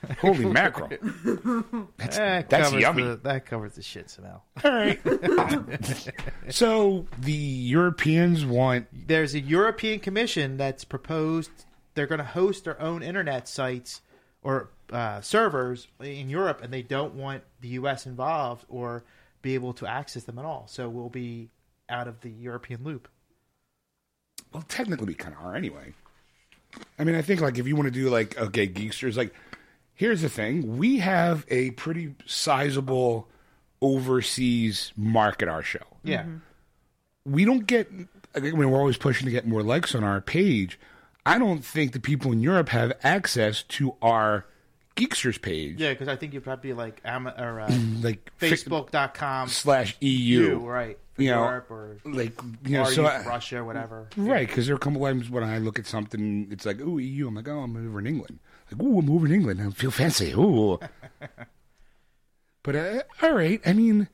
Holy 0.20 0.46
mackerel! 0.46 0.88
That 1.98 2.50
that's 2.50 2.72
yummy. 2.72 3.02
The, 3.02 3.16
that 3.22 3.46
covers 3.46 3.74
the 3.74 3.82
shit 3.82 4.10
smell. 4.10 4.44
All 4.64 4.70
right. 4.70 5.00
so 6.50 7.06
the 7.20 7.32
Europeans 7.32 8.44
want 8.44 8.86
There's 9.06 9.34
a 9.34 9.40
European 9.40 10.00
Commission 10.00 10.56
that's 10.56 10.84
proposed 10.84 11.50
they're 11.94 12.06
going 12.06 12.18
to 12.18 12.24
host 12.24 12.64
their 12.64 12.80
own 12.80 13.02
internet 13.02 13.48
sites 13.48 14.00
or 14.42 14.70
uh, 14.90 15.20
servers 15.20 15.88
in 16.00 16.28
Europe, 16.28 16.60
and 16.62 16.72
they 16.72 16.82
don't 16.82 17.14
want 17.14 17.44
the 17.60 17.68
U.S. 17.68 18.06
involved 18.06 18.64
or 18.68 19.04
be 19.40 19.54
able 19.54 19.72
to 19.74 19.86
access 19.86 20.24
them 20.24 20.38
at 20.38 20.44
all. 20.44 20.66
So 20.68 20.88
we'll 20.88 21.08
be 21.08 21.50
out 21.88 22.08
of 22.08 22.20
the 22.20 22.30
European 22.30 22.82
loop. 22.84 23.08
well, 24.52 24.64
technically 24.68 25.06
we 25.06 25.14
kind 25.14 25.34
of 25.34 25.44
are 25.44 25.54
anyway. 25.54 25.94
I 26.98 27.04
mean, 27.04 27.14
I 27.14 27.22
think 27.22 27.40
like 27.40 27.58
if 27.58 27.66
you 27.66 27.76
want 27.76 27.86
to 27.86 27.90
do 27.92 28.08
like 28.10 28.38
okay, 28.38 28.66
geeksters, 28.66 29.16
like 29.16 29.34
here's 29.94 30.22
the 30.22 30.28
thing: 30.28 30.76
we 30.78 30.98
have 30.98 31.44
a 31.48 31.70
pretty 31.72 32.14
sizable 32.26 33.28
overseas 33.80 34.92
market. 34.96 35.48
Our 35.48 35.62
show, 35.62 35.80
Yeah. 36.04 36.24
we 37.24 37.44
don't 37.44 37.66
get. 37.66 37.90
I 38.34 38.40
mean, 38.40 38.56
we're 38.70 38.78
always 38.78 38.96
pushing 38.96 39.26
to 39.26 39.30
get 39.30 39.46
more 39.46 39.62
likes 39.62 39.94
on 39.94 40.02
our 40.04 40.20
page. 40.20 40.78
I 41.26 41.38
don't 41.38 41.64
think 41.64 41.92
the 41.92 42.00
people 42.00 42.32
in 42.32 42.40
Europe 42.40 42.70
have 42.70 42.92
access 43.02 43.62
to 43.64 43.94
our 44.02 44.46
geeksters 44.96 45.40
page, 45.40 45.78
Yeah, 45.78 45.90
because 45.90 46.08
I 46.08 46.16
think 46.16 46.34
you'd 46.34 46.42
probably 46.42 46.70
be 46.70 46.74
like 46.74 47.00
Ama- 47.04 47.34
or 47.38 47.60
uh, 47.60 47.72
like 48.00 48.30
fi- 48.38 48.50
Facebook.com 48.50 49.48
slash 49.48 49.96
EU, 50.00 50.58
right? 50.58 50.98
For 51.14 51.22
You 51.22 51.30
know, 51.30 51.44
Europe 51.44 51.70
or, 51.70 51.96
like 52.04 52.32
you 52.66 52.76
know, 52.78 52.82
or 52.82 52.86
so 52.92 53.02
you- 53.02 53.06
I- 53.08 53.24
Russia, 53.24 53.62
whatever. 53.64 54.08
Right, 54.16 54.48
because 54.48 54.66
there 54.66 54.74
are 54.74 54.76
a 54.76 54.80
couple 54.80 55.00
times 55.02 55.30
when 55.30 55.44
I 55.44 55.58
look 55.58 55.78
at 55.78 55.86
something, 55.86 56.48
it's 56.50 56.64
like, 56.66 56.80
ooh, 56.80 56.98
EU. 56.98 57.28
I'm 57.28 57.34
like, 57.34 57.48
oh, 57.48 57.60
I'm 57.60 57.76
over 57.76 57.98
in 58.00 58.06
England. 58.06 58.38
Like, 58.72 58.82
ooh, 58.82 58.98
I'm 58.98 59.10
over 59.10 59.26
in 59.26 59.32
England. 59.32 59.60
I 59.60 59.70
feel 59.70 59.90
fancy. 59.90 60.32
Ooh. 60.32 60.78
but, 62.62 62.76
uh, 62.76 63.02
all 63.22 63.32
right. 63.32 63.60
I 63.66 63.72
mean, 63.72 64.08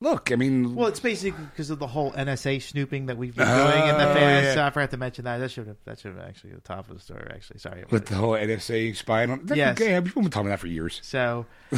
look, 0.00 0.30
I 0.32 0.36
mean, 0.36 0.74
Well, 0.74 0.88
it's 0.88 1.00
basically 1.00 1.44
because 1.44 1.70
of 1.70 1.78
the 1.78 1.86
whole 1.86 2.12
NSA 2.12 2.62
snooping 2.62 3.06
that 3.06 3.16
we've 3.16 3.34
been 3.34 3.48
Oh, 3.48 3.70
doing 3.70 3.82
in 3.88 3.98
the 3.98 4.04
past. 4.14 4.56
yeah. 4.56 4.66
I 4.66 4.70
forgot 4.70 4.90
to 4.92 4.96
mention 4.96 5.24
that. 5.24 5.38
That 5.38 5.50
should 5.50 5.66
have 5.66 5.76
that 5.84 5.98
should 6.00 6.14
have 6.16 6.24
actually 6.24 6.52
the 6.52 6.60
top 6.60 6.88
of 6.90 6.96
the 6.96 7.02
story. 7.02 7.26
Actually, 7.30 7.58
sorry. 7.60 7.84
with 7.90 8.06
the 8.06 8.14
whole 8.14 8.32
NSA 8.32 8.94
spying 8.96 9.30
on. 9.30 9.40
That's 9.44 9.58
Yes. 9.58 9.80
okay. 9.80 10.00
People 10.00 10.22
have 10.22 10.30
been 10.30 10.30
talking 10.30 10.46
about 10.48 10.54
that 10.56 10.60
for 10.60 10.66
years. 10.68 11.00
So, 11.02 11.46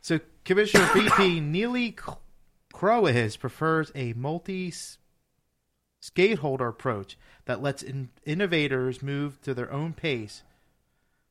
so 0.00 0.20
Commissioner 0.44 0.84
VP 0.94 1.40
Neelie 1.40 1.94
Kroes 2.74 3.38
prefers 3.38 3.90
a 3.94 4.12
multi 4.14 4.72
stakeholder 6.00 6.68
approach 6.68 7.16
that 7.46 7.62
lets 7.62 7.82
in- 7.82 8.10
innovators 8.24 9.02
move 9.02 9.40
to 9.42 9.54
their 9.54 9.72
own 9.72 9.92
pace. 9.92 10.42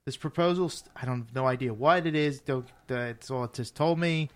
This 0.05 0.18
proposal, 0.18 0.72
I 0.95 1.05
don't 1.05 1.20
have 1.20 1.36
no 1.36 1.47
idea 1.47 1.74
what 1.74 2.05
it 2.05 2.16
is. 2.16 2.41
Don't, 2.41 2.68
that's 2.88 3.32
all 3.32 3.45
it 3.45 3.53
just 3.53 3.76
told 3.76 3.99
me. 3.99 4.30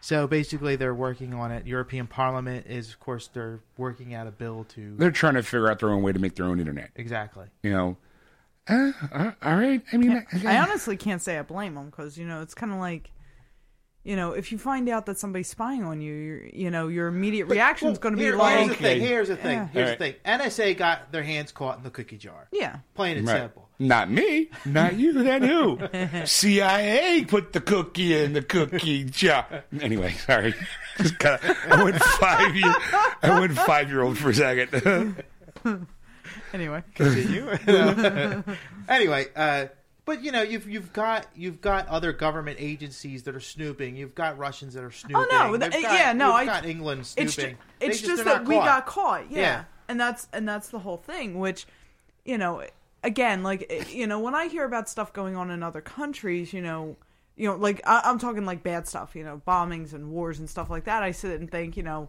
So 0.00 0.28
basically, 0.28 0.76
they're 0.76 0.94
working 0.94 1.34
on 1.34 1.50
it. 1.50 1.66
European 1.66 2.06
Parliament 2.06 2.66
is, 2.68 2.90
of 2.90 3.00
course, 3.00 3.28
they're 3.32 3.58
working 3.76 4.14
out 4.14 4.28
a 4.28 4.30
bill 4.30 4.64
to 4.74 4.94
They're 4.96 5.10
trying 5.10 5.34
to 5.34 5.42
figure 5.42 5.68
out 5.68 5.80
their 5.80 5.90
own 5.90 6.02
way 6.02 6.12
to 6.12 6.20
make 6.20 6.36
their 6.36 6.46
own 6.46 6.60
internet. 6.60 6.90
exactly. 6.94 7.46
You 7.64 7.72
know, 7.72 7.96
uh, 8.68 8.92
uh, 9.12 9.32
all 9.42 9.56
right. 9.56 9.82
I 9.92 9.96
mean, 9.96 10.24
I, 10.44 10.54
I 10.54 10.58
honestly 10.58 10.96
can't 10.96 11.20
say 11.20 11.36
I 11.36 11.42
blame 11.42 11.74
them 11.74 11.86
because 11.86 12.16
you 12.16 12.26
know 12.26 12.42
it's 12.42 12.54
kind 12.54 12.70
of 12.70 12.78
like, 12.78 13.10
you 14.08 14.16
know, 14.16 14.32
if 14.32 14.50
you 14.52 14.56
find 14.56 14.88
out 14.88 15.04
that 15.04 15.18
somebody's 15.18 15.48
spying 15.48 15.84
on 15.84 16.00
you, 16.00 16.14
you're, 16.14 16.46
you 16.46 16.70
know, 16.70 16.88
your 16.88 17.08
immediate 17.08 17.44
reaction 17.46 17.88
is 17.88 17.92
Well, 17.98 18.00
going 18.00 18.14
to 18.14 18.18
be 18.18 18.24
here- 18.24 18.36
like, 18.36 18.56
here's 18.56 18.68
the 18.70 18.74
thing. 18.82 19.00
Here's 19.00 19.28
the 19.28 19.36
thing. 19.36 19.58
Yeah. 19.58 19.66
Here's 19.66 19.88
All 19.90 19.96
the 19.96 20.12
thing. 20.12 20.14
NSA 20.24 20.78
got 20.78 21.12
their 21.12 21.22
hands 21.22 21.52
caught 21.52 21.76
in 21.76 21.84
the 21.84 21.90
cookie 21.90 22.16
jar. 22.16 22.48
yeah, 22.50 22.76
Plain 22.94 23.18
and 23.18 23.28
Right. 23.28 23.36
simple. 23.42 23.68
Not 23.78 24.10
me. 24.10 24.48
Not 24.64 24.94
you. 24.98 25.12
Then 25.12 25.42
who? 25.42 25.78
CIA 26.24 27.24
put 27.26 27.52
the 27.52 27.60
cookie 27.60 28.14
in 28.20 28.32
the 28.32 28.42
cookie 28.42 29.04
jar. 29.04 29.64
Anyway, 29.80 30.12
sorry. 30.14 30.54
Just 30.96 31.18
kinda, 31.18 31.38
I 31.68 31.84
went 31.84 32.02
five 32.02 32.56
year. 32.56 32.74
I 33.22 33.38
went 33.38 33.52
five 33.58 33.88
year 33.90 34.02
old 34.02 34.16
for 34.18 34.30
a 34.30 34.34
second. 34.34 35.22
anyway, 36.52 36.82
Continue. 36.94 37.46
anyway, 38.88 39.26
uh, 39.36 39.66
but 40.08 40.24
you 40.24 40.32
know, 40.32 40.40
you've 40.40 40.66
you've 40.66 40.94
got 40.94 41.26
you've 41.36 41.60
got 41.60 41.86
other 41.88 42.14
government 42.14 42.56
agencies 42.58 43.24
that 43.24 43.36
are 43.36 43.40
snooping. 43.40 43.94
You've 43.94 44.14
got 44.14 44.38
Russians 44.38 44.72
that 44.72 44.82
are 44.82 44.90
snooping. 44.90 45.26
Oh 45.30 45.50
no, 45.50 45.58
th- 45.58 45.70
got- 45.70 45.82
yeah, 45.82 46.14
no, 46.14 46.28
you've 46.28 46.34
I- 46.36 46.44
got 46.46 46.64
England 46.64 47.00
it's 47.02 47.34
snooping. 47.34 47.56
ju- 47.56 47.60
it's 47.78 48.00
just, 48.00 48.22
are 48.22 48.24
that 48.24 48.44
we 48.46 48.54
got 48.54 48.86
caught, 48.86 49.30
yeah. 49.30 49.40
Yeah. 49.40 49.64
and 49.86 50.00
that's 50.00 50.26
and 50.32 50.48
that's 50.48 50.70
the 50.70 50.78
whole 50.78 50.96
thing. 50.96 51.38
Which, 51.38 51.66
you 52.24 52.38
know, 52.38 52.64
again, 53.04 53.42
like 53.42 53.66
eh, 53.68 53.84
you 53.90 54.06
know, 54.06 54.18
when 54.18 54.34
I 54.34 54.48
hear 54.48 54.64
about 54.64 54.88
stuff 54.88 55.12
going 55.12 55.36
on 55.36 55.50
in 55.50 55.62
other 55.62 55.82
countries, 55.82 56.54
you 56.54 56.62
know, 56.62 56.96
you 57.36 57.46
know, 57.46 57.56
like 57.56 57.82
I, 57.86 58.00
I'm 58.06 58.18
talking 58.18 58.46
like 58.46 58.62
bad 58.62 58.88
stuff, 58.88 59.14
you 59.14 59.24
know, 59.24 59.42
bombings 59.46 59.92
and 59.92 60.10
wars 60.10 60.38
and 60.38 60.48
stuff 60.48 60.70
like 60.70 60.84
that. 60.84 61.02
I 61.02 61.10
sit 61.10 61.38
and 61.38 61.50
think, 61.50 61.76
you 61.76 61.82
know, 61.82 62.08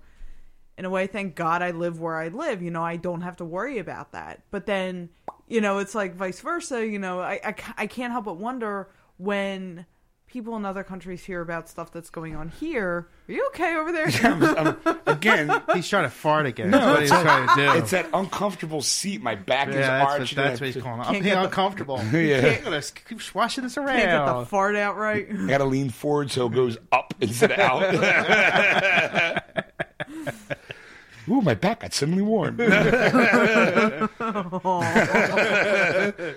in 0.79 0.85
a 0.85 0.89
way, 0.89 1.05
thank 1.07 1.35
God 1.35 1.61
I 1.61 1.71
live 1.71 1.99
where 1.99 2.15
I 2.15 2.29
live. 2.29 2.61
You 2.63 2.71
know, 2.71 2.81
I 2.83 2.95
don't 2.95 3.21
have 3.21 3.35
to 3.37 3.45
worry 3.45 3.77
about 3.79 4.13
that. 4.13 4.41
But 4.49 4.65
then, 4.65 5.09
you 5.47 5.59
know, 5.61 5.77
it's 5.79 5.93
like 5.93 6.15
vice 6.15 6.39
versa. 6.39 6.85
You 6.87 6.97
know, 6.99 7.19
I, 7.19 7.39
I, 7.43 7.55
I 7.77 7.85
can't 7.87 8.13
help 8.13 8.25
but 8.25 8.37
wonder 8.37 8.87
when 9.17 9.85
people 10.27 10.55
in 10.55 10.63
other 10.63 10.83
countries 10.83 11.23
hear 11.23 11.41
about 11.41 11.67
stuff 11.67 11.91
that's 11.91 12.11
going 12.11 12.35
on 12.35 12.47
here. 12.49 13.09
Are 13.27 13.31
you 13.33 13.45
okay 13.47 13.75
over 13.75 13.91
there? 13.91 14.07
Um, 14.23 14.77
again, 15.07 15.51
He's 15.73 15.89
trying 15.89 16.03
to 16.03 16.09
fart 16.09 16.45
again. 16.45 16.69
No, 16.69 16.77
that's 16.77 16.91
what 16.93 16.99
he's 17.01 17.11
it's- 17.11 17.23
trying 17.23 17.47
to 17.47 17.55
do. 17.55 17.71
it's 17.79 17.91
that 17.91 18.07
uncomfortable 18.13 18.81
seat. 18.81 19.21
My 19.23 19.33
back 19.35 19.69
is 19.69 19.75
yeah, 19.75 19.81
that's, 19.81 20.05
what, 20.11 20.19
arched. 20.21 20.35
that's 20.35 20.51
and 20.51 20.61
what 20.61 20.65
he's 20.67 20.77
I- 20.77 20.81
calling. 20.81 21.01
Can't 21.03 21.15
I'm 21.17 21.23
get 21.23 21.33
the- 21.35 21.43
uncomfortable. 21.43 21.97
Yeah. 22.13 22.41
Can't 22.41 22.63
gonna 22.63 22.81
keep 23.09 23.21
swashing 23.21 23.63
this 23.63 23.77
around. 23.77 23.97
Can't 23.99 24.25
get 24.27 24.39
the 24.39 24.45
fart 24.45 24.75
out 24.77 24.95
right. 24.97 25.27
I 25.29 25.47
gotta 25.47 25.65
lean 25.65 25.89
forward 25.89 26.29
so 26.31 26.45
it 26.45 26.53
goes 26.53 26.77
up 26.91 27.13
instead 27.19 27.51
of 27.53 27.59
out. 27.59 29.43
Ooh, 31.29 31.41
my 31.41 31.53
back 31.53 31.81
got 31.81 31.93
suddenly 31.93 32.23
warm. 32.23 32.59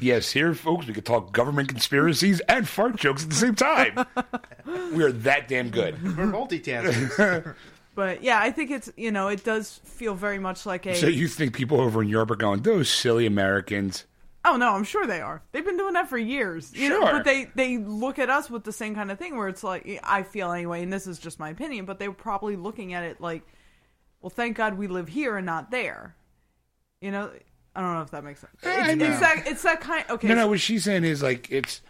yes, 0.00 0.32
here, 0.32 0.54
folks, 0.54 0.86
we 0.86 0.92
could 0.92 1.06
talk 1.06 1.32
government 1.32 1.68
conspiracies 1.68 2.40
and 2.48 2.68
fart 2.68 2.96
jokes 2.96 3.22
at 3.22 3.30
the 3.30 3.36
same 3.36 3.54
time. 3.54 4.04
We 4.92 5.04
are 5.04 5.12
that 5.12 5.48
damn 5.48 5.70
good. 5.70 6.02
We're 6.02 6.26
multitasking. 6.26 7.54
But 7.96 8.22
yeah, 8.22 8.38
I 8.38 8.50
think 8.50 8.70
it's 8.70 8.92
you 8.98 9.10
know 9.10 9.28
it 9.28 9.42
does 9.42 9.80
feel 9.84 10.14
very 10.14 10.38
much 10.38 10.66
like 10.66 10.84
a. 10.84 10.94
So 10.94 11.06
you 11.06 11.28
think 11.28 11.54
people 11.54 11.80
over 11.80 12.02
in 12.02 12.08
Europe 12.08 12.30
are 12.30 12.36
going, 12.36 12.60
those 12.60 12.90
silly 12.90 13.24
Americans? 13.24 14.04
Oh 14.46 14.56
no, 14.56 14.70
I'm 14.74 14.84
sure 14.84 15.06
they 15.06 15.20
are. 15.20 15.42
They've 15.52 15.64
been 15.64 15.76
doing 15.76 15.94
that 15.94 16.08
for 16.08 16.16
years. 16.18 16.72
You 16.74 16.88
know, 16.88 17.00
Sure. 17.02 17.12
but 17.12 17.24
they 17.24 17.46
they 17.54 17.76
look 17.78 18.18
at 18.18 18.30
us 18.30 18.48
with 18.48 18.64
the 18.64 18.72
same 18.72 18.94
kind 18.94 19.10
of 19.10 19.18
thing 19.18 19.36
where 19.36 19.48
it's 19.48 19.62
like 19.64 20.00
I 20.02 20.22
feel 20.22 20.50
anyway, 20.52 20.82
and 20.82 20.92
this 20.92 21.06
is 21.06 21.18
just 21.18 21.38
my 21.38 21.50
opinion, 21.50 21.84
but 21.84 21.98
they 21.98 22.08
were 22.08 22.14
probably 22.14 22.56
looking 22.56 22.94
at 22.94 23.04
it 23.04 23.20
like, 23.20 23.42
well, 24.20 24.30
thank 24.30 24.56
God 24.56 24.78
we 24.78 24.86
live 24.86 25.08
here 25.08 25.36
and 25.36 25.44
not 25.46 25.70
there. 25.70 26.16
You 27.00 27.10
know, 27.10 27.30
I 27.74 27.80
don't 27.80 27.94
know 27.94 28.02
if 28.02 28.10
that 28.12 28.24
makes 28.24 28.40
sense. 28.40 28.54
I 28.64 28.90
It's, 28.92 28.96
know. 28.98 29.06
it's 29.06 29.20
that 29.20 29.42
it's 29.46 29.62
that 29.64 29.80
kind. 29.80 30.04
Okay, 30.08 30.28
No, 30.28 30.34
no. 30.34 30.48
What 30.48 30.60
she's 30.60 30.84
saying 30.84 31.04
is 31.04 31.22
like 31.22 31.48
it's 31.50 31.82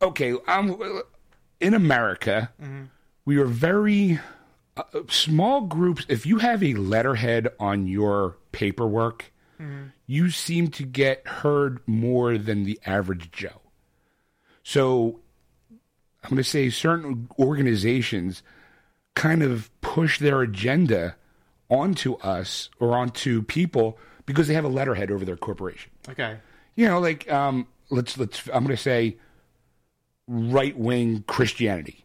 okay. 0.00 0.34
I'm 0.46 0.76
in 1.60 1.74
America. 1.74 2.52
We 3.24 3.38
are 3.38 3.44
very 3.46 4.20
uh, 4.76 4.82
small 5.08 5.62
groups. 5.62 6.04
If 6.08 6.26
you 6.26 6.38
have 6.38 6.62
a 6.62 6.74
letterhead 6.74 7.48
on 7.58 7.88
your 7.88 8.36
paperwork, 8.52 9.32
you 10.06 10.30
seem 10.30 10.68
to 10.68 10.82
get 10.84 11.26
heard 11.26 11.80
more 11.86 12.38
than 12.38 12.64
the 12.64 12.78
average 12.86 13.30
Joe. 13.30 13.60
So 14.62 15.20
I'm 16.22 16.30
going 16.30 16.36
to 16.38 16.44
say 16.44 16.70
certain 16.70 17.28
organizations 17.38 18.42
kind 19.14 19.42
of 19.42 19.70
push 19.80 20.18
their 20.18 20.42
agenda 20.42 21.16
onto 21.70 22.14
us 22.16 22.68
or 22.78 22.96
onto 22.96 23.42
people 23.42 23.98
because 24.26 24.46
they 24.48 24.54
have 24.54 24.64
a 24.64 24.68
letterhead 24.68 25.10
over 25.10 25.24
their 25.24 25.36
corporation 25.36 25.90
okay. 26.08 26.38
you 26.74 26.86
know, 26.86 27.00
like 27.00 27.30
um, 27.32 27.66
let's 27.90 28.18
let's 28.18 28.46
I'm 28.48 28.64
going 28.64 28.76
to 28.76 28.82
say 28.82 29.16
right 30.28 30.76
wing 30.76 31.24
Christianity. 31.26 32.04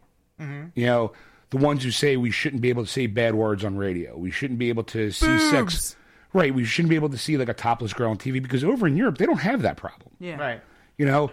You 0.74 0.86
know, 0.86 1.12
the 1.50 1.58
ones 1.58 1.84
who 1.84 1.90
say 1.90 2.16
we 2.16 2.30
shouldn't 2.30 2.62
be 2.62 2.70
able 2.70 2.84
to 2.84 2.90
say 2.90 3.06
bad 3.06 3.34
words 3.34 3.64
on 3.64 3.76
radio. 3.76 4.16
We 4.16 4.30
shouldn't 4.30 4.58
be 4.58 4.70
able 4.70 4.84
to 4.84 5.10
see 5.10 5.38
sex. 5.50 5.96
Right, 6.32 6.54
we 6.54 6.64
shouldn't 6.64 6.90
be 6.90 6.96
able 6.96 7.10
to 7.10 7.18
see 7.18 7.36
like 7.36 7.48
a 7.48 7.54
topless 7.54 7.92
girl 7.92 8.10
on 8.10 8.16
TV 8.16 8.42
because 8.42 8.64
over 8.64 8.86
in 8.86 8.96
Europe 8.96 9.18
they 9.18 9.26
don't 9.26 9.40
have 9.40 9.62
that 9.62 9.76
problem. 9.76 10.10
yeah, 10.18 10.36
Right. 10.36 10.60
You 10.98 11.06
know, 11.06 11.30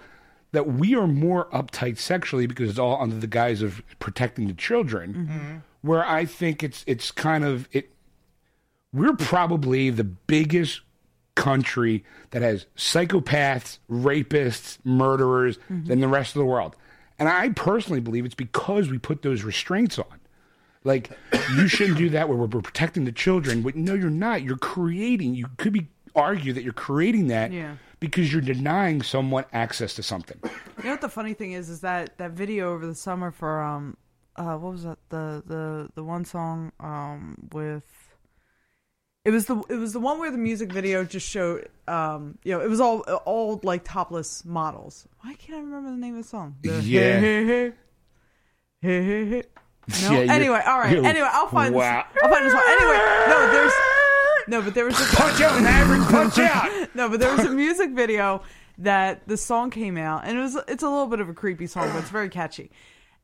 that 0.51 0.67
we 0.67 0.95
are 0.95 1.07
more 1.07 1.45
uptight 1.51 1.97
sexually 1.97 2.47
because 2.47 2.69
it's 2.69 2.79
all 2.79 3.01
under 3.01 3.15
the 3.15 3.27
guise 3.27 3.61
of 3.61 3.81
protecting 3.99 4.47
the 4.47 4.53
children. 4.53 5.13
Mm-hmm. 5.13 5.57
Where 5.81 6.05
I 6.05 6.25
think 6.25 6.63
it's 6.63 6.83
it's 6.87 7.11
kind 7.11 7.45
of 7.45 7.69
it. 7.71 7.91
We're 8.91 9.15
probably 9.15 9.89
the 9.89 10.03
biggest 10.03 10.81
country 11.35 12.03
that 12.31 12.41
has 12.41 12.65
psychopaths, 12.75 13.79
rapists, 13.89 14.77
murderers 14.83 15.57
mm-hmm. 15.57 15.85
than 15.85 16.01
the 16.01 16.07
rest 16.07 16.35
of 16.35 16.39
the 16.39 16.45
world. 16.45 16.75
And 17.17 17.29
I 17.29 17.49
personally 17.49 18.01
believe 18.01 18.25
it's 18.25 18.35
because 18.35 18.89
we 18.89 18.97
put 18.97 19.21
those 19.21 19.43
restraints 19.43 19.99
on. 19.99 20.18
Like, 20.83 21.11
you 21.55 21.67
shouldn't 21.67 21.97
do 21.97 22.09
that 22.11 22.29
where 22.29 22.37
we're 22.37 22.47
protecting 22.47 23.03
the 23.05 23.11
children. 23.11 23.61
But 23.61 23.75
no, 23.75 23.93
you're 23.93 24.09
not. 24.09 24.43
You're 24.43 24.57
creating, 24.57 25.35
you 25.35 25.47
could 25.57 25.73
be 25.73 25.87
argue 26.15 26.53
that 26.53 26.63
you're 26.63 26.73
creating 26.73 27.27
that 27.27 27.51
Yeah. 27.51 27.75
because 27.99 28.31
you're 28.31 28.41
denying 28.41 29.01
someone 29.01 29.45
access 29.53 29.93
to 29.95 30.03
something. 30.03 30.37
You 30.43 30.85
know 30.85 30.91
what 30.91 31.01
the 31.01 31.09
funny 31.09 31.33
thing 31.33 31.51
is? 31.51 31.69
Is 31.69 31.81
that 31.81 32.17
that 32.17 32.31
video 32.31 32.73
over 32.73 32.85
the 32.87 32.95
summer 32.95 33.31
for 33.31 33.61
um, 33.61 33.95
uh, 34.35 34.55
what 34.55 34.71
was 34.71 34.83
that? 34.83 34.97
The 35.09 35.43
the 35.45 35.89
the 35.95 36.03
one 36.03 36.23
song 36.25 36.71
um 36.79 37.37
with. 37.51 37.83
It 39.25 39.31
was 39.31 39.45
the 39.45 39.57
it 39.69 39.75
was 39.75 39.91
the 39.93 39.99
one 39.99 40.17
where 40.19 40.31
the 40.31 40.37
music 40.37 40.71
video 40.71 41.03
just 41.03 41.27
showed 41.27 41.67
um 41.87 42.37
you 42.43 42.53
know 42.53 42.61
it 42.61 42.69
was 42.69 42.79
all 42.79 43.01
all 43.01 43.59
like 43.63 43.83
topless 43.83 44.43
models. 44.45 45.07
Why 45.21 45.33
can't 45.35 45.57
I 45.59 45.61
remember 45.61 45.91
the 45.91 45.97
name 45.97 46.15
of 46.17 46.23
the 46.23 46.27
song? 46.29 46.55
The 46.61 46.81
Yeah. 46.81 47.19
hey, 47.19 47.45
hey, 47.45 47.45
hey. 47.45 47.73
Hey, 48.81 49.03
hey, 49.05 49.29
hey. 49.29 49.43
No. 50.03 50.11
Yeah, 50.21 50.33
anyway, 50.33 50.61
all 50.65 50.79
right. 50.79 50.95
Anyway, 50.97 51.27
I'll 51.31 51.47
find 51.47 51.73
Wow. 51.75 52.05
this. 52.13 52.23
I'll 52.23 52.29
find 52.29 52.45
this 52.45 52.53
one. 52.53 52.63
Anyway, 52.67 52.97
no, 53.27 53.51
there's 53.51 53.73
no, 54.47 54.61
but 54.61 54.73
there 54.73 54.85
was 54.85 54.99
a 54.99 55.15
Punch 55.15 55.41
out, 55.41 55.61
Maverick, 55.61 56.01
punch 56.09 56.37
out! 56.39 56.89
no, 56.95 57.07
but 57.09 57.19
there 57.19 57.35
was 57.35 57.45
a 57.45 57.49
music 57.65 57.91
video 57.91 58.41
that 58.79 59.27
the 59.27 59.37
song 59.37 59.69
came 59.69 59.97
out, 59.97 60.23
and 60.25 60.37
it 60.37 60.41
was 60.41 60.55
it's 60.67 60.83
a 60.83 60.89
little 60.89 61.07
bit 61.07 61.19
of 61.19 61.29
a 61.29 61.33
creepy 61.33 61.67
song, 61.67 61.89
but 61.91 61.99
it's 61.99 62.09
very 62.09 62.29
catchy, 62.29 62.71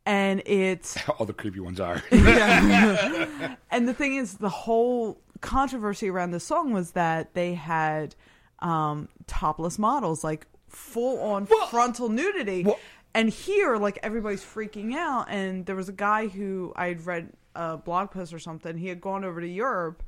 and 0.05 0.41
it's 0.45 0.97
All 1.19 1.25
the 1.25 1.33
creepy 1.33 1.59
ones 1.61 1.79
are. 1.79 2.01
and 2.11 3.87
the 3.87 3.93
thing 3.93 4.15
is, 4.15 4.35
the 4.35 4.49
whole 4.49 5.19
controversy 5.41 6.09
around 6.09 6.31
the 6.31 6.39
song 6.39 6.71
was 6.73 6.91
that 6.91 7.33
they 7.33 7.53
had 7.53 8.15
um, 8.59 9.07
topless 9.27 9.77
models, 9.79 10.23
like 10.23 10.47
full 10.67 11.19
on 11.21 11.45
frontal 11.69 12.09
nudity. 12.09 12.63
well- 12.63 12.79
and 13.15 13.29
here, 13.29 13.77
like 13.77 13.97
everybody's 14.03 14.43
freaking 14.43 14.93
out. 14.93 15.27
And 15.29 15.65
there 15.65 15.75
was 15.75 15.89
a 15.89 15.93
guy 15.93 16.27
who 16.27 16.73
I 16.75 16.87
had 16.87 17.05
read 17.05 17.29
a 17.55 17.77
blog 17.77 18.11
post 18.11 18.33
or 18.33 18.39
something. 18.39 18.77
He 18.77 18.87
had 18.87 18.99
gone 18.99 19.23
over 19.23 19.39
to 19.41 19.47
Europe, 19.47 20.03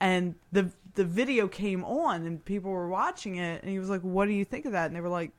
and 0.00 0.36
the 0.52 0.70
the 0.94 1.04
video 1.04 1.48
came 1.48 1.84
on, 1.84 2.24
and 2.24 2.42
people 2.42 2.70
were 2.70 2.88
watching 2.88 3.36
it. 3.36 3.62
And 3.62 3.70
he 3.70 3.78
was 3.78 3.90
like, 3.90 4.02
"What 4.02 4.26
do 4.26 4.32
you 4.32 4.44
think 4.44 4.64
of 4.64 4.72
that?" 4.72 4.86
And 4.86 4.96
they 4.96 5.00
were 5.00 5.08
like, 5.08 5.32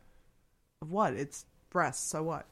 "Of 0.82 0.92
what? 0.92 1.14
It's 1.14 1.46
breasts. 1.70 2.08
So 2.08 2.22
what?" 2.22 2.46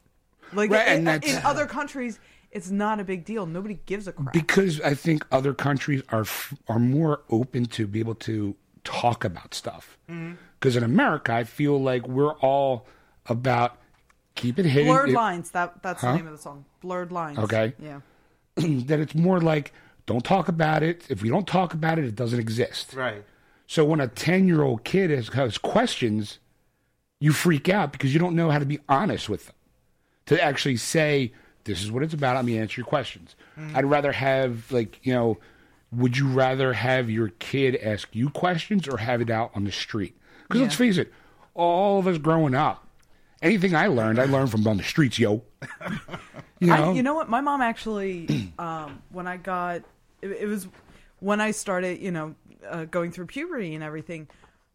Like 0.53 0.71
Right, 0.71 0.97
in, 0.97 1.07
in 1.07 1.45
other 1.45 1.65
countries, 1.65 2.19
it's 2.51 2.69
not 2.69 2.99
a 2.99 3.03
big 3.03 3.25
deal. 3.25 3.45
Nobody 3.45 3.79
gives 3.85 4.07
a 4.07 4.13
crap. 4.13 4.33
because 4.33 4.79
I 4.81 4.93
think 4.93 5.25
other 5.31 5.53
countries 5.53 6.03
are 6.09 6.21
f- 6.21 6.53
are 6.69 6.79
more 6.79 7.21
open 7.29 7.65
to 7.65 7.85
be 7.85 7.99
able 7.99 8.15
to 8.15 8.55
talk 8.85 9.25
about 9.25 9.53
stuff. 9.53 9.97
Mm-hmm. 10.09 10.35
Because 10.59 10.77
in 10.77 10.83
America, 10.83 11.33
I 11.33 11.43
feel 11.43 11.81
like 11.81 12.07
we're 12.07 12.33
all 12.35 12.87
about 13.25 13.77
keep 14.43 14.59
it 14.59 14.65
hidden. 14.65 14.87
Blurred 14.93 15.09
It- 15.09 15.13
lines. 15.13 15.51
That 15.51 15.81
that's 15.81 16.01
Huh? 16.01 16.11
the 16.11 16.17
name 16.17 16.27
of 16.27 16.33
the 16.33 16.37
song. 16.37 16.65
Blurred 16.81 17.11
lines. 17.11 17.37
Okay. 17.39 17.73
Yeah. 17.79 18.01
that 18.55 18.99
it's 18.99 19.15
more 19.15 19.39
like 19.41 19.73
don't 20.05 20.23
talk 20.23 20.47
about 20.47 20.83
it. 20.83 21.05
If 21.09 21.21
we 21.23 21.29
don't 21.29 21.47
talk 21.47 21.73
about 21.73 21.97
it, 21.97 22.05
it 22.05 22.15
doesn't 22.15 22.39
exist. 22.39 22.93
Right. 22.93 23.23
So 23.67 23.83
when 23.85 23.99
a 24.01 24.07
ten 24.07 24.47
year 24.47 24.61
old 24.61 24.83
kid 24.83 25.09
has, 25.09 25.29
has 25.29 25.57
questions, 25.57 26.39
you 27.19 27.31
freak 27.31 27.69
out 27.69 27.91
because 27.93 28.13
you 28.13 28.19
don't 28.19 28.35
know 28.35 28.49
how 28.51 28.59
to 28.59 28.65
be 28.65 28.79
honest 28.89 29.29
with 29.29 29.45
them. 29.47 29.55
To 30.27 30.41
actually 30.41 30.77
say, 30.77 31.33
this 31.63 31.81
is 31.81 31.91
what 31.91 32.03
it's 32.03 32.13
about, 32.13 32.35
let 32.35 32.45
me 32.45 32.57
answer 32.57 32.79
your 32.81 32.85
questions. 32.85 33.35
Hmm. 33.55 33.75
I'd 33.75 33.85
rather 33.85 34.11
have 34.11 34.71
like, 34.71 34.99
you 35.03 35.13
know, 35.13 35.37
would 35.91 36.17
you 36.17 36.27
rather 36.27 36.73
have 36.73 37.09
your 37.09 37.29
kid 37.39 37.75
ask 37.77 38.07
you 38.13 38.29
questions 38.29 38.87
or 38.87 38.97
have 38.97 39.21
it 39.21 39.29
out 39.29 39.51
on 39.55 39.63
the 39.63 39.71
street? 39.71 40.17
Because 40.47 40.61
let's 40.61 40.75
face 40.75 40.97
it, 40.97 41.11
all 41.53 41.99
of 41.99 42.07
us 42.07 42.17
growing 42.17 42.55
up, 42.55 42.82
anything 43.43 43.75
I 43.75 43.87
learned, 43.87 44.19
I 44.19 44.25
learned 44.25 44.49
from 44.49 44.65
on 44.67 44.77
the 44.77 44.83
streets, 44.83 45.19
yo. 45.19 45.43
you 46.59 46.67
know? 46.67 46.91
I, 46.91 46.93
you 46.93 47.03
know 47.03 47.13
what? 47.13 47.29
My 47.29 47.41
mom 47.41 47.61
actually, 47.61 48.53
um, 48.59 49.03
when 49.11 49.27
I 49.27 49.37
got, 49.37 49.83
it, 50.21 50.29
it 50.29 50.47
was 50.47 50.67
when 51.19 51.39
I 51.39 51.51
started, 51.51 51.99
you 51.99 52.11
know, 52.11 52.35
uh, 52.67 52.85
going 52.85 53.11
through 53.11 53.27
puberty 53.27 53.75
and 53.75 53.83
everything. 53.83 54.27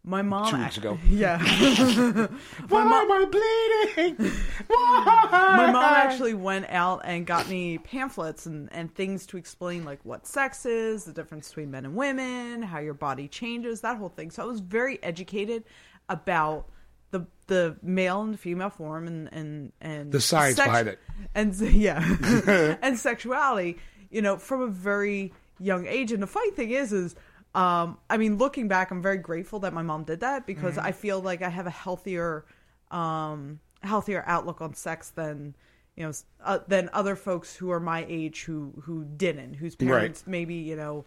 My 0.05 0.23
mom. 0.23 0.51
Two 0.51 0.59
weeks 0.59 0.79
ago. 0.79 0.99
Yeah. 1.09 1.39
Why 2.69 2.83
am 2.83 3.13
I 3.13 3.25
bleeding? 3.27 4.33
Why? 4.69 5.55
my 5.57 5.71
mom 5.71 5.85
actually 5.85 6.35
went 6.35 6.67
out 6.71 7.03
and 7.05 7.27
got 7.27 7.49
me 7.49 7.79
pamphlets 7.79 8.47
and, 8.47 8.73
and 8.73 8.95
things 8.95 9.27
to 9.27 9.37
explain 9.37 9.85
like 9.85 9.99
what 10.05 10.27
sex 10.27 10.65
is, 10.65 11.05
the 11.05 11.13
difference 11.13 11.49
between 11.49 11.71
men 11.73 11.85
and 11.85 11.95
women, 11.95 12.63
how 12.63 12.79
your 12.79 12.95
body 12.95 13.29
changes, 13.29 13.81
that 13.81 13.99
whole 13.99 14.09
thing. 14.09 14.31
So 14.31 14.43
I 14.43 14.47
was 14.47 14.61
very 14.61 15.03
educated 15.03 15.65
about 16.09 16.69
the 17.11 17.27
the 17.47 17.77
male 17.83 18.21
and 18.23 18.39
female 18.39 18.71
form 18.71 19.07
and 19.07 19.29
and 19.33 19.73
and 19.81 20.13
The 20.13 20.21
science 20.21 20.57
behind 20.57 20.89
it. 20.89 20.99
and 21.35 21.55
yeah 21.61 22.77
and 22.83 22.99
sexuality. 22.99 23.79
You 24.11 24.23
know, 24.23 24.37
from 24.39 24.63
a 24.63 24.69
very 24.69 25.33
young 25.61 25.87
age. 25.87 26.13
And 26.13 26.23
the 26.23 26.27
funny 26.27 26.51
thing 26.53 26.71
is, 26.71 26.93
is 26.95 27.15
um, 27.55 27.99
I 28.09 28.17
mean, 28.17 28.39
looking 28.39 28.69
back, 28.69 28.91
I'm 28.91 29.03
very 29.03 29.19
grateful 29.19 29.59
that 29.61 29.73
my 29.75 29.83
mom 29.83 30.05
did 30.05 30.21
that 30.21 30.47
because 30.47 30.77
Mm-hmm. 30.77 30.87
I 30.87 30.93
feel 30.93 31.21
like 31.21 31.43
I 31.43 31.49
have 31.51 31.67
a 31.67 31.71
healthier, 31.71 32.47
um, 32.91 33.61
healthier 33.83 34.25
outlook 34.27 34.61
on 34.63 34.75
sex 34.75 35.11
than 35.11 35.55
you 35.97 36.05
know 36.07 36.13
uh, 36.45 36.61
than 36.69 36.89
other 36.93 37.17
folks 37.17 37.55
who 37.57 37.71
are 37.71 37.81
my 37.81 38.07
age 38.09 38.45
who 38.45 38.73
who 38.85 39.05
didn't, 39.05 39.55
whose 39.55 39.77
parents 39.77 40.25
maybe 40.27 40.55
you 40.55 40.77
know. 40.77 41.05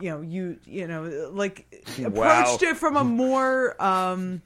You 0.00 0.10
know, 0.10 0.20
you 0.20 0.58
you 0.66 0.86
know, 0.88 1.30
like 1.32 1.64
approached 1.98 2.16
Wow. 2.16 2.58
it 2.60 2.76
from 2.76 2.96
a 2.96 3.04
more 3.04 3.80
um, 3.80 4.42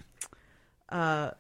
uh, 0.91 1.31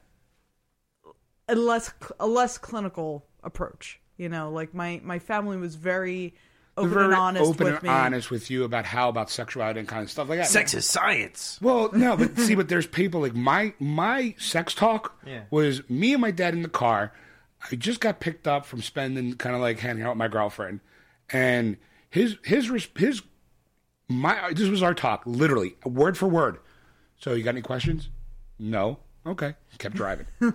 a 1.49 1.55
less 1.55 1.93
a 2.19 2.27
less 2.27 2.59
clinical 2.59 3.27
approach. 3.43 4.01
You 4.17 4.29
know, 4.29 4.51
like 4.51 4.75
my 4.75 5.01
my 5.03 5.19
family 5.19 5.57
was 5.57 5.75
very 5.75 6.35
open 6.77 6.91
Very 6.93 7.05
and 7.07 7.15
honest 7.15 7.45
open 7.51 7.65
with 7.67 7.75
and 7.75 7.83
me. 7.85 7.89
honest 7.89 8.31
with 8.31 8.51
you 8.51 8.65
about 8.65 8.85
how 8.85 9.09
about 9.09 9.29
sexuality 9.31 9.81
and 9.81 9.89
kind 9.89 10.03
of 10.03 10.11
stuff 10.11 10.29
like 10.29 10.39
that. 10.39 10.47
Sex 10.47 10.73
is 10.75 10.87
science. 10.87 11.59
Well, 11.61 11.91
no, 11.93 12.17
but 12.17 12.39
see, 12.39 12.55
but 12.55 12.69
there's 12.69 12.87
people 12.87 13.21
like 13.21 13.35
my 13.35 13.75
my 13.79 14.35
sex 14.39 14.75
talk 14.75 15.19
Yeah. 15.27 15.43
was 15.51 15.89
me 15.91 16.13
and 16.13 16.21
my 16.23 16.31
dad 16.31 16.55
in 16.55 16.63
the 16.63 16.69
car. 16.69 17.13
I 17.71 17.77
just 17.77 18.01
got 18.01 18.21
picked 18.21 18.47
up 18.47 18.65
from 18.65 18.81
spending 18.83 19.35
kind 19.35 19.55
of 19.55 19.61
like 19.61 19.79
hanging 19.81 20.03
out 20.03 20.11
with 20.11 20.19
my 20.19 20.29
girlfriend, 20.29 20.81
and 21.31 21.77
his 22.09 22.37
his 22.45 22.71
his 22.97 23.23
my 24.09 24.53
this 24.55 24.69
was 24.69 24.83
our 24.83 24.95
talk 24.95 25.23
literally 25.27 25.75
word 25.85 26.17
for 26.17 26.27
word. 26.29 26.59
So 27.19 27.35
you 27.35 27.43
got 27.43 27.51
any 27.51 27.63
questions? 27.63 28.09
No. 28.59 28.99
Okay. 29.27 29.55
Kept 29.79 29.95
driving. 29.95 30.27
no, 30.41 30.51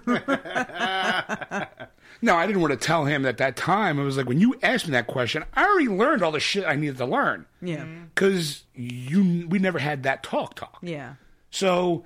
I 2.35 2.47
didn't 2.47 2.61
want 2.61 2.71
to 2.71 2.77
tell 2.79 3.05
him 3.05 3.25
at 3.25 3.37
that 3.37 3.55
time. 3.55 3.99
It 3.99 4.03
was 4.03 4.17
like 4.17 4.27
when 4.27 4.39
you 4.39 4.55
asked 4.63 4.87
me 4.87 4.91
that 4.91 5.07
question, 5.07 5.43
I 5.53 5.65
already 5.65 5.87
learned 5.87 6.23
all 6.23 6.31
the 6.31 6.39
shit 6.39 6.65
I 6.65 6.75
needed 6.75 6.97
to 6.97 7.05
learn. 7.05 7.45
Yeah. 7.61 7.83
Mm-hmm. 7.83 8.05
Because 8.13 8.63
you, 8.73 9.47
we 9.47 9.59
never 9.59 9.79
had 9.79 10.03
that 10.03 10.23
talk 10.23 10.55
talk. 10.55 10.79
Yeah. 10.81 11.15
So 11.51 12.05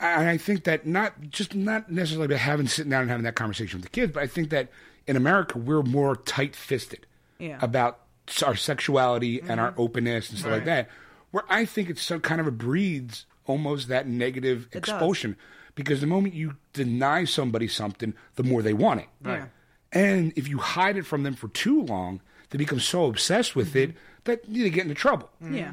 I 0.00 0.30
I 0.30 0.38
think 0.38 0.64
that 0.64 0.86
not 0.86 1.14
just 1.30 1.54
not 1.54 1.90
necessarily 1.90 2.26
about 2.26 2.38
having 2.38 2.66
sitting 2.68 2.90
down 2.90 3.02
and 3.02 3.10
having 3.10 3.24
that 3.24 3.34
conversation 3.34 3.78
with 3.78 3.84
the 3.84 3.90
kids, 3.90 4.12
but 4.12 4.22
I 4.22 4.26
think 4.26 4.50
that 4.50 4.68
in 5.06 5.16
America 5.16 5.58
we're 5.58 5.82
more 5.82 6.16
tight 6.16 6.54
fisted 6.54 7.06
Yeah. 7.38 7.58
about 7.60 8.00
our 8.44 8.56
sexuality 8.56 9.40
and 9.40 9.58
our 9.60 9.70
mm-hmm. 9.70 9.80
openness 9.80 10.30
and 10.30 10.38
stuff 10.38 10.52
like 10.52 10.64
that. 10.66 10.88
Where 11.30 11.44
I 11.48 11.64
think 11.64 11.90
it's 11.90 12.02
some 12.02 12.20
kind 12.20 12.40
of 12.40 12.46
a 12.46 12.50
breeds 12.50 13.26
almost 13.48 13.88
that 13.88 14.06
negative 14.06 14.70
does. 14.70 14.78
expulsion 14.78 15.36
because 15.74 16.00
the 16.00 16.06
moment 16.06 16.34
you 16.34 16.56
deny 16.72 17.24
somebody 17.24 17.66
something, 17.68 18.14
the 18.36 18.42
more 18.42 18.62
they 18.62 18.72
want 18.72 19.00
it. 19.00 19.08
Yeah. 19.24 19.46
And 19.92 20.32
if 20.36 20.48
you 20.48 20.58
hide 20.58 20.96
it 20.96 21.06
from 21.06 21.22
them 21.22 21.34
for 21.34 21.48
too 21.48 21.82
long, 21.82 22.20
they 22.50 22.58
become 22.58 22.80
so 22.80 23.06
obsessed 23.06 23.56
with 23.56 23.74
it 23.74 23.90
mm-hmm. 23.90 23.98
that 24.24 24.44
they 24.44 24.70
get 24.70 24.82
into 24.82 24.94
trouble. 24.94 25.30
Mm-hmm. 25.42 25.54
Yeah. 25.56 25.72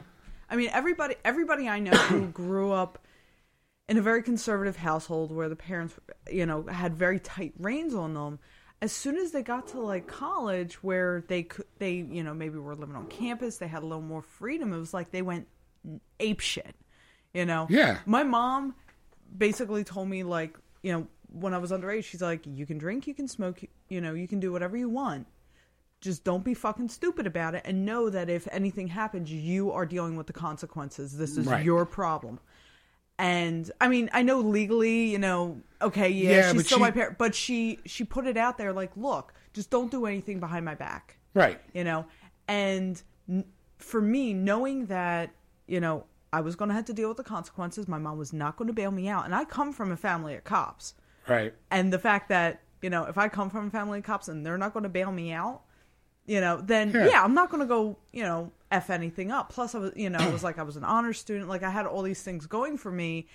I 0.49 0.55
mean 0.55 0.69
everybody 0.71 1.15
everybody 1.23 1.67
I 1.67 1.80
know 1.80 1.91
who 1.91 2.28
grew 2.43 2.71
up 2.71 2.99
in 3.88 3.97
a 3.97 4.01
very 4.01 4.23
conservative 4.23 4.76
household 4.76 5.32
where 5.32 5.49
the 5.49 5.55
parents 5.55 5.95
you 6.32 6.45
know 6.45 6.63
had 6.63 6.95
very 6.95 7.19
tight 7.19 7.53
reins 7.57 7.93
on 7.93 8.13
them 8.13 8.39
as 8.82 8.91
soon 8.91 9.17
as 9.17 9.32
they 9.32 9.41
got 9.41 9.67
to 9.69 9.80
like 9.80 10.07
college 10.07 10.84
where 10.84 11.23
they 11.28 11.43
could 11.43 11.65
they 11.80 11.93
you 11.93 12.23
know 12.23 12.34
maybe 12.34 12.57
were 12.57 12.76
living 12.76 12.95
on 12.95 13.07
campus 13.07 13.57
they 13.57 13.67
had 13.67 13.84
a 13.84 13.86
little 13.86 14.01
more 14.01 14.21
freedom 14.21 14.73
it 14.73 14.78
was 14.78 14.93
like 14.93 15.11
they 15.11 15.21
went 15.21 15.47
ape 16.19 16.39
shit 16.39 16.76
you 17.36 17.45
know 17.45 17.67
Yeah. 17.69 17.99
my 18.07 18.23
mom 18.23 18.73
basically 19.38 19.83
told 19.83 20.07
me 20.09 20.23
like 20.23 20.57
you 20.81 20.91
know 20.93 21.07
when 21.31 21.53
i 21.53 21.57
was 21.57 21.71
underage 21.71 22.05
she's 22.05 22.21
like 22.21 22.41
you 22.45 22.65
can 22.65 22.77
drink 22.77 23.05
you 23.07 23.13
can 23.13 23.27
smoke 23.27 23.61
you 23.89 24.01
know 24.01 24.13
you 24.13 24.27
can 24.27 24.39
do 24.39 24.51
whatever 24.51 24.75
you 24.77 24.89
want 24.89 25.27
just 26.01 26.23
don't 26.23 26.43
be 26.43 26.53
fucking 26.53 26.88
stupid 26.89 27.25
about 27.27 27.55
it 27.55 27.61
and 27.65 27.86
know 27.86 28.09
that 28.09 28.29
if 28.29 28.47
anything 28.51 28.88
happens 28.88 29.31
you 29.31 29.71
are 29.71 29.86
dealing 29.86 30.15
with 30.15 30.27
the 30.27 30.33
consequences 30.33 31.17
this 31.17 31.38
is 31.38 31.45
Right. 31.47 31.63
your 31.65 31.86
problem 31.86 32.39
and 33.17 33.71
i 33.81 33.88
mean 33.88 34.09
i 34.13 34.21
know 34.21 34.39
legally 34.39 35.05
you 35.07 35.17
know 35.19 35.61
okay 35.81 36.09
yeah, 36.09 36.29
Yeah, 36.29 36.51
she's 36.53 36.65
still 36.65 36.77
she- 36.79 36.81
my 36.83 36.91
parent 36.91 37.17
but 37.17 37.33
she 37.36 37.79
she 37.86 38.03
put 38.03 38.27
it 38.27 38.38
out 38.38 38.57
there 38.57 38.73
like 38.73 38.91
look 38.95 39.33
just 39.53 39.69
don't 39.69 39.89
do 39.91 40.05
anything 40.05 40.39
behind 40.39 40.65
my 40.65 40.75
back 40.75 41.17
Right. 41.33 41.59
you 41.73 41.83
know 41.83 42.05
and 42.47 43.01
n- 43.29 43.45
for 43.77 44.01
me 44.01 44.33
knowing 44.33 44.86
that 44.88 45.31
you 45.67 45.79
know 45.79 46.05
i 46.38 46.41
was 46.41 46.55
going 46.55 46.69
to 46.69 46.75
have 46.75 46.86
to 46.86 46.93
deal 46.93 47.07
with 47.09 47.17
the 47.17 47.23
consequences. 47.36 47.88
My 47.88 47.97
mom 48.05 48.17
was 48.17 48.31
not 48.33 48.57
going 48.57 48.67
to 48.67 48.73
bail 48.81 48.91
me 48.91 49.07
out. 49.15 49.25
And 49.25 49.33
i 49.33 49.43
come 49.45 49.71
from 49.73 49.91
a 49.91 49.97
family 49.97 50.33
of 50.36 50.43
cops. 50.43 50.93
Right. 51.27 51.53
and 51.71 51.91
the 51.91 51.99
fact 51.99 52.29
that 52.29 52.61
you 52.83 52.89
know 52.89 53.03
if 53.05 53.17
i 53.17 53.27
come 53.38 53.49
from 53.49 53.67
a 53.67 53.71
family 53.71 53.99
of 53.99 54.05
cops 54.05 54.27
and 54.27 54.45
they're 54.45 54.57
not 54.65 54.73
going 54.73 54.83
to 54.83 54.89
bail 54.99 55.11
me 55.11 55.31
out 55.31 55.61
you 56.27 56.39
know 56.41 56.55
then 56.61 56.91
Yeah. 56.91 57.07
yeah, 57.11 57.23
i'm 57.23 57.33
not 57.33 57.49
going 57.51 57.61
to 57.61 57.67
go 57.77 57.97
you 58.11 58.23
know 58.23 58.51
f 58.71 58.89
anything 58.89 59.31
up. 59.31 59.45
Plus 59.55 59.73
i 59.75 59.79
was 59.79 59.91
you 59.95 60.09
know 60.09 60.19
it 60.19 60.31
was 60.31 60.43
like 60.43 60.57
i 60.59 60.63
was 60.63 60.75
an 60.75 60.83
honor 60.83 61.13
student. 61.13 61.47
Like 61.49 61.63
i 61.63 61.71
had 61.71 61.86
all 61.86 62.01
these 62.03 62.21
things 62.21 62.45
going 62.47 62.77
for 62.77 62.91
me. 62.91 63.27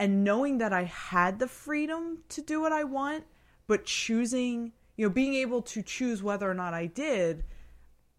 And 0.00 0.22
knowing 0.24 0.58
that 0.58 0.72
i 0.72 0.84
had 0.84 1.38
the 1.40 1.48
freedom 1.48 2.02
to 2.30 2.40
do 2.40 2.60
what 2.60 2.72
i 2.72 2.84
want 2.84 3.24
but 3.66 3.84
choosing 3.84 4.72
you 4.96 5.06
know 5.06 5.12
being 5.12 5.34
able 5.34 5.60
to 5.62 5.82
choose 5.82 6.22
whether 6.22 6.48
or 6.50 6.54
not 6.54 6.72
i 6.74 6.86
did 6.86 7.44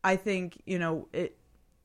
i 0.04 0.16
think 0.16 0.62
you 0.66 0.78
know 0.78 1.08
it 1.14 1.38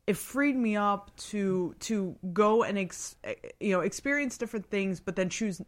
it 0.07 0.17
freed 0.17 0.57
me 0.57 0.77
up 0.77 1.15
to 1.17 1.75
to 1.81 2.17
go 2.33 2.63
and 2.63 2.79
ex, 2.79 3.17
you 3.61 3.73
know 3.73 3.81
experience 3.81 4.37
different 4.39 4.67
things 4.71 5.01
but 5.01 5.17
then 5.17 5.29
choose 5.29 5.61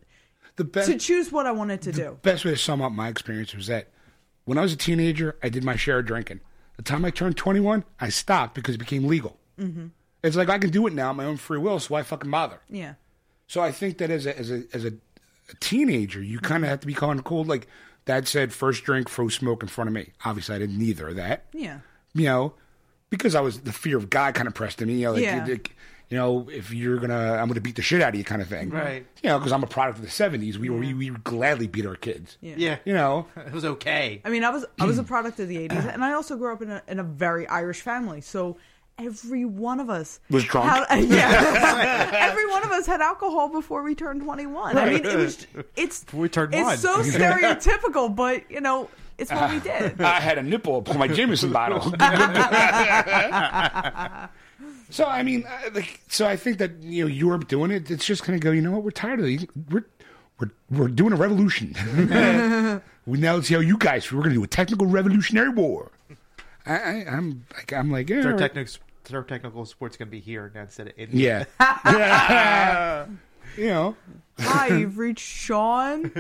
The 0.57 0.65
best 0.65 0.91
to 0.91 0.99
choose 0.99 1.33
what 1.33 1.47
i 1.47 1.53
wanted 1.53 1.83
to 1.83 1.93
do 1.93 2.19
best 2.23 2.45
way 2.45 2.53
to 2.53 2.57
sum 2.57 2.83
up 2.83 2.93
my 2.93 3.09
experience 3.09 3.55
was 3.55 3.67
that 3.69 3.89
when 4.47 4.59
I 4.59 4.63
was 4.63 4.73
a 4.73 4.77
teenager, 4.77 5.37
I 5.43 5.49
did 5.49 5.65
my 5.65 5.77
share 5.77 5.99
of 5.99 6.07
drinking. 6.07 6.41
The 6.77 6.83
time 6.83 7.05
I 7.05 7.11
turned 7.11 7.37
21, 7.37 7.85
I 8.01 8.09
stopped 8.09 8.55
because 8.55 8.77
it 8.77 8.79
became 8.79 9.05
legal. 9.07 9.39
Mm-hmm. 9.59 9.89
It's 10.23 10.37
like 10.37 10.49
I 10.49 10.59
can 10.59 10.71
do 10.71 10.87
it 10.87 10.93
now 10.93 11.11
on 11.11 11.17
my 11.17 11.25
own 11.25 11.37
free 11.37 11.59
will, 11.59 11.79
so 11.81 11.95
why 11.95 12.03
fucking 12.03 12.31
bother? 12.31 12.61
yeah 12.71 12.95
So 13.49 13.61
I 13.61 13.71
think 13.71 13.99
that 13.99 14.11
as 14.11 14.25
a 14.25 14.39
as 14.39 14.51
a 14.51 14.65
as 14.73 14.85
a, 14.85 14.93
a 15.51 15.55
teenager, 15.61 16.23
you 16.23 16.39
kind 16.39 16.65
of 16.65 16.71
have 16.71 16.81
to 16.81 16.87
be 16.87 16.95
kind 16.95 17.19
of 17.19 17.25
cool. 17.25 17.45
Like 17.45 17.67
Dad 18.07 18.27
said, 18.27 18.53
first 18.53 18.85
drink, 18.85 19.11
throw 19.11 19.29
smoke 19.29 19.63
in 19.63 19.69
front 19.69 19.89
of 19.89 19.95
me. 19.95 20.13
Obviously, 20.25 20.55
I 20.55 20.59
didn't 20.59 20.79
neither 20.79 21.09
of 21.09 21.17
that. 21.17 21.47
yeah 21.53 21.81
You 22.15 22.25
know, 22.25 22.55
because 23.17 23.35
I 23.35 23.41
was 23.41 23.61
the 23.61 23.73
fear 23.73 23.97
of 23.97 24.11
God 24.11 24.35
kind 24.35 24.47
of 24.49 24.55
pressed 24.55 24.81
in 24.83 24.89
me. 24.89 24.95
You 24.95 25.07
know, 25.07 25.13
like, 25.13 25.23
Yeah. 25.23 25.45
like, 25.47 25.75
you 26.09 26.17
know, 26.17 26.49
if 26.53 26.73
you're 26.73 26.99
gonna, 26.99 27.33
I'm 27.35 27.49
gonna 27.49 27.61
beat 27.61 27.75
the 27.77 27.83
shit 27.83 28.01
out 28.01 28.11
of 28.11 28.15
you, 28.15 28.23
kind 28.25 28.41
of 28.41 28.49
thing. 28.49 28.71
Right. 28.71 29.05
You 29.23 29.31
know, 29.31 29.39
because 29.39 29.51
I'm 29.53 29.65
a 29.65 29.67
product 29.67 29.99
of 29.99 30.05
the 30.05 30.11
'70s. 30.11 30.57
We 30.57 30.71
we 30.71 30.95
we 30.95 31.09
gladly 31.11 31.67
beat 31.67 31.85
our 31.87 31.97
kids. 31.97 32.39
yeah 32.41 32.55
Yeah. 32.57 32.77
You 32.85 32.95
know, 32.95 33.27
It 33.37 33.53
was 33.53 33.65
okay. 33.65 34.21
I 34.25 34.31
mean, 34.31 34.45
I 34.45 34.51
was 34.51 34.65
I 34.81 34.85
was 34.85 34.99
a 34.99 35.03
product 35.13 35.41
of 35.41 35.49
the 35.49 35.57
'80s, 35.69 35.93
and 35.93 36.05
I 36.05 36.13
also 36.13 36.37
grew 36.37 36.53
up 36.53 36.63
in 36.63 36.71
a 36.71 36.83
in 36.87 36.99
a 37.01 37.05
very 37.05 37.47
Irish 37.49 37.81
family. 37.83 38.21
So 38.21 38.57
every 38.99 39.45
one 39.45 39.79
of 39.81 39.91
us 39.91 40.21
Was 40.31 40.45
drunk? 40.45 40.71
had- 40.89 41.05
yeah, 41.09 42.09
every 42.31 42.47
one 42.51 42.63
of 42.65 42.71
us 42.71 42.87
had 42.87 43.01
alcohol 43.03 43.49
before 43.51 43.83
we 43.83 43.95
turned 43.95 44.23
21. 44.23 44.79
I 44.79 44.89
mean, 44.89 45.05
it 45.05 45.17
was 45.17 45.47
it's 45.77 46.05
Before 46.05 46.21
we 46.21 46.29
turned 46.31 46.55
it's 46.55 46.63
one. 46.65 46.79
so 46.79 46.99
stereotypical, 47.03 48.15
but 48.15 48.49
you 48.51 48.61
know, 48.61 48.89
it's 49.19 49.31
what 49.31 49.51
we 49.51 49.61
did. 49.61 50.01
I 50.05 50.21
had 50.21 50.39
a 50.39 50.43
nipple 50.43 50.79
upon 50.79 50.99
my 50.99 51.09
Jameson 51.09 51.53
bottle. 51.53 51.83
so 54.91 55.07
I 55.07 55.23
mean, 55.23 55.45
uh, 55.47 55.71
like, 55.75 56.01
so 56.09 56.27
I 56.27 56.37
think 56.37 56.59
that 56.59 56.83
you 56.83 57.05
know 57.05 57.09
Europe 57.09 57.49
doing 57.49 57.71
it. 57.71 57.91
It's 57.91 58.05
just 58.05 58.23
kind 58.23 58.37
of 58.37 58.43
go. 58.43 58.51
You 58.51 58.63
know 58.63 58.73
what? 58.73 58.83
We're 58.83 58.91
tired 58.91 59.21
of 59.21 59.27
it. 59.27 59.49
We're 59.71 59.85
we're 60.39 60.51
we're 60.71 60.89
doing 60.89 61.13
a 61.13 61.17
revolution. 61.17 61.75
we 63.07 63.19
now 63.19 63.41
see 63.41 63.55
how 63.55 63.61
you 63.61 63.79
guys. 63.79 64.11
We're 64.13 64.21
going 64.21 64.31
to 64.35 64.37
do 64.37 64.45
a 64.45 64.49
technical 64.49 64.87
revolutionary 64.87 65.51
war. 65.51 65.91
I, 66.67 66.75
I, 66.75 67.05
I'm 67.09 67.45
like 67.55 67.73
I'm 67.73 67.91
like 67.91 68.11
yeah, 68.11 68.23
Third 68.23 68.27
all 68.27 68.33
right. 68.33 68.41
technical, 68.41 68.75
third 69.05 69.29
technical 69.29 69.65
sport's 69.65 69.97
going 69.97 70.09
to 70.09 70.13
be 70.13 70.21
here 70.21 70.51
now 70.55 70.63
instead 70.63 70.89
of 70.89 70.93
India. 70.97 71.47
yeah. 71.61 73.07
you 73.57 73.67
know, 73.67 73.97
Hi, 74.41 74.77
you've 74.77 74.99
reached 74.99 75.27
Sean. 75.27 76.13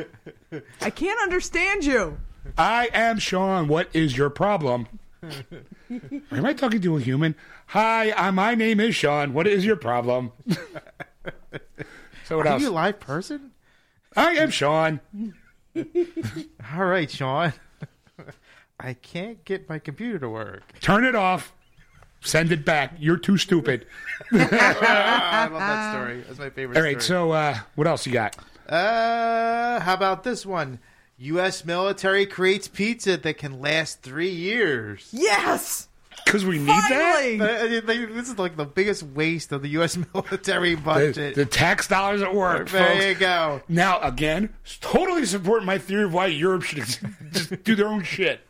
I 0.81 0.91
can't 0.91 1.21
understand 1.21 1.85
you. 1.85 2.17
I 2.59 2.89
am 2.93 3.19
Sean. 3.19 3.69
What 3.69 3.89
is 3.93 4.17
your 4.17 4.31
problem? 4.31 4.87
Am 5.23 6.45
I 6.45 6.53
talking 6.53 6.81
to 6.83 6.97
a 6.97 7.01
human? 7.01 7.35
Hi, 7.69 8.11
uh, 8.13 8.33
my 8.33 8.55
name 8.55 8.81
is 8.81 8.95
Sean. 8.95 9.33
What 9.33 9.47
is 9.47 9.65
your 9.65 9.77
problem? 9.77 10.33
so 12.25 12.37
what 12.37 12.47
Are 12.47 12.53
else? 12.55 12.63
you 12.63 12.71
a 12.71 12.73
live 12.73 13.01
person? 13.01 13.53
I 14.17 14.33
am 14.33 14.51
Sean. 14.51 15.01
All 15.77 16.85
right, 16.87 17.11
Sean. 17.11 17.53
I 18.79 18.95
can't 18.95 19.45
get 19.45 19.69
my 19.69 19.79
computer 19.79 20.19
to 20.21 20.29
work. 20.29 20.63
Turn 20.81 21.05
it 21.05 21.15
off. 21.15 21.53
Send 22.21 22.51
it 22.53 22.65
back. 22.65 22.95
You're 22.99 23.17
too 23.19 23.37
stupid. 23.39 23.87
I 24.33 24.39
love 25.49 25.53
that 25.53 25.93
story. 25.93 26.25
That's 26.27 26.39
my 26.39 26.51
favorite 26.51 26.77
All 26.77 26.83
right. 26.83 27.01
story. 27.01 27.19
So 27.19 27.33
uh, 27.33 27.59
what 27.75 27.87
else 27.87 28.07
you 28.07 28.13
got? 28.13 28.37
Uh, 28.69 29.81
how 29.81 29.95
about 29.95 30.25
this 30.25 30.45
one? 30.45 30.79
U.S. 31.19 31.65
military 31.65 32.27
creates 32.27 32.69
pizza 32.69 33.17
that 33.17 33.39
can 33.39 33.61
last 33.61 34.03
three 34.03 34.31
years. 34.31 35.09
Yes, 35.13 35.89
Because 36.25 36.45
we 36.45 36.59
need 36.59 36.69
that. 36.69 37.39
finally. 37.39 37.41
Uh, 37.41 37.81
they- 37.87 38.05
This 38.05 38.29
is 38.29 38.39
like 38.39 38.57
the 38.57 38.65
biggest 38.67 39.03
waste 39.03 39.51
of 39.53 39.63
the 39.63 39.69
U.S. 39.71 39.97
military 40.15 40.75
budget. 40.75 41.35
the 41.35 41.47
tax 41.47 41.89
dollars 41.89 42.21
at 42.23 42.35
work, 42.35 42.69
there 42.69 42.93
folks. 42.95 43.05
you 43.07 43.15
go. 43.15 43.63
Now, 43.69 43.99
again, 44.01 44.53
totally 44.81 45.25
support 45.25 45.65
my 45.65 45.79
theory 45.79 46.05
of 46.05 46.13
why 46.13 46.27
Europe 46.27 46.63
should 46.65 46.85
just 47.33 47.65
do 47.65 47.75
their 47.75 47.89
own 47.89 48.03
shit. 48.03 48.41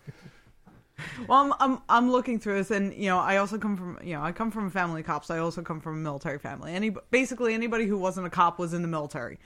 Well, 1.28 1.38
I'm, 1.40 1.52
I'm 1.60 1.82
I'm 1.90 2.10
looking 2.10 2.40
through 2.40 2.54
this, 2.56 2.70
and 2.70 2.94
you 2.94 3.06
know, 3.10 3.18
I 3.18 3.36
also 3.36 3.58
come 3.58 3.76
from 3.76 3.98
you 4.02 4.14
know, 4.14 4.22
I 4.22 4.32
come 4.32 4.50
from 4.50 4.66
a 4.66 4.70
family 4.70 5.02
of 5.02 5.06
cops. 5.06 5.30
I 5.30 5.38
also 5.38 5.60
come 5.60 5.78
from 5.80 5.94
a 5.94 5.98
military 5.98 6.38
family. 6.38 6.72
Any 6.72 6.90
basically 7.10 7.52
anybody 7.52 7.84
who 7.86 7.98
wasn't 7.98 8.26
a 8.26 8.30
cop 8.30 8.58
was 8.58 8.72
in 8.72 8.80
the 8.82 8.88
military. 8.88 9.38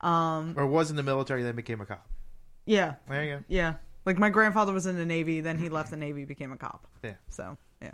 or 0.00 0.64
was 0.66 0.90
in 0.90 0.96
the 0.96 1.02
military, 1.02 1.42
then 1.42 1.56
became 1.56 1.80
a 1.80 1.86
cop. 1.86 2.06
Yeah, 2.66 2.94
There 3.08 3.24
you 3.24 3.36
go. 3.38 3.44
yeah. 3.48 3.74
Like 4.04 4.18
my 4.18 4.30
grandfather 4.30 4.72
was 4.72 4.86
in 4.86 4.96
the 4.96 5.06
Navy, 5.06 5.40
then 5.40 5.58
he 5.58 5.68
left 5.68 5.90
the 5.90 5.96
Navy, 5.96 6.24
became 6.24 6.52
a 6.52 6.56
cop. 6.56 6.86
Yeah, 7.02 7.14
So 7.28 7.56
yeah. 7.80 7.90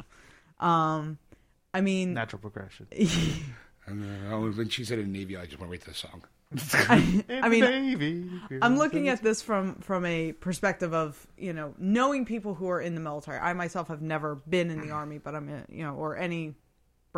Um, 0.60 1.18
I 1.74 1.80
mean, 1.80 2.14
natural 2.14 2.40
progression. 2.40 2.86
Uh, 3.90 3.94
oh, 4.34 4.50
when 4.50 4.68
she 4.68 4.84
said 4.84 4.98
in 4.98 5.10
the 5.10 5.18
Navy, 5.18 5.34
I 5.34 5.46
just 5.46 5.58
went 5.58 5.70
right 5.70 5.80
to 5.80 5.86
the 5.88 5.94
song. 5.94 6.22
I 7.30 7.48
mean, 7.48 7.64
Navy. 7.64 8.30
I'm 8.60 8.76
looking 8.76 9.08
at 9.08 9.22
this 9.22 9.40
from 9.40 9.76
from 9.76 10.04
a 10.04 10.32
perspective 10.32 10.92
of 10.92 11.26
you 11.38 11.54
know 11.54 11.74
knowing 11.78 12.26
people 12.26 12.54
who 12.54 12.68
are 12.68 12.82
in 12.82 12.94
the 12.94 13.00
military. 13.00 13.38
I 13.38 13.54
myself 13.54 13.88
have 13.88 14.02
never 14.02 14.34
been 14.34 14.70
in 14.70 14.82
the 14.82 14.90
army, 14.90 15.16
but 15.16 15.34
I'm 15.34 15.48
in, 15.48 15.64
you 15.70 15.84
know 15.84 15.94
or 15.94 16.18
any 16.18 16.54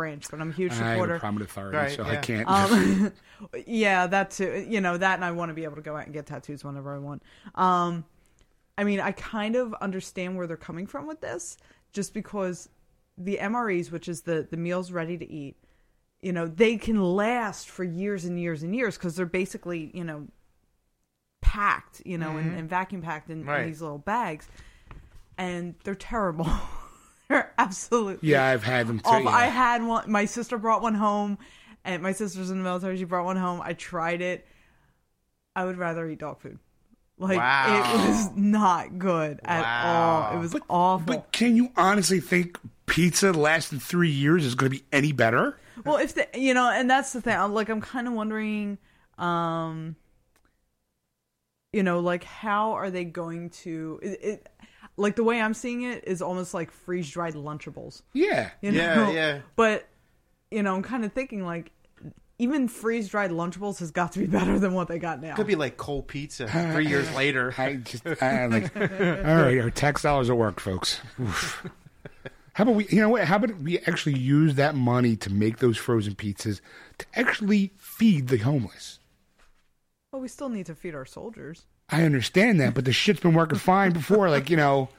branch, 0.01 0.25
but 0.31 0.41
I'm 0.41 0.49
a 0.49 0.53
huge 0.53 0.71
supporter. 0.71 1.19
I 1.21 1.25
have 1.25 1.35
a 1.35 1.39
with 1.39 1.43
authority, 1.43 1.77
Right, 1.77 1.91
so 1.91 2.03
I 2.03 2.15
can't. 2.15 2.49
Um, 2.49 3.13
yeah, 3.67 4.07
that 4.07 4.31
too. 4.31 4.65
You 4.67 4.81
know 4.81 4.97
that, 4.97 5.13
and 5.13 5.23
I 5.23 5.29
want 5.29 5.49
to 5.49 5.53
be 5.53 5.63
able 5.63 5.75
to 5.75 5.83
go 5.83 5.95
out 5.95 6.05
and 6.05 6.13
get 6.13 6.25
tattoos 6.25 6.63
whenever 6.63 6.95
I 6.95 6.97
want. 6.97 7.21
Um, 7.53 8.03
I 8.79 8.83
mean, 8.83 8.99
I 8.99 9.11
kind 9.11 9.55
of 9.55 9.75
understand 9.75 10.37
where 10.37 10.47
they're 10.47 10.57
coming 10.57 10.87
from 10.87 11.05
with 11.05 11.21
this, 11.21 11.57
just 11.93 12.15
because 12.15 12.67
the 13.15 13.37
MREs, 13.37 13.91
which 13.91 14.07
is 14.07 14.21
the 14.21 14.47
the 14.49 14.57
meals 14.57 14.91
ready 14.91 15.19
to 15.19 15.31
eat, 15.31 15.55
you 16.23 16.33
know, 16.33 16.47
they 16.47 16.77
can 16.77 16.99
last 16.99 17.69
for 17.69 17.83
years 17.83 18.25
and 18.25 18.39
years 18.39 18.63
and 18.63 18.75
years 18.75 18.97
because 18.97 19.15
they're 19.15 19.27
basically 19.27 19.91
you 19.93 20.03
know 20.03 20.27
packed, 21.41 22.01
you 22.05 22.17
know, 22.17 22.37
and, 22.37 22.57
and 22.57 22.69
vacuum 22.69 23.03
packed 23.03 23.29
in, 23.29 23.47
in 23.47 23.67
these 23.67 23.83
little 23.83 23.99
bags, 23.99 24.47
and 25.37 25.75
they're 25.83 25.93
terrible. 25.93 26.49
absolutely 27.57 28.29
yeah, 28.29 28.45
I've 28.45 28.63
had 28.63 28.87
them 28.87 28.99
too. 28.99 29.05
awful. 29.05 29.23
yeah. 29.23 29.29
I 29.29 29.45
had 29.47 29.83
one. 29.83 30.11
My 30.11 30.25
sister 30.25 30.57
brought 30.57 30.81
one 30.81 30.95
home, 30.95 31.37
and 31.85 32.01
my 32.03 32.11
sister's 32.11 32.49
in 32.51 32.57
the 32.57 32.63
military. 32.63 32.97
She 32.97 33.03
brought 33.05 33.25
one 33.25 33.37
home. 33.37 33.61
I 33.63 33.73
tried 33.73 34.21
it. 34.21 34.45
I 35.55 35.65
would 35.65 35.77
rather 35.77 36.07
eat 36.09 36.19
dog 36.19 36.39
food. 36.41 36.59
Like 37.17 37.37
Wow. 37.37 37.83
it 38.03 38.07
was 38.09 38.31
not 38.35 38.97
good 38.97 39.39
at 39.43 39.61
Wow. 39.61 40.29
all. 40.31 40.37
It 40.37 40.39
was 40.39 40.53
But- 40.53 40.63
awful. 40.69 41.05
But 41.05 41.31
can 41.31 41.55
you 41.55 41.71
honestly 41.77 42.19
think 42.19 42.57
pizza 42.87 43.31
lasting 43.31 43.79
three 43.79 44.09
years 44.09 44.43
is 44.45 44.55
going 44.55 44.71
to 44.71 44.77
be 44.79 44.85
any 44.91 45.11
better? 45.11 45.57
well, 45.85 45.97
if 45.97 46.15
the 46.15 46.27
you 46.33 46.53
know, 46.53 46.69
and 46.71 46.89
that's 46.89 47.13
the 47.13 47.21
thing. 47.21 47.37
I'm 47.37 47.53
like, 47.53 47.69
I'm 47.69 47.81
kind 47.81 48.07
of 48.07 48.13
wondering, 48.13 48.77
um, 49.19 49.95
you 51.73 51.83
know, 51.83 51.99
like 51.99 52.23
how 52.23 52.71
are 52.73 52.89
they 52.89 53.03
going 53.05 53.49
to? 53.49 53.99
It, 54.01 54.19
it 54.23 54.49
like 54.97 55.15
the 55.15 55.23
way 55.23 55.41
I'm 55.41 55.53
seeing 55.53 55.83
it 55.83 56.03
is 56.07 56.21
almost 56.21 56.53
like 56.53 56.71
freeze 56.71 57.09
dried 57.09 57.33
Lunchables. 57.35 58.01
Yeah. 58.13 58.51
You 58.61 58.71
Yeah, 58.71 58.95
know? 58.95 59.11
yeah. 59.11 59.39
But 59.55 59.87
you 60.49 60.63
know, 60.63 60.75
I'm 60.75 60.83
kind 60.83 61.05
of 61.05 61.13
thinking 61.13 61.45
like 61.45 61.71
even 62.39 62.67
freeze 62.67 63.07
dried 63.07 63.31
Lunchables 63.31 63.79
has 63.79 63.91
got 63.91 64.11
to 64.13 64.19
be 64.19 64.25
better 64.25 64.57
than 64.59 64.73
what 64.73 64.87
they 64.87 64.97
got 64.99 65.21
now. 65.21 65.35
Could 65.35 65.47
be 65.47 65.55
like 65.55 65.77
cold 65.77 66.07
pizza 66.07 66.45
uh, 66.45 66.73
three 66.73 66.87
years 66.87 67.13
later. 67.15 67.53
I 67.57 67.75
just 67.75 68.05
I, 68.21 68.47
like. 68.47 68.75
all 68.75 68.81
right, 68.81 69.59
our 69.59 69.69
tax 69.69 70.01
dollars 70.01 70.29
at 70.29 70.37
work, 70.37 70.59
folks. 70.59 70.99
Oof. 71.19 71.67
How 72.53 72.63
about 72.63 72.75
we? 72.75 72.87
You 72.87 72.99
know 72.99 73.09
what? 73.09 73.23
How 73.25 73.37
about 73.37 73.57
we 73.59 73.79
actually 73.79 74.17
use 74.17 74.55
that 74.55 74.75
money 74.75 75.15
to 75.17 75.31
make 75.31 75.59
those 75.59 75.77
frozen 75.77 76.15
pizzas 76.15 76.59
to 76.97 77.05
actually 77.15 77.71
feed 77.77 78.27
the 78.27 78.37
homeless? 78.39 78.99
Well, 80.11 80.21
we 80.21 80.27
still 80.27 80.49
need 80.49 80.65
to 80.65 80.75
feed 80.75 80.93
our 80.93 81.05
soldiers. 81.05 81.65
I 81.91 82.03
understand 82.03 82.59
that, 82.61 82.73
but 82.73 82.85
the 82.85 82.93
shit's 82.93 83.19
been 83.19 83.33
working 83.33 83.59
fine 83.59 83.91
before. 83.91 84.29
Like 84.29 84.49
you 84.49 84.57
know, 84.57 84.89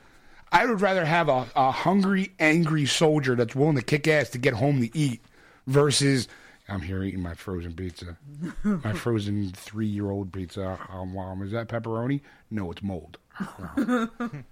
I 0.51 0.67
would 0.67 0.81
rather 0.81 1.05
have 1.05 1.29
a, 1.29 1.47
a 1.57 1.71
hungry, 1.71 2.33
angry 2.39 2.87
soldier 2.87 3.35
that's 3.35 3.55
willing 3.55 3.77
to 3.77 3.83
kick 3.83 4.07
ass 4.07 4.29
to 4.31 4.39
get 4.39 4.55
home 4.55 4.81
to 4.81 4.97
eat, 4.97 5.23
versus 5.67 6.29
I'm 6.69 6.81
here 6.81 7.03
eating 7.03 7.23
my 7.23 7.35
frozen 7.35 7.73
pizza, 7.73 8.17
my 8.63 8.93
frozen 8.95 9.51
three 9.51 9.87
year 9.87 10.11
old 10.11 10.33
pizza. 10.33 10.79
Um, 10.91 11.17
um, 11.17 11.43
is 11.43 11.53
that 11.53 11.69
pepperoni? 11.69 12.21
No, 12.51 12.71
it's 12.71 12.83
mold. 12.83 13.19
I 13.39 13.47
don't 13.77 14.45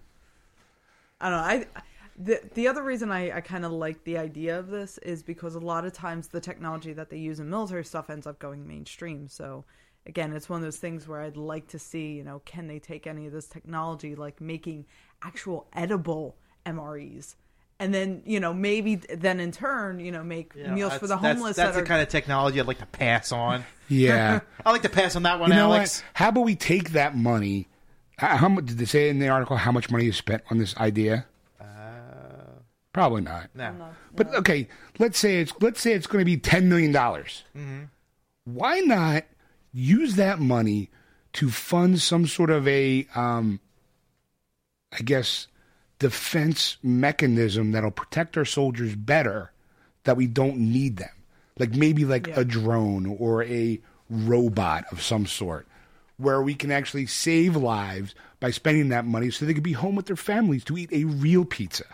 know. 1.21 1.37
I 1.37 1.67
the 2.19 2.41
the 2.55 2.69
other 2.69 2.83
reason 2.83 3.11
I, 3.11 3.37
I 3.37 3.41
kind 3.41 3.65
of 3.65 3.73
like 3.73 4.05
the 4.05 4.19
idea 4.19 4.59
of 4.59 4.69
this 4.69 4.99
is 4.99 5.23
because 5.23 5.55
a 5.55 5.61
lot 5.61 5.85
of 5.85 5.93
times 5.93 6.29
the 6.29 6.41
technology 6.41 6.93
that 6.93 7.11
they 7.11 7.17
use 7.17 7.41
in 7.41 7.49
military 7.49 7.85
stuff 7.85 8.11
ends 8.11 8.27
up 8.27 8.39
going 8.39 8.67
mainstream. 8.67 9.29
So 9.29 9.65
again, 10.07 10.33
it's 10.33 10.49
one 10.49 10.59
of 10.59 10.65
those 10.65 10.79
things 10.79 11.07
where 11.07 11.21
I'd 11.21 11.37
like 11.37 11.69
to 11.69 11.79
see, 11.79 12.13
you 12.13 12.25
know, 12.25 12.41
can 12.45 12.67
they 12.67 12.79
take 12.79 13.07
any 13.07 13.27
of 13.27 13.33
this 13.33 13.47
technology, 13.47 14.15
like 14.15 14.41
making 14.41 14.87
actual 15.23 15.67
edible 15.73 16.37
MREs, 16.67 17.35
and 17.79 17.95
then 17.95 18.23
you 18.27 18.41
know 18.41 18.53
maybe 18.53 18.97
then 18.97 19.41
in 19.41 19.53
turn, 19.53 20.01
you 20.01 20.13
know, 20.13 20.23
make 20.23 20.53
Yeah, 20.55 20.73
meals 20.75 20.95
for 20.95 21.07
the 21.07 21.17
homeless. 21.17 21.57
That's, 21.57 21.57
that's 21.57 21.69
that 21.71 21.81
the 21.81 21.83
are, 21.85 21.87
kind 21.87 22.03
of 22.03 22.09
technology 22.09 22.61
I'd 22.61 22.67
like 22.67 22.79
to 22.79 22.87
pass 22.87 23.33
on. 23.33 23.65
Yeah. 23.89 24.41
I 24.67 24.71
like 24.73 24.83
to 24.83 24.89
pass 24.89 25.17
on 25.17 25.23
that 25.25 25.41
one, 25.41 25.51
You 25.51 25.57
know 25.57 25.73
Alex. 25.73 26.01
what? 26.01 26.05
How 26.15 26.29
about 26.29 26.43
we 26.43 26.55
take 26.57 26.91
that 26.91 27.17
money? 27.17 27.69
How, 28.19 28.37
how 28.37 28.49
much 28.49 28.67
did 28.67 28.79
they 28.79 28.85
say 28.85 29.09
in 29.09 29.19
the 29.19 29.29
article? 29.29 29.57
How 29.57 29.73
much 29.73 29.91
money 29.91 30.07
is 30.09 30.17
spent 30.17 30.43
on 30.51 30.59
this 30.59 30.77
idea? 30.77 31.27
Uh, 31.59 31.65
Probably 32.93 33.23
not. 33.23 33.49
No. 33.55 33.75
But 34.15 34.35
okay, 34.35 34.69
let's 34.99 35.19
say 35.19 35.41
it's 35.41 35.53
let's 35.61 35.81
say 35.81 35.93
it's 35.93 36.07
going 36.07 36.21
to 36.21 36.27
be 36.27 36.37
ten 36.37 36.69
million 36.69 36.93
dollars. 36.93 37.45
Mm-hmm. 37.57 37.85
Why 38.45 38.81
not 38.81 39.25
use 39.73 40.17
that 40.17 40.39
money 40.39 40.91
to 41.35 41.51
fund 41.51 42.01
some 42.01 42.27
sort 42.27 42.51
of 42.51 42.67
a, 42.67 43.07
um, 43.15 43.61
I 44.93 45.03
guess, 45.03 45.47
defense 45.99 46.77
mechanism 46.83 47.73
that'll 47.73 47.91
protect 47.91 48.37
our 48.37 48.45
soldiers 48.45 48.95
better? 48.97 49.53
That 50.05 50.17
we 50.17 50.27
don't 50.27 50.57
need 50.59 50.97
them, 50.97 51.11
like 51.59 51.75
maybe 51.75 52.05
like 52.07 52.27
Yeah. 52.27 52.41
a 52.41 52.45
drone 52.45 53.05
or 53.07 53.45
a 53.45 53.79
robot 54.09 54.87
of 54.91 55.03
some 55.03 55.27
sort, 55.27 55.69
where 56.17 56.41
we 56.43 56.55
can 56.55 56.71
actually 56.73 57.05
save 57.07 57.55
lives 57.55 58.15
by 58.41 58.51
spending 58.51 58.89
that 58.89 59.05
money, 59.05 59.31
so 59.31 59.45
they 59.45 59.53
could 59.55 59.63
be 59.63 59.75
home 59.75 59.95
with 59.95 60.07
their 60.07 60.17
families 60.17 60.65
to 60.65 60.79
eat 60.79 60.91
a 60.91 61.05
real 61.05 61.45
pizza. 61.45 61.85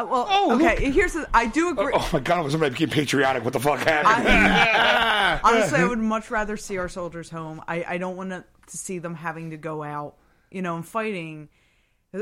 Uh, 0.00 0.06
well, 0.06 0.26
Oh, 0.28 0.54
okay. 0.56 0.90
Here's 0.90 1.12
the, 1.12 1.28
I 1.34 1.46
do 1.46 1.70
agree. 1.70 1.92
Oh 1.94 2.08
my 2.12 2.20
god! 2.20 2.42
Was 2.44 2.52
somebody 2.52 2.72
became 2.72 2.90
patriotic. 2.90 3.44
What 3.44 3.52
the 3.52 3.60
fuck 3.60 3.80
happened? 3.80 5.40
Honestly, 5.44 5.78
I 5.78 5.84
would 5.86 5.98
much 5.98 6.30
rather 6.30 6.56
see 6.56 6.78
our 6.78 6.88
soldiers 6.88 7.30
home. 7.30 7.62
I, 7.68 7.84
I 7.86 7.98
don't 7.98 8.16
want 8.16 8.30
to 8.30 8.44
see 8.66 8.98
them 8.98 9.14
having 9.14 9.50
to 9.50 9.56
go 9.56 9.82
out, 9.82 10.16
you 10.50 10.62
know, 10.62 10.76
and 10.76 10.86
fighting. 10.86 11.48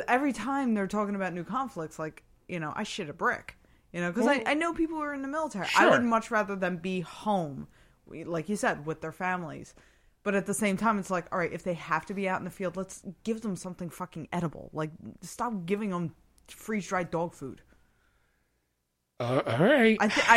Every 0.06 0.32
time 0.32 0.74
they're 0.74 0.86
talking 0.86 1.14
about 1.14 1.32
new 1.32 1.44
conflicts, 1.44 1.98
like, 1.98 2.22
you 2.48 2.60
know, 2.60 2.72
I 2.76 2.82
shit 2.82 3.08
a 3.08 3.12
brick. 3.14 3.56
You 3.92 4.02
know, 4.02 4.10
because 4.12 4.26
I, 4.26 4.42
I 4.44 4.54
know 4.54 4.74
people 4.74 4.96
who 4.96 5.02
are 5.02 5.14
in 5.14 5.22
the 5.22 5.28
military. 5.28 5.66
I 5.76 5.88
would 5.88 6.02
much 6.04 6.30
rather 6.30 6.54
them 6.56 6.76
be 6.76 7.00
home, 7.00 7.68
like 8.06 8.50
you 8.50 8.56
said, 8.56 8.84
with 8.84 9.00
their 9.00 9.12
families. 9.12 9.74
But 10.24 10.34
at 10.34 10.44
the 10.44 10.52
same 10.52 10.76
time, 10.76 10.98
it's 10.98 11.10
like, 11.10 11.24
all 11.32 11.38
right, 11.38 11.50
if 11.52 11.62
they 11.62 11.72
have 11.74 12.04
to 12.06 12.14
be 12.14 12.28
out 12.28 12.38
in 12.38 12.44
the 12.44 12.50
field, 12.50 12.76
let's 12.76 13.02
give 13.24 13.40
them 13.40 13.56
something 13.56 13.88
fucking 13.88 14.28
edible. 14.30 14.68
Like, 14.74 14.90
stop 15.22 15.64
giving 15.64 15.88
them 15.88 16.14
freeze 16.48 16.86
dried 16.88 17.10
dog 17.10 17.32
food. 17.32 17.62
Uh, 19.20 19.42
all 19.46 19.58
right. 19.58 19.96
I, 20.00 20.08
th- 20.08 20.26
I, 20.28 20.36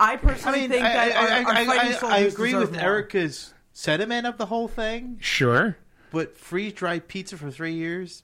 I 0.00 0.12
I 0.12 0.16
personally 0.16 0.60
mean, 0.60 0.70
think 0.70 0.84
I, 0.84 0.92
that 1.08 1.16
I, 1.16 1.20
our, 1.20 1.28
our 1.28 1.52
I, 1.54 1.66
fighting 1.66 1.92
I, 1.94 1.96
soldiers 1.96 2.10
I 2.12 2.18
agree 2.20 2.50
deserve 2.52 2.70
with 2.70 2.72
more. 2.80 2.82
Erica's 2.90 3.54
sentiment 3.72 4.26
of 4.26 4.38
the 4.38 4.46
whole 4.46 4.68
thing, 4.68 5.18
sure. 5.20 5.76
but 6.12 6.36
freeze 6.36 6.72
dried 6.72 7.08
pizza 7.08 7.36
for 7.36 7.50
three 7.50 7.74
years, 7.74 8.22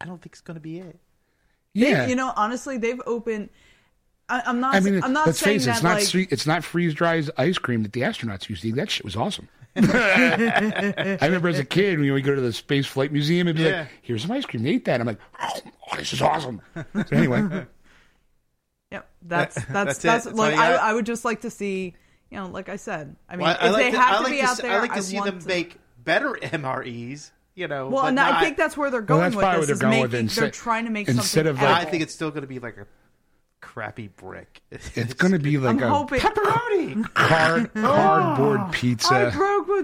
I 0.00 0.04
don't 0.06 0.20
think 0.22 0.34
it's 0.34 0.40
going 0.40 0.56
to 0.56 0.60
be 0.60 0.78
it. 0.78 0.98
Yeah. 1.74 2.06
you 2.06 2.16
know, 2.16 2.32
honestly, 2.36 2.78
they've 2.78 3.00
opened. 3.06 3.48
I, 4.28 4.42
I'm 4.46 4.60
not. 4.60 4.74
I 4.74 4.80
mean, 4.80 5.02
I'm 5.02 5.12
not 5.12 5.26
let's 5.26 5.38
saying 5.38 5.60
face 5.60 5.62
it. 5.64 5.66
that 5.66 5.74
It's 5.76 5.82
not. 5.84 5.94
like. 5.94 6.02
stre- 6.04 6.32
it's 6.32 6.46
not 6.46 6.64
freeze 6.64 6.94
dried 6.94 7.30
ice 7.36 7.58
cream 7.58 7.82
that 7.82 7.92
the 7.92 8.00
astronauts 8.02 8.48
used 8.48 8.62
to 8.62 8.68
eat. 8.68 8.76
That 8.76 8.90
shit 8.90 9.04
was 9.04 9.16
awesome. 9.16 9.48
I 9.76 11.18
remember 11.22 11.48
as 11.48 11.58
a 11.58 11.64
kid 11.64 11.98
when 11.98 12.12
we 12.12 12.22
go 12.22 12.34
to 12.34 12.40
the 12.40 12.52
Space 12.52 12.86
Flight 12.86 13.12
Museum, 13.12 13.46
it'd 13.48 13.56
be 13.56 13.64
Yeah. 13.68 13.80
like, 13.80 13.88
"Here's 14.02 14.22
some 14.22 14.30
ice 14.32 14.44
cream." 14.46 14.62
They 14.62 14.70
eat 14.70 14.84
that. 14.86 15.00
I'm 15.00 15.06
like, 15.06 15.18
"Oh, 15.40 15.50
oh, 15.92 15.96
this 15.96 16.12
is 16.12 16.22
awesome." 16.22 16.60
So 16.94 17.04
anyway, 17.12 17.66
Yep, 18.92 19.08
that's 19.22 19.54
that's 19.54 19.66
That's 19.68 19.98
that's. 19.98 20.24
That's 20.26 20.36
like 20.38 20.56
I. 20.56 20.74
I 20.74 20.92
would 20.94 21.06
just 21.06 21.24
like 21.24 21.40
to 21.42 21.50
see. 21.50 21.94
You 22.30 22.38
know, 22.38 22.48
like 22.48 22.68
I 22.68 22.74
said, 22.76 23.14
I 23.28 23.36
mean, 23.36 23.46
Well, 23.46 23.56
I 23.60 23.66
if 23.68 23.72
like 23.72 23.82
they 23.84 23.90
to, 23.92 23.98
have 24.00 24.14
I 24.14 24.16
to 24.18 24.22
like 24.24 24.32
be 24.32 24.38
to, 24.38 24.44
out 24.44 24.50
s- 24.50 24.60
there, 24.62 24.72
I 24.72 24.80
like 24.80 24.92
to 24.92 24.98
I 24.98 25.00
see 25.00 25.20
them 25.20 25.38
to- 25.38 25.46
make 25.46 25.76
better 26.02 26.30
MREs. 26.42 27.30
You 27.54 27.68
know, 27.68 27.88
Well, 27.88 28.02
but 28.02 28.06
and 28.08 28.16
not- 28.16 28.34
I 28.34 28.40
think 28.44 28.56
that's 28.56 28.76
where 28.76 28.90
they're 28.90 29.00
going 29.00 29.32
that's 29.32 29.36
with 29.36 29.44
this. 29.60 29.66
they're 29.68 29.76
going 29.76 30.02
making, 30.02 30.24
with 30.26 30.32
it. 30.36 30.40
they're 30.40 30.50
trying 30.50 30.84
to 30.86 30.90
make 30.90 31.08
instead 31.08 31.46
something. 31.46 31.46
of, 31.46 31.56
like- 31.62 31.86
I 31.86 31.90
think 31.90 32.02
it's 32.02 32.12
still 32.12 32.30
going 32.30 32.42
to 32.42 32.48
be 32.48 32.58
like 32.58 32.76
a 32.76 32.86
crappy 33.62 34.08
brick. 34.08 34.60
it's 34.70 35.14
going 35.14 35.32
to 35.32 35.38
be 35.38 35.56
like 35.58 35.76
I'm 35.76 35.82
a 35.84 35.88
hoping. 35.88 36.20
pepperoni. 36.20 37.14
card, 37.14 37.70
oh, 37.76 37.80
cardboard 37.82 38.60
I 38.60 38.70
pizza. 38.72 39.30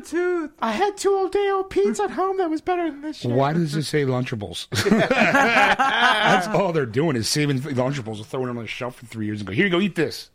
Broke 0.00 0.04
my 0.04 0.10
tooth. 0.10 0.50
I 0.60 0.72
had 0.72 0.96
two 0.96 1.10
old 1.10 1.32
day 1.32 1.50
old 1.52 1.70
pizza 1.70 2.04
at 2.04 2.10
home 2.10 2.38
that 2.38 2.50
was 2.50 2.60
better 2.60 2.90
than 2.90 3.00
this 3.02 3.18
shit. 3.18 3.30
Why 3.30 3.52
does 3.52 3.74
it 3.74 3.82
say 3.84 4.04
Lunchables? 4.04 4.68
That's 4.90 6.46
all 6.48 6.72
they're 6.72 6.86
doing 6.86 7.16
is 7.16 7.28
saving 7.28 7.60
Lunchables 7.60 8.16
and 8.18 8.26
throwing 8.26 8.46
them 8.48 8.58
on 8.58 8.64
the 8.64 8.68
shelf 8.68 8.96
for 8.96 9.06
three 9.06 9.26
years 9.26 9.40
and 9.40 9.46
go, 9.46 9.52
here 9.52 9.64
you 9.66 9.70
go, 9.70 9.80
eat 9.80 9.94
this. 9.94 10.30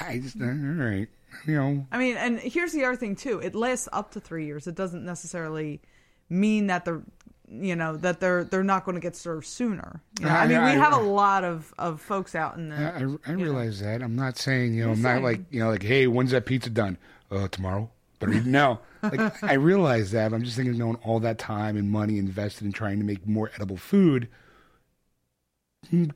I 0.00 0.18
just, 0.18 0.40
all 0.40 0.46
right. 0.48 1.08
You 1.46 1.54
know, 1.54 1.86
I 1.92 1.98
mean, 1.98 2.16
and 2.16 2.38
here's 2.38 2.72
the 2.72 2.84
other 2.84 2.96
thing 2.96 3.14
too. 3.16 3.40
It 3.40 3.54
lasts 3.54 3.88
up 3.92 4.10
to 4.12 4.20
three 4.20 4.46
years. 4.46 4.66
It 4.66 4.74
doesn't 4.74 5.04
necessarily 5.04 5.80
mean 6.28 6.66
that 6.68 6.84
the 6.84 7.02
you 7.48 7.74
know 7.76 7.96
that 7.98 8.20
they're 8.20 8.44
they're 8.44 8.62
not 8.64 8.84
going 8.84 8.94
to 8.96 9.00
get 9.00 9.14
served 9.16 9.46
sooner. 9.46 10.02
You 10.20 10.26
know, 10.26 10.32
I- 10.32 10.38
I 10.44 10.46
mean, 10.48 10.56
I- 10.58 10.74
we 10.74 10.80
have 10.80 10.92
a 10.92 11.00
lot 11.00 11.44
of 11.44 11.72
of 11.78 12.00
folks 12.00 12.34
out 12.34 12.56
in 12.56 12.68
the. 12.70 12.76
I, 12.76 13.30
I, 13.30 13.32
I 13.32 13.34
realize 13.36 13.80
that. 13.80 14.02
I'm 14.02 14.16
not 14.16 14.38
saying 14.38 14.74
you 14.74 14.84
know. 14.84 14.90
I'm 14.92 15.00
You're 15.00 15.14
not 15.14 15.22
like 15.22 15.40
you 15.50 15.60
know, 15.60 15.70
like 15.70 15.82
hey, 15.84 16.06
when's 16.08 16.32
that 16.32 16.46
pizza 16.46 16.68
done? 16.70 16.98
Uh, 17.30 17.46
tomorrow. 17.48 17.90
But 18.20 18.28
I 18.28 18.38
no, 18.40 18.78
like 19.02 19.42
I 19.42 19.54
realize 19.54 20.12
that. 20.12 20.32
I'm 20.32 20.44
just 20.44 20.56
thinking, 20.56 20.74
of 20.74 20.78
knowing 20.78 20.98
all 21.02 21.18
that 21.20 21.38
time 21.38 21.76
and 21.76 21.90
money 21.90 22.18
invested 22.18 22.64
in 22.64 22.72
trying 22.72 22.98
to 22.98 23.04
make 23.04 23.26
more 23.26 23.50
edible 23.56 23.76
food 23.76 24.28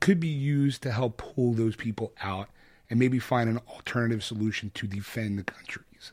could 0.01 0.21
be 0.21 0.29
used 0.29 0.83
to 0.83 0.93
help 0.93 1.17
pull 1.17 1.53
those 1.55 1.75
people 1.75 2.13
out 2.23 2.49
and 2.91 2.99
maybe 2.99 3.19
find 3.19 3.49
an 3.49 3.59
alternative 3.69 4.23
solution 4.23 4.71
to 4.75 4.87
defend 4.87 5.39
the 5.39 5.43
countries. 5.43 6.13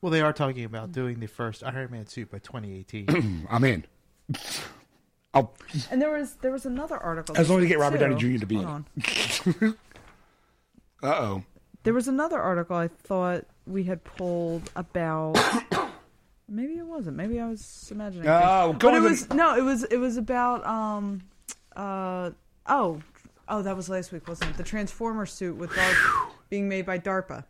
Well, 0.00 0.12
they 0.12 0.20
are 0.20 0.32
talking 0.32 0.64
about 0.64 0.92
doing 0.92 1.20
the 1.20 1.26
first 1.26 1.64
Iron 1.64 1.90
Man 1.90 2.06
suit 2.06 2.30
by 2.30 2.38
2018. 2.38 3.46
I'm 3.50 3.64
in. 3.64 3.84
I'll, 5.32 5.54
And 5.90 6.00
there 6.00 6.10
was 6.10 6.34
there 6.36 6.52
was 6.52 6.66
another 6.66 6.96
article. 6.96 7.36
As 7.36 7.48
long 7.50 7.58
as 7.58 7.62
you 7.64 7.68
get 7.68 7.78
Robert 7.78 8.00
week, 8.00 8.10
Downey. 8.18 8.34
Jr. 8.34 8.40
to 8.40 8.46
be 8.46 8.54
Hold 8.56 8.84
in 9.00 9.68
on. 9.68 9.76
uh 11.02 11.06
oh. 11.06 11.44
There 11.82 11.94
was 11.94 12.08
another 12.08 12.40
article 12.40 12.76
I 12.76 12.88
thought 12.88 13.46
we 13.66 13.84
had 13.84 14.02
pulled 14.04 14.70
about. 14.76 15.34
maybe 16.48 16.74
it 16.74 16.86
wasn't. 16.86 17.16
Maybe 17.16 17.40
I 17.40 17.48
was 17.48 17.88
imagining. 17.90 18.28
Oh, 18.28 18.68
things. 18.68 18.82
go 18.82 18.90
but 18.90 18.96
it 18.96 19.00
was 19.00 19.30
no. 19.30 19.56
It 19.56 19.62
was 19.62 19.84
it 19.84 19.98
was 19.98 20.16
about 20.16 20.64
um 20.66 21.22
uh 21.74 22.30
oh 22.66 23.00
oh 23.48 23.62
that 23.62 23.76
was 23.76 23.88
last 23.88 24.12
week 24.12 24.26
wasn't 24.28 24.50
it? 24.50 24.56
The 24.56 24.64
Transformer 24.64 25.26
suit 25.26 25.56
with 25.56 25.74
Dark 25.74 25.96
being 26.48 26.68
made 26.68 26.86
by 26.86 26.98
DARPA. 26.98 27.44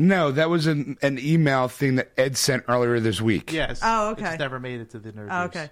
No, 0.00 0.30
that 0.30 0.48
was 0.48 0.68
an, 0.68 0.96
an 1.02 1.18
email 1.18 1.66
thing 1.66 1.96
that 1.96 2.12
Ed 2.16 2.36
sent 2.36 2.62
earlier 2.68 3.00
this 3.00 3.20
week. 3.20 3.52
yes. 3.52 3.80
Oh, 3.82 4.10
okay. 4.10 4.30
It's 4.30 4.38
never 4.38 4.60
made 4.60 4.80
it 4.80 4.90
to 4.90 5.00
the 5.00 5.10
nerd. 5.10 5.26
Oh, 5.28 5.44
okay. 5.44 5.70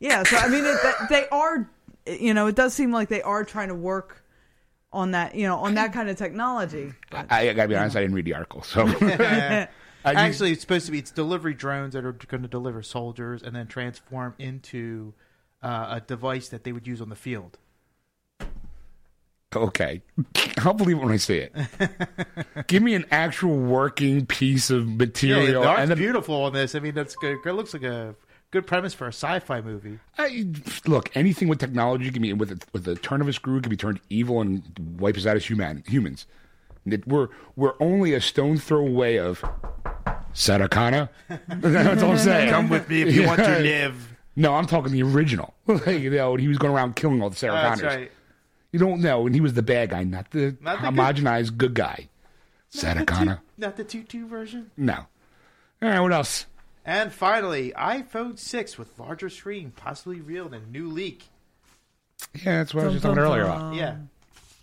Yeah. 0.00 0.24
So 0.24 0.36
I 0.36 0.48
mean, 0.48 0.64
it, 0.64 0.76
they 1.08 1.28
are. 1.28 1.70
You 2.06 2.34
know, 2.34 2.46
it 2.46 2.56
does 2.56 2.74
seem 2.74 2.90
like 2.90 3.08
they 3.08 3.22
are 3.22 3.44
trying 3.44 3.68
to 3.68 3.74
work 3.74 4.17
on 4.92 5.12
that. 5.12 5.34
You 5.34 5.46
know, 5.46 5.56
on 5.56 5.74
that 5.74 5.92
kind 5.92 6.08
of 6.08 6.16
technology. 6.16 6.92
But, 7.10 7.26
I, 7.30 7.50
I 7.50 7.52
gotta 7.52 7.68
be 7.68 7.76
honest, 7.76 7.96
I 7.96 8.00
didn't 8.00 8.14
read 8.16 8.24
the 8.24 8.34
article, 8.34 8.62
so 8.62 8.86
Actually, 10.04 10.52
it's 10.52 10.60
supposed 10.60 10.86
to 10.86 10.92
be 10.92 10.98
it's 10.98 11.10
delivery 11.10 11.54
drones 11.54 11.92
that 11.94 12.04
are 12.04 12.12
going 12.12 12.42
to 12.42 12.48
deliver 12.48 12.82
soldiers 12.82 13.42
and 13.42 13.54
then 13.54 13.66
transform 13.66 14.34
into 14.38 15.12
uh, 15.62 15.96
a 15.96 16.00
device 16.00 16.48
that 16.48 16.64
they 16.64 16.72
would 16.72 16.86
use 16.86 17.00
on 17.00 17.08
the 17.08 17.16
field. 17.16 17.58
okay, 19.54 20.02
I'll 20.58 20.74
believe 20.74 20.96
it 20.98 21.02
when 21.02 21.12
I 21.12 21.16
see 21.16 21.38
it. 21.38 21.52
Give 22.68 22.82
me 22.82 22.94
an 22.94 23.06
actual 23.10 23.56
working 23.58 24.24
piece 24.26 24.70
of 24.70 24.88
Yeah, 24.88 24.96
material, 24.96 25.62
the 25.62 25.68
art's 25.68 25.80
and 25.82 25.90
then 25.90 25.98
beautiful 25.98 26.44
on 26.44 26.52
this. 26.52 26.74
I 26.74 26.80
mean, 26.80 26.94
that's 26.94 27.16
good. 27.16 27.38
It 27.44 27.52
looks 27.52 27.74
like 27.74 27.82
a 27.82 28.14
good 28.50 28.66
premise 28.66 28.94
for 28.94 29.06
a 29.06 29.12
sci-fi 29.12 29.60
movie. 29.60 29.98
I, 30.16 30.46
look, 30.86 31.10
anything 31.16 31.48
with 31.48 31.58
technology 31.60 32.10
can 32.10 32.22
be 32.22 32.32
with 32.32 32.50
a, 32.52 32.58
with 32.72 32.86
a 32.88 32.94
turn 32.96 33.20
of 33.20 33.28
a 33.28 33.32
screw 33.32 33.60
can 33.60 33.70
be 33.70 33.76
turned 33.76 34.00
evil 34.10 34.40
and 34.40 34.62
wipe 34.98 35.16
us 35.16 35.26
out 35.26 35.36
as 35.36 35.46
human 35.46 35.82
humans. 35.86 36.26
It, 36.86 37.06
we're 37.06 37.28
we're 37.56 37.74
only 37.80 38.14
a 38.14 38.20
stone 38.20 38.56
throw 38.56 38.80
away 38.86 39.18
of 39.18 39.44
Satakana. 40.32 41.08
That's 41.48 42.02
all 42.02 42.12
I'm 42.12 42.18
saying. 42.18 42.50
Come 42.50 42.68
with 42.68 42.88
me 42.88 43.02
if 43.02 43.14
you 43.14 43.26
want 43.26 43.40
to 43.40 43.58
live. 43.60 44.16
No, 44.36 44.54
I'm 44.54 44.66
talking 44.66 44.92
the 44.92 45.02
original. 45.02 45.52
like, 45.66 45.86
you 46.00 46.10
know, 46.10 46.36
he 46.36 46.48
was 46.48 46.58
going 46.58 46.72
around 46.72 46.96
killing 46.96 47.20
all 47.22 47.28
the 47.30 47.36
Sarah 47.36 47.54
That's 47.54 47.82
right. 47.82 48.12
You 48.72 48.78
don't 48.78 49.00
know, 49.00 49.26
and 49.26 49.34
he 49.34 49.40
was 49.40 49.54
the 49.54 49.62
bad 49.62 49.90
guy, 49.90 50.04
not 50.04 50.30
the, 50.30 50.56
Not 50.60 50.80
the 50.82 50.90
good- 50.90 50.98
homogenized 50.98 51.56
good, 51.56 51.74
guy. 51.74 52.08
Satakana. 52.72 53.40
Not 53.56 53.76
the 53.76 53.84
two-two 53.84 54.26
version. 54.28 54.70
No. 54.76 55.06
All 55.82 55.88
right, 55.88 56.00
what 56.00 56.12
else? 56.12 56.46
And 56.88 57.12
finally, 57.12 57.74
iPhone 57.76 58.38
6 58.38 58.78
with 58.78 58.98
larger 58.98 59.28
screen, 59.28 59.72
possibly 59.76 60.22
real 60.22 60.54
in 60.54 60.72
new 60.72 60.88
leak. 60.88 61.24
Yeah, 62.34 62.56
that's 62.56 62.72
what 62.72 62.84
I 62.84 62.86
was 62.86 62.94
just 62.94 63.04
talking 63.04 63.18
earlier 63.18 63.42
about. 63.42 63.74
Yeah. 63.74 63.96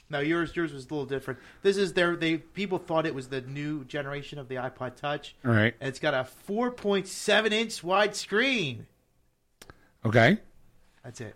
No, 0.10 0.22
yours 0.22 0.56
yours 0.56 0.74
was 0.74 0.86
a 0.86 0.90
little 0.90 1.06
different. 1.06 1.40
This 1.62 1.78
is 1.78 1.94
their 1.94 2.16
they 2.16 2.38
people 2.38 2.80
thought 2.80 3.06
it 3.06 3.14
was 3.14 3.28
the 3.28 3.42
new 3.42 3.86
generation 3.86 4.40
of 4.40 4.48
the 4.48 4.56
iPod 4.56 4.96
Touch. 4.96 5.36
All 5.46 5.52
right. 5.52 5.76
And 5.80 5.88
it's 5.88 6.00
got 6.00 6.16
a 6.16 6.28
4.7 6.48 7.52
inch 7.52 7.84
wide 7.84 8.16
screen. 8.16 8.88
Okay. 10.04 10.40
That's 11.04 11.22
it. 11.22 11.36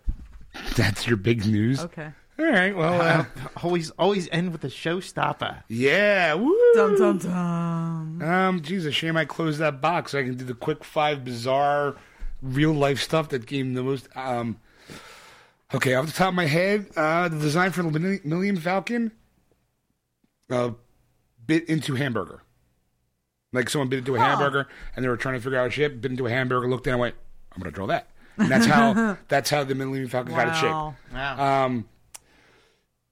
That's 0.74 1.06
your 1.06 1.18
big 1.18 1.46
news. 1.46 1.78
okay. 1.84 2.10
All 2.40 2.46
right. 2.46 2.74
Well, 2.74 3.00
uh, 3.02 3.24
always 3.62 3.90
always 3.90 4.28
end 4.32 4.52
with 4.52 4.64
a 4.64 4.68
showstopper. 4.68 5.62
yeah. 5.68 6.32
Woo. 6.34 6.56
Dum 6.74 6.96
dum 6.96 7.18
dum. 7.18 8.22
Um, 8.22 8.60
geez, 8.62 8.86
a 8.86 8.92
shame 8.92 9.16
I 9.16 9.26
closed 9.26 9.58
that 9.60 9.80
box 9.82 10.12
so 10.12 10.18
I 10.20 10.22
can 10.22 10.36
do 10.36 10.44
the 10.44 10.54
quick 10.54 10.82
five 10.84 11.24
bizarre 11.24 11.96
real 12.40 12.72
life 12.72 13.00
stuff 13.00 13.28
that 13.30 13.44
gave 13.46 13.74
the 13.74 13.82
most. 13.82 14.08
Um, 14.16 14.58
okay, 15.74 15.94
off 15.94 16.06
the 16.06 16.12
top 16.12 16.28
of 16.30 16.34
my 16.34 16.46
head, 16.46 16.86
uh, 16.96 17.28
the 17.28 17.38
design 17.38 17.72
for 17.72 17.82
the 17.82 17.90
Millenni- 17.90 18.24
Millennium 18.24 18.56
Falcon 18.56 19.12
uh, 20.50 20.70
bit 21.46 21.68
into 21.68 21.94
hamburger. 21.96 22.40
Like 23.52 23.68
someone 23.68 23.88
bit 23.88 23.98
into 23.98 24.14
a 24.14 24.20
hamburger 24.20 24.68
and 24.94 25.04
they 25.04 25.08
were 25.08 25.16
trying 25.16 25.34
to 25.34 25.40
figure 25.40 25.58
out 25.58 25.66
a 25.66 25.70
shape, 25.70 26.00
bit 26.00 26.12
into 26.12 26.26
a 26.26 26.30
hamburger, 26.30 26.68
looked 26.68 26.84
down 26.84 26.94
and 26.94 27.00
went, 27.00 27.16
I'm 27.52 27.60
going 27.60 27.70
to 27.72 27.74
draw 27.74 27.86
that. 27.88 28.08
And 28.38 28.48
that's 28.48 28.64
how 28.64 29.18
that's 29.28 29.50
how 29.50 29.64
the 29.64 29.74
Millennium 29.74 30.08
Falcon 30.08 30.34
got 30.34 30.48
its 30.48 30.58
shape. 30.58 30.70
Wow. 30.70 30.94
Wow. 31.12 31.64
Um, 31.66 31.88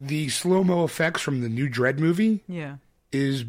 the 0.01 0.29
slow 0.29 0.63
mo 0.65 0.85
effects 0.85 1.21
from 1.23 1.41
the 1.41 1.49
new 1.49 1.69
Dredd 1.69 1.99
movie 1.99 2.43
Yeah. 2.47 2.77
is 3.13 3.45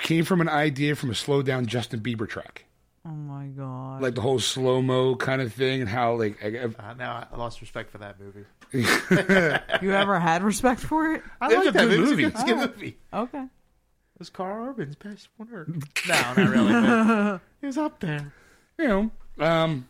came 0.00 0.24
from 0.24 0.40
an 0.40 0.48
idea 0.48 0.94
from 0.96 1.10
a 1.10 1.14
slow 1.14 1.42
down 1.42 1.66
Justin 1.66 2.00
Bieber 2.00 2.28
track, 2.28 2.64
Oh 3.04 3.10
my 3.10 3.46
god. 3.46 4.00
like 4.02 4.14
the 4.14 4.20
whole 4.20 4.38
slow 4.38 4.80
mo 4.80 5.16
kind 5.16 5.42
of 5.42 5.52
thing, 5.52 5.80
and 5.80 5.88
how 5.90 6.14
like 6.14 6.42
I, 6.42 6.48
I- 6.48 6.90
Uh, 6.90 6.94
now 6.94 7.26
I 7.32 7.36
lost 7.36 7.60
respect 7.60 7.90
for 7.90 7.98
that 7.98 8.18
movie. 8.20 8.44
you 8.72 9.92
ever 9.92 10.18
had 10.18 10.42
respect 10.42 10.80
for 10.80 11.12
it? 11.14 11.22
I 11.40 11.46
It's 11.46 11.54
like 11.56 11.74
that 11.74 11.88
good 11.88 11.98
movie. 12.00 12.10
movie. 12.10 12.24
It's 12.24 12.42
a 12.42 12.44
good 12.46 12.56
movie. 12.58 12.96
Okay. 13.12 13.42
It 13.42 14.18
was 14.18 14.30
Karl 14.30 14.68
Urban's 14.68 14.94
best 14.96 15.28
work. 15.38 15.68
no, 16.08 16.14
not 16.14 16.36
really. 16.36 16.72
but 16.72 17.40
It 17.62 17.66
was 17.66 17.78
up 17.78 18.00
there. 18.00 18.32
you 18.78 18.88
know, 18.88 19.10
um, 19.38 19.86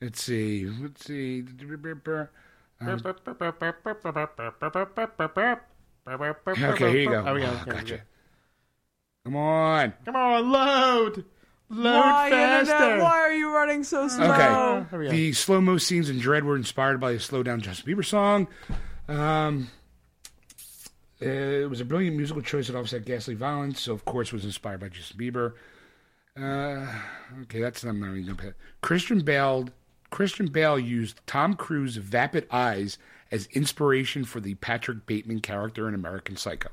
let's 0.00 0.22
see, 0.22 0.66
let's 0.66 1.04
see. 1.04 1.42
Okay, 6.74 6.90
here 6.90 7.00
you 7.00 7.08
go. 7.08 7.24
Oh, 7.26 7.34
we 7.34 7.40
go. 7.40 7.46
Oh, 7.46 7.60
Okay, 7.62 7.70
gotcha. 7.70 7.96
go. 7.96 8.02
Come 9.24 9.36
on. 9.36 9.92
Come 10.04 10.16
on, 10.16 10.52
load. 10.52 11.24
Load 11.68 11.98
Why, 12.00 12.30
faster. 12.30 12.74
Internet, 12.74 13.02
why 13.02 13.18
are 13.20 13.32
you 13.32 13.52
running 13.52 13.82
so 13.82 14.06
slow? 14.06 14.30
Okay. 14.32 14.86
Here 14.90 14.98
we 15.00 15.04
go. 15.06 15.10
The 15.10 15.32
slow 15.32 15.60
mo 15.60 15.78
scenes 15.78 16.08
in 16.08 16.20
Dredd 16.20 16.42
were 16.42 16.54
inspired 16.54 17.00
by 17.00 17.12
a 17.12 17.18
slow 17.20 17.42
down 17.42 17.60
Justin 17.60 17.92
Bieber 17.92 18.04
song. 18.04 18.46
Um, 19.08 19.68
it 21.18 21.68
was 21.68 21.80
a 21.80 21.84
brilliant 21.84 22.16
musical 22.16 22.42
choice 22.42 22.68
that 22.68 22.76
offset 22.76 23.04
ghastly 23.04 23.34
violence, 23.34 23.80
so 23.80 23.92
of 23.92 24.04
course 24.04 24.32
was 24.32 24.44
inspired 24.44 24.78
by 24.78 24.90
Justin 24.90 25.18
Bieber. 25.18 25.54
Uh, 26.38 26.86
okay, 27.42 27.60
that's 27.60 27.82
not 27.82 27.94
even 27.96 28.22
gonna 28.24 28.36
pay. 28.36 28.52
Christian 28.82 29.20
Bale. 29.20 29.68
Christian 30.16 30.46
Bale 30.46 30.78
used 30.78 31.20
Tom 31.26 31.52
Cruise's 31.56 31.98
vapid 31.98 32.46
eyes 32.50 32.96
as 33.30 33.44
inspiration 33.48 34.24
for 34.24 34.40
the 34.40 34.54
Patrick 34.54 35.04
Bateman 35.04 35.40
character 35.40 35.86
in 35.88 35.94
American 35.94 36.38
Psycho. 36.38 36.70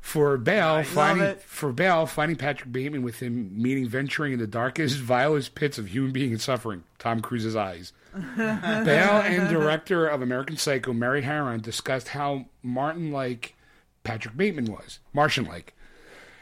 For 0.00 0.36
Bale, 0.38 0.82
finding 0.82 1.36
for 1.36 1.72
Bale, 1.72 2.06
finding 2.06 2.36
Patrick 2.36 2.72
Bateman 2.72 3.02
with 3.04 3.20
him 3.20 3.62
meaning 3.62 3.88
venturing 3.88 4.32
in 4.32 4.40
the 4.40 4.48
darkest, 4.48 4.98
vilest 4.98 5.54
pits 5.54 5.78
of 5.78 5.86
human 5.86 6.10
being 6.10 6.32
and 6.32 6.40
suffering. 6.40 6.82
Tom 6.98 7.20
Cruise's 7.20 7.54
eyes. 7.54 7.92
Bale 8.36 9.22
and 9.22 9.48
director 9.48 10.04
of 10.04 10.20
American 10.20 10.56
Psycho, 10.56 10.92
Mary 10.92 11.22
Harron, 11.22 11.62
discussed 11.62 12.08
how 12.08 12.46
Martin 12.64 13.12
like 13.12 13.54
Patrick 14.02 14.36
Bateman 14.36 14.64
was, 14.64 14.98
Martian 15.12 15.44
like, 15.44 15.74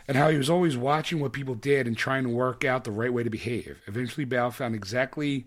and 0.08 0.16
how 0.16 0.30
he 0.30 0.38
was 0.38 0.48
always 0.48 0.76
watching 0.76 1.20
what 1.20 1.32
people 1.32 1.54
did 1.54 1.86
and 1.86 1.96
trying 1.96 2.24
to 2.24 2.30
work 2.30 2.64
out 2.64 2.84
the 2.84 2.90
right 2.90 3.12
way 3.12 3.22
to 3.22 3.30
behave. 3.30 3.80
Eventually, 3.86 4.24
Bale 4.24 4.50
found 4.50 4.74
exactly 4.74 5.46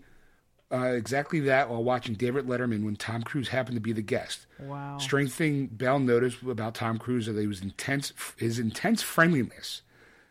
uh, 0.72 0.86
exactly 0.86 1.40
that 1.40 1.68
while 1.68 1.84
watching 1.84 2.14
David 2.14 2.46
Letterman 2.46 2.84
when 2.84 2.96
Tom 2.96 3.22
Cruise 3.22 3.48
happened 3.48 3.76
to 3.76 3.80
be 3.80 3.92
the 3.92 4.00
guest. 4.00 4.46
Wow. 4.58 4.96
Strange 4.96 5.30
thing 5.30 5.66
Bell 5.66 5.98
noticed 5.98 6.42
about 6.42 6.74
Tom 6.74 6.98
Cruise 6.98 7.26
that 7.26 7.38
he 7.38 7.46
was 7.46 7.60
intense 7.60 8.12
his 8.36 8.58
intense 8.58 9.02
friendliness 9.02 9.82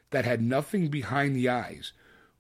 that 0.10 0.26
had 0.26 0.42
nothing 0.42 0.88
behind 0.88 1.36
the 1.36 1.48
eyes, 1.48 1.94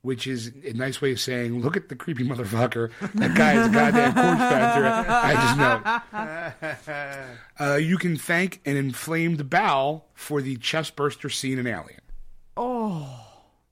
which 0.04 0.26
is 0.28 0.52
a 0.66 0.74
nice 0.74 0.99
way 1.02 1.12
of 1.12 1.20
saying, 1.20 1.62
look 1.62 1.78
at 1.78 1.89
the 1.89 1.95
creepy 1.95 2.28
motherfucker. 2.28 2.89
That 3.14 3.36
guy 3.38 3.54
is 3.62 3.68
a 3.68 3.70
goddamn 3.70 4.14
corpse 4.14 4.39
factor. 4.39 4.86
I 5.10 5.34
just 5.34 5.58
know. 6.88 7.26
Uh, 7.60 7.76
you 7.76 7.97
can 7.97 8.18
thank 8.18 8.60
an 8.66 8.76
inflamed 8.76 9.47
bowel 9.49 10.08
for 10.16 10.41
the 10.41 10.56
chest 10.58 10.95
burster 10.95 11.30
scene 11.30 11.60
in 11.60 11.68
Alien. 11.68 12.02
Oh. 12.58 13.08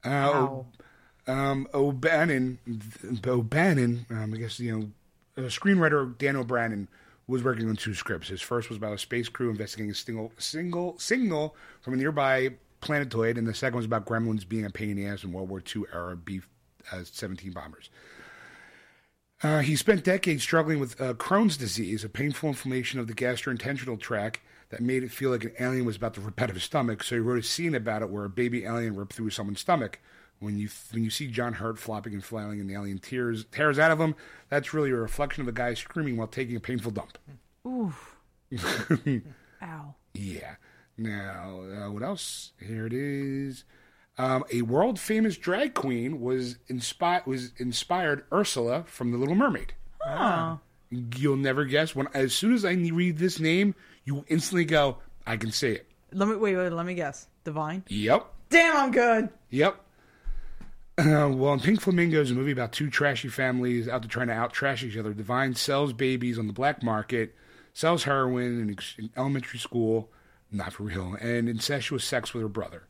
Uh, 0.04 0.10
Wow. 0.10 0.66
um, 1.28 1.68
O'Bannon, 1.74 2.60
O'Bannon, 3.26 4.06
um, 4.12 4.34
I 4.34 4.38
guess 4.38 4.60
you 4.60 4.78
know, 4.78 5.44
uh, 5.44 5.48
screenwriter 5.48 6.16
Dan 6.20 6.36
O'Bannon 6.36 6.88
was 7.28 7.44
working 7.44 7.68
on 7.70 7.76
two 7.76 7.94
scripts. 7.96 8.28
His 8.30 8.42
first 8.42 8.70
was 8.70 8.78
about 8.78 8.94
a 8.94 8.98
space 9.00 9.28
crew 9.30 9.50
investigating 9.50 9.92
a 9.92 9.96
single, 9.96 10.32
single 10.38 10.98
signal 11.00 11.56
from 11.82 11.96
a 11.96 11.98
nearby 11.98 12.52
planetoid, 12.82 13.38
and 13.38 13.48
the 13.48 13.54
second 13.54 13.78
was 13.78 13.86
about 13.86 14.06
gremlins 14.06 14.48
being 14.48 14.66
a 14.66 14.70
pain 14.70 14.92
in 14.92 14.96
the 14.98 15.06
ass 15.06 15.24
in 15.24 15.32
World 15.32 15.50
War 15.50 15.62
II 15.76 15.84
era 15.94 16.16
B 16.16 16.42
uh, 16.92 17.04
17 17.04 17.52
bombers. 17.52 17.90
Uh, 19.42 19.60
he 19.60 19.76
spent 19.76 20.04
decades 20.04 20.44
struggling 20.44 20.80
with 20.80 21.00
uh, 21.00 21.14
Crohn's 21.14 21.56
disease, 21.56 22.04
a 22.04 22.10
painful 22.10 22.50
inflammation 22.50 23.00
of 23.00 23.08
the 23.08 23.14
gastrointestinal 23.14 24.00
tract 24.00 24.42
that 24.70 24.82
made 24.82 25.04
it 25.04 25.12
feel 25.12 25.32
like 25.32 25.46
an 25.46 25.54
alien 25.60 25.86
was 25.86 25.96
about 25.96 26.14
to 26.14 26.22
rip 26.22 26.42
out 26.42 26.50
of 26.50 26.56
his 26.56 26.64
stomach. 26.64 27.04
So 27.04 27.16
he 27.16 27.22
wrote 27.22 27.40
a 27.40 27.44
scene 27.44 27.74
about 27.74 28.02
it 28.02 28.10
where 28.10 28.26
a 28.26 28.30
baby 28.30 28.66
alien 28.66 28.96
ripped 28.96 29.14
through 29.14 29.30
someone's 29.30 29.62
stomach. 29.62 30.00
When 30.40 30.58
you 30.58 30.70
when 30.92 31.04
you 31.04 31.10
see 31.10 31.28
John 31.28 31.54
Hurt 31.54 31.78
flopping 31.78 32.14
and 32.14 32.24
flailing 32.24 32.62
and 32.62 32.70
the 32.70 32.74
alien 32.74 33.00
tears 33.00 33.46
tears 33.52 33.78
out 33.78 33.92
of 33.92 34.00
him, 34.00 34.16
that's 34.48 34.74
really 34.74 34.90
a 34.92 34.96
reflection 34.96 35.42
of 35.42 35.48
the 35.48 35.52
guy 35.52 35.74
screaming 35.74 36.16
while 36.16 36.28
taking 36.28 36.56
a 36.56 36.62
painful 36.62 36.92
dump. 36.92 37.18
Oof. 37.68 38.16
Ow. 39.62 39.96
Yeah. 40.14 40.56
Now, 41.00 41.62
uh, 41.62 41.91
what 41.91 42.04
else? 42.04 42.52
Here 42.60 42.86
it 42.86 42.93
is. 42.93 43.64
Um, 44.18 44.43
a 44.52 44.64
world 44.64 45.00
famous 45.00 45.38
drag 45.38 45.74
queen 45.74 46.20
was 46.20 46.58
inspired 46.68 47.26
was 47.26 47.54
inspired 47.58 48.26
Ursula 48.34 48.84
from 48.84 49.12
The 49.12 49.18
Little 49.18 49.36
Mermaid. 49.36 49.74
You'll 50.91 51.38
never 51.38 51.64
guess 51.64 51.95
when. 51.95 52.08
As 52.14 52.34
soon 52.34 52.54
as 52.54 52.66
I 52.66 52.74
read 52.74 53.18
this 53.18 53.39
name, 53.39 53.76
you 54.04 54.26
instantly 54.28 54.66
go, 54.66 54.97
"I 55.26 55.38
can 55.38 55.52
say 55.52 55.72
it." 55.72 55.88
Let 56.12 56.28
me 56.28 56.36
wait. 56.36 56.58
Wait. 56.58 56.70
Let 56.70 56.86
me 56.86 56.95
guess. 56.95 57.28
Divine. 57.45 57.84
Yep. 57.88 58.28
Damn, 58.50 58.76
I'm 58.76 58.91
good. 58.91 59.30
Yep. 59.52 59.80
Uh, 60.97 61.30
well, 61.34 61.54
in 61.54 61.62
Pink 61.62 61.80
Flamingos, 61.80 62.28
is 62.28 62.32
a 62.32 62.36
movie 62.36 62.52
about 62.52 62.74
two 62.74 62.89
trashy 62.89 63.30
families 63.30 63.88
out 63.88 64.02
to 64.02 64.10
trying 64.10 64.28
to 64.28 64.34
out 64.34 64.52
trash 64.52 64.84
each 64.84 64.97
other, 64.97 65.14
Divine 65.14 65.56
sells 65.56 65.93
babies 65.93 66.38
on 66.38 66.47
the 66.47 66.54
black 66.54 66.84
market, 66.84 67.36
sells 67.74 68.04
heroin 68.04 68.76
in 68.97 69.10
elementary 69.16 69.60
school, 69.60 70.10
not 70.52 70.74
for 70.74 70.84
real, 70.84 71.16
and 71.22 71.47
incestuous 71.50 72.04
sex 72.04 72.34
with 72.34 72.41
her 72.43 72.50
brother, 72.50 72.84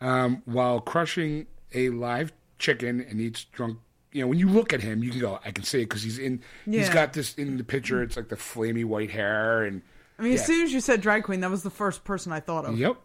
um, 0.00 0.42
while 0.44 0.80
crushing 0.80 1.46
a 1.74 1.90
live 1.90 2.32
chicken 2.58 3.00
and 3.00 3.20
eats 3.20 3.44
drunk. 3.44 3.78
You 4.12 4.22
know, 4.22 4.28
when 4.28 4.38
you 4.38 4.48
look 4.48 4.72
at 4.72 4.80
him, 4.80 5.02
you 5.02 5.10
can 5.10 5.20
go, 5.20 5.38
I 5.44 5.50
can 5.50 5.64
see 5.64 5.80
it 5.82 5.84
because 5.90 6.02
he's 6.02 6.18
in. 6.18 6.40
He's 6.64 6.88
got 6.88 7.12
this 7.12 7.34
in 7.34 7.58
the 7.58 7.64
picture. 7.64 8.02
It's 8.02 8.16
like 8.16 8.28
the 8.28 8.36
flamey 8.36 8.84
white 8.84 9.10
hair 9.10 9.64
and. 9.64 9.82
I 10.18 10.22
mean, 10.22 10.32
Yeah. 10.32 10.38
as 10.38 10.46
soon 10.46 10.62
as 10.64 10.72
you 10.72 10.80
said 10.80 11.02
drag 11.02 11.24
queen, 11.24 11.40
that 11.40 11.50
was 11.50 11.62
the 11.62 11.70
first 11.70 12.02
person 12.04 12.32
I 12.32 12.40
thought 12.40 12.64
of. 12.64 12.78
Yep. 12.78 12.96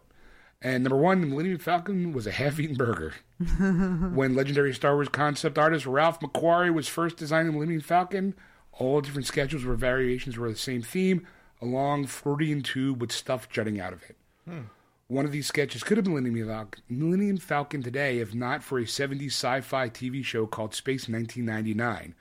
And 0.62 0.84
number 0.84 0.96
one, 0.96 1.20
the 1.20 1.26
Millennium 1.26 1.58
Falcon 1.58 2.12
was 2.12 2.26
a 2.26 2.30
half-eaten 2.30 2.76
burger. 2.76 3.12
when 3.58 4.34
legendary 4.34 4.72
Star 4.72 4.94
Wars 4.94 5.08
concept 5.08 5.58
artist 5.58 5.84
Ralph 5.86 6.20
McQuarrie 6.20 6.72
was 6.72 6.88
first 6.88 7.16
designing 7.16 7.48
the 7.48 7.52
Millennium 7.52 7.80
Falcon, 7.80 8.34
all 8.72 9.00
different 9.00 9.26
sketches 9.26 9.64
were 9.64 9.74
variations 9.74 10.38
were 10.38 10.48
the 10.50 10.56
same 10.56 10.80
theme, 10.82 11.26
a 11.62 11.66
long 11.66 12.06
Freudian 12.06 12.62
tube 12.62 13.00
with 13.00 13.12
stuff 13.12 13.48
jutting 13.48 13.80
out 13.80 13.92
of 13.92 14.02
it. 14.02 14.16
Hmm. 14.46 14.60
One 15.06 15.24
of 15.24 15.32
these 15.32 15.46
sketches 15.46 15.82
could 15.82 15.96
have 15.96 16.04
been 16.04 16.14
Millennium 16.14 16.48
Falcon, 16.48 16.82
Millennium 16.88 17.36
Falcon 17.36 17.82
today 17.82 18.18
if 18.18 18.34
not 18.34 18.62
for 18.62 18.78
a 18.78 18.84
70s 18.84 19.26
sci-fi 19.26 19.88
TV 19.88 20.24
show 20.24 20.46
called 20.46 20.74
Space 20.74 21.08
1999, 21.08 22.14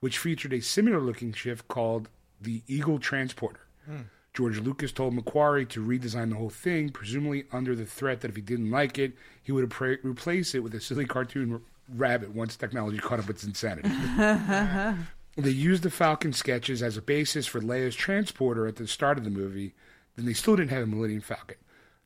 which 0.00 0.18
featured 0.18 0.52
a 0.52 0.60
similar-looking 0.60 1.32
ship 1.32 1.66
called 1.68 2.08
the 2.40 2.62
Eagle 2.66 2.98
Transporter. 2.98 3.60
Hmm. 3.84 4.02
George 4.32 4.60
Lucas 4.60 4.92
told 4.92 5.14
McQuarrie 5.14 5.68
to 5.70 5.84
redesign 5.84 6.30
the 6.30 6.36
whole 6.36 6.50
thing, 6.50 6.90
presumably 6.90 7.44
under 7.50 7.74
the 7.74 7.84
threat 7.84 8.20
that 8.20 8.30
if 8.30 8.36
he 8.36 8.42
didn't 8.42 8.70
like 8.70 8.98
it, 8.98 9.14
he 9.42 9.50
would 9.50 9.68
appra- 9.68 9.98
replace 10.04 10.54
it 10.54 10.62
with 10.62 10.74
a 10.74 10.80
silly 10.80 11.04
cartoon 11.04 11.54
r- 11.54 11.60
rabbit 11.96 12.30
once 12.30 12.54
technology 12.56 12.98
caught 12.98 13.18
up 13.18 13.26
with 13.26 13.36
its 13.36 13.44
insanity. 13.44 13.88
they 15.44 15.50
used 15.50 15.82
the 15.82 15.90
Falcon 15.90 16.32
sketches 16.32 16.82
as 16.82 16.96
a 16.96 17.02
basis 17.02 17.46
for 17.46 17.60
Leia's 17.60 17.94
transporter 17.94 18.66
at 18.66 18.76
the 18.76 18.86
start 18.86 19.18
of 19.18 19.24
the 19.24 19.30
movie, 19.30 19.74
then 20.16 20.26
they 20.26 20.32
still 20.32 20.56
didn't 20.56 20.70
have 20.70 20.82
a 20.82 20.86
Millennium 20.86 21.20
Falcon. 21.20 21.56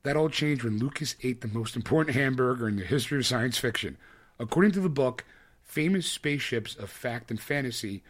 That 0.03 0.17
all 0.17 0.29
changed 0.29 0.65
when 0.65 0.79
Lucas 0.79 1.17
ate 1.23 1.41
the 1.41 1.49
most 1.49 1.77
important 1.77 2.17
hamburger 2.17 2.69
in 2.69 2.77
the 2.77 2.85
history 2.85 3.19
of 3.19 3.27
science 3.27 3.57
fiction. 3.57 3.97
According 4.39 4.73
to 4.73 4.81
the 4.81 4.89
book, 4.89 5.25
Famous 5.63 6.07
Spaceships 6.07 6.75
of 6.77 6.91
Fact 6.91 7.31
and 7.31 7.41
Fantasy, 7.41 8.03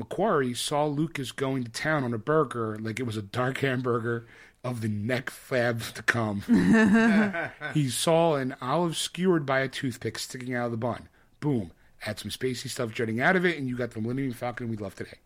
McQuarrie 0.00 0.56
saw 0.56 0.86
Lucas 0.86 1.32
going 1.32 1.64
to 1.64 1.70
town 1.70 2.04
on 2.04 2.14
a 2.14 2.18
burger 2.18 2.78
like 2.80 2.98
it 2.98 3.06
was 3.06 3.16
a 3.16 3.22
dark 3.22 3.58
hamburger 3.58 4.26
of 4.64 4.80
the 4.80 4.88
neck 4.88 5.30
fab 5.30 5.82
to 5.94 6.02
come. 6.02 6.42
he 7.74 7.88
saw 7.90 8.36
an 8.36 8.54
olive 8.60 8.96
skewered 8.96 9.44
by 9.44 9.60
a 9.60 9.68
toothpick 9.68 10.18
sticking 10.18 10.54
out 10.54 10.66
of 10.66 10.70
the 10.70 10.76
bun. 10.76 11.08
Boom. 11.40 11.72
Add 12.06 12.18
some 12.18 12.30
spacey 12.30 12.68
stuff 12.68 12.92
jutting 12.92 13.20
out 13.20 13.36
of 13.36 13.44
it, 13.44 13.58
and 13.58 13.68
you 13.68 13.76
got 13.76 13.90
the 13.90 14.00
Millennium 14.00 14.32
Falcon 14.32 14.68
we 14.68 14.76
love 14.76 14.94
today. 14.94 15.18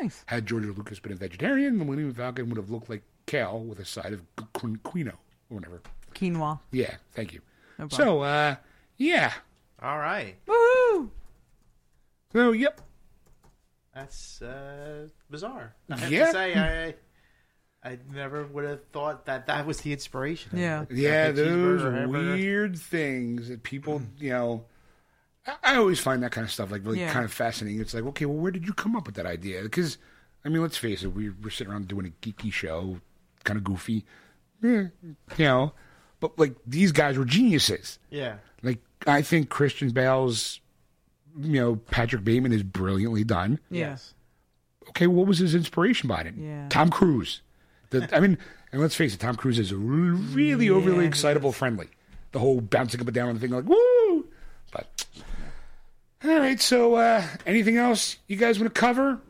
Nice. 0.00 0.22
Had 0.26 0.46
George 0.46 0.64
Lucas 0.64 1.00
been 1.00 1.12
a 1.12 1.16
vegetarian, 1.16 1.78
the 1.78 1.84
Millennium 1.84 2.14
Falcon 2.14 2.48
would 2.48 2.56
have 2.56 2.70
looked 2.70 2.88
like 2.88 3.02
kale 3.26 3.60
with 3.64 3.78
a 3.80 3.84
side 3.84 4.12
of 4.12 4.22
quinoa 4.54 5.12
or 5.50 5.56
whatever. 5.56 5.80
Quinoa. 6.14 6.60
Yeah, 6.70 6.94
thank 7.12 7.32
you. 7.32 7.40
No 7.78 7.88
so, 7.88 8.20
uh, 8.20 8.56
yeah. 8.98 9.32
All 9.82 9.98
right. 9.98 10.36
Woohoo! 10.46 11.10
So, 12.32 12.52
yep. 12.52 12.80
That's 13.94 14.40
uh, 14.40 15.08
bizarre. 15.30 15.74
I 15.90 15.96
have 15.98 16.12
Yeah. 16.12 16.26
to 16.26 16.32
say, 16.32 16.54
I 17.84 17.90
I 17.90 17.98
never 18.12 18.46
would 18.46 18.64
have 18.64 18.84
thought 18.92 19.26
that 19.26 19.46
that 19.46 19.66
was 19.66 19.80
the 19.80 19.92
inspiration. 19.92 20.52
Yeah. 20.56 20.84
Yeah, 20.88 21.26
Like 21.26 21.30
a 21.30 21.32
those 21.42 22.08
weird 22.08 22.78
things 22.78 23.48
that 23.48 23.62
people, 23.64 24.02
you 24.18 24.30
know. 24.30 24.64
I, 25.46 25.54
I 25.62 25.76
always 25.76 25.98
find 26.00 26.22
that 26.22 26.32
kind 26.32 26.44
of 26.44 26.50
stuff 26.52 26.70
like 26.70 26.84
really 26.84 27.00
Yeah. 27.00 27.12
kind 27.12 27.24
of 27.24 27.32
fascinating. 27.32 27.80
It's 27.80 27.94
like, 27.94 28.04
okay, 28.04 28.26
well, 28.26 28.36
where 28.38 28.52
did 28.52 28.66
you 28.66 28.72
come 28.72 28.94
up 28.96 29.06
with 29.06 29.14
that 29.16 29.26
idea? 29.26 29.62
Because, 29.62 29.98
I 30.44 30.48
mean, 30.48 30.62
let's 30.62 30.76
face 30.76 31.02
it, 31.02 31.08
we 31.08 31.30
we're 31.30 31.50
sitting 31.50 31.72
around 31.72 31.88
doing 31.88 32.06
a 32.06 32.26
geeky 32.26 32.52
show, 32.52 32.98
kind 33.44 33.56
of 33.56 33.64
goofy, 33.64 34.04
eh, 34.64 34.84
you 35.36 35.44
know. 35.44 35.72
But 36.20 36.38
like 36.38 36.54
these 36.66 36.92
guys 36.92 37.18
were 37.18 37.24
geniuses. 37.24 37.98
Yeah. 38.10 38.36
Like 38.62 38.78
I 39.06 39.22
think 39.22 39.48
Christian 39.48 39.90
Bale's, 39.90 40.60
you 41.40 41.60
know, 41.60 41.76
Patrick 41.76 42.22
Bateman 42.24 42.52
is 42.52 42.62
brilliantly 42.62 43.24
done. 43.24 43.58
Yes. 43.70 44.14
Okay, 44.90 45.06
what 45.06 45.26
was 45.26 45.38
his 45.38 45.54
inspiration 45.54 46.06
behind 46.08 46.28
it? 46.28 46.34
Yeah. 46.36 46.66
Tom 46.68 46.90
Cruise. 46.90 47.40
The, 47.90 48.08
I 48.14 48.20
mean, 48.20 48.38
and 48.72 48.80
let's 48.80 48.94
face 48.94 49.14
it, 49.14 49.20
Tom 49.20 49.36
Cruise 49.36 49.58
is 49.58 49.72
really 49.74 50.68
overly 50.70 50.96
Yeah, 50.96 51.02
he 51.02 51.08
excitable, 51.08 51.52
friendly. 51.52 51.88
The 52.32 52.38
whole 52.38 52.60
bouncing 52.60 53.00
up 53.00 53.06
and 53.06 53.14
down 53.14 53.28
on 53.28 53.34
the 53.34 53.40
thing, 53.40 53.50
like 53.50 53.64
woo. 53.64 54.26
But 54.72 55.04
all 56.24 56.38
right, 56.38 56.60
so 56.60 56.94
uh, 56.94 57.24
anything 57.46 57.76
else 57.76 58.18
you 58.26 58.36
guys 58.36 58.58
want 58.58 58.74
to 58.74 58.80
cover, 58.80 59.20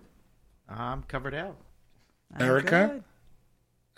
I'm 0.68 1.03
covered 1.05 1.34
out. 1.34 1.57
I'm 2.34 2.43
Erica? 2.43 2.90
good. 2.95 3.05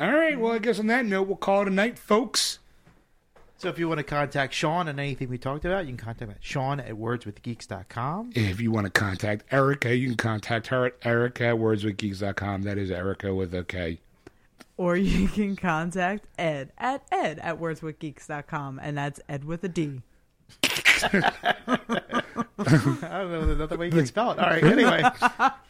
All 0.07 0.13
right, 0.13 0.39
well, 0.39 0.53
I 0.53 0.59
guess 0.59 0.79
on 0.81 0.89
that 0.89 1.07
note, 1.07 1.29
we'll 1.29 1.37
call 1.37 1.63
it 1.63 1.69
a 1.69 1.71
night, 1.71 1.99
folks. 1.99 2.59
So 3.57 3.69
if 3.69 3.79
you 3.79 3.89
want 3.89 3.99
to 3.99 4.05
contact 4.05 4.53
Sean 4.53 4.89
on 4.89 4.99
anything 4.99 5.29
we 5.29 5.39
talked 5.39 5.65
about, 5.65 5.87
you 5.87 5.93
can 5.95 5.97
contact 6.05 6.23
him 6.23 6.31
at 6.31 6.39
Sean 6.41 6.81
at 6.81 6.95
wordswithgeeks.com. 6.95 8.33
If 8.35 8.61
you 8.61 8.73
want 8.73 8.87
to 8.87 8.91
contact 8.91 9.45
Erica, 9.53 9.95
you 9.95 10.09
can 10.09 10.17
contact 10.17 10.67
her 10.67 10.87
at 10.87 10.95
Erica 11.03 11.47
at 11.47 11.55
wordswithgeeks.com. 11.55 12.63
That 12.63 12.77
is 12.77 12.91
Erica 12.91 13.33
with 13.35 13.55
a 13.55 13.63
K. 13.65 14.01
Or 14.77 14.97
you 14.97 15.29
can 15.35 15.55
contact 15.57 16.27
Ed 16.37 16.73
at 16.77 17.05
ed 17.13 17.39
at 17.39 17.61
wordswithgeeks.com, 17.61 18.81
and 18.83 18.99
that's 18.99 19.21
Ed 19.29 19.45
with 19.45 19.63
a 19.65 19.69
D. 19.69 20.03
I 22.59 23.18
don't 23.18 23.32
know 23.32 23.41
another 23.53 23.76
way 23.76 23.87
you 23.87 23.93
can 23.93 24.07
spell 24.07 24.32
it. 24.32 24.39
All 24.39 24.47
right. 24.51 24.62
Anyway, 24.64 25.03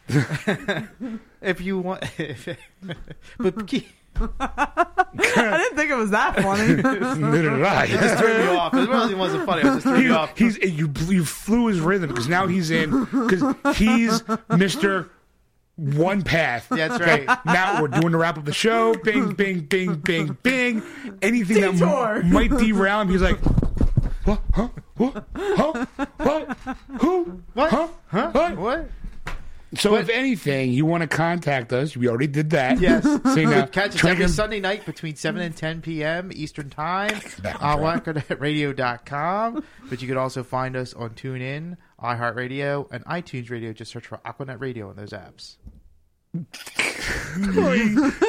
if 1.41 1.61
you 1.61 1.79
want, 1.79 2.03
but 3.37 3.67
keep, 3.67 3.87
I 4.39 5.57
didn't 5.57 5.75
think 5.77 5.91
it 5.91 5.97
was 5.97 6.11
that 6.11 6.35
funny. 6.41 6.75
Neither 6.75 7.49
did 7.51 7.63
I. 7.63 7.87
just 7.87 8.17
threw 8.17 8.37
me 8.37 8.47
off. 8.47 8.73
It 8.73 8.89
really 8.89 9.15
wasn't 9.15 9.45
funny. 9.45 9.61
It 9.61 9.65
just 9.65 9.81
threw 9.83 9.97
me 9.97 10.03
He- 10.05 10.11
off. 10.11 10.37
he's 10.37 10.57
you 10.57 10.91
you 11.07 11.25
flew 11.25 11.67
his 11.67 11.79
rhythm 11.79 12.09
because 12.09 12.27
now 12.27 12.47
he's 12.47 12.71
in 12.71 13.05
because 13.05 13.77
he's 13.77 14.23
Mister 14.55 15.09
One 15.75 16.21
Path. 16.21 16.67
That's 16.69 16.99
right. 16.99 17.27
Now 17.45 17.81
we're 17.81 17.89
doing 17.89 18.11
the 18.13 18.17
wrap 18.17 18.37
of 18.37 18.45
the 18.45 18.53
show. 18.53 18.95
Bing, 18.95 19.33
bing, 19.33 19.61
bing, 19.61 19.95
bing, 19.95 20.37
bing. 20.43 20.81
Anything 21.21 21.61
that 21.61 21.81
m- 21.81 22.31
might 22.31 22.51
derail 22.51 23.01
him, 23.01 23.09
he's 23.09 23.21
like, 23.21 23.37
what? 24.25 24.41
Huh? 24.53 24.67
What? 24.97 25.25
Huh? 25.35 25.85
What? 26.17 26.57
Who? 27.01 27.41
What? 27.53 27.71
Huh? 27.71 27.87
Huh? 28.07 28.31
What? 28.31 28.57
What? 28.57 28.89
So 29.75 29.95
if 29.95 30.07
anything, 30.09 30.71
you 30.71 30.85
want 30.85 31.01
to 31.01 31.07
contact 31.07 31.73
us, 31.73 31.97
we 31.97 32.07
already 32.07 32.27
did 32.27 32.51
that. 32.51 32.79
Yes. 32.79 33.03
You 33.35 33.49
know, 33.49 33.65
Catch 33.67 33.95
us 33.95 34.05
every 34.05 34.23
get- 34.25 34.29
Sunday 34.29 34.61
night 34.61 34.85
between 34.85 35.15
7 35.17 35.41
and 35.41 35.55
10 35.55 35.81
p.m. 35.81 36.31
Eastern 36.33 36.69
Time 36.69 37.19
Back 37.41 37.61
uh, 37.61 37.67
on 37.67 37.83
on 37.83 37.99
AquanetRadio.com. 37.99 39.63
But 39.89 40.01
you 40.01 40.07
can 40.07 40.17
also 40.17 40.43
find 40.43 40.77
us 40.77 40.93
on 40.93 41.09
TuneIn, 41.11 41.75
iHeartRadio, 42.01 42.87
and 42.91 43.03
iTunes 43.05 43.49
Radio. 43.49 43.73
Just 43.73 43.91
search 43.91 44.07
for 44.07 44.19
Aquanet 44.19 44.61
Radio 44.61 44.89
in 44.89 44.95
those 44.95 45.11
apps. 45.11 45.57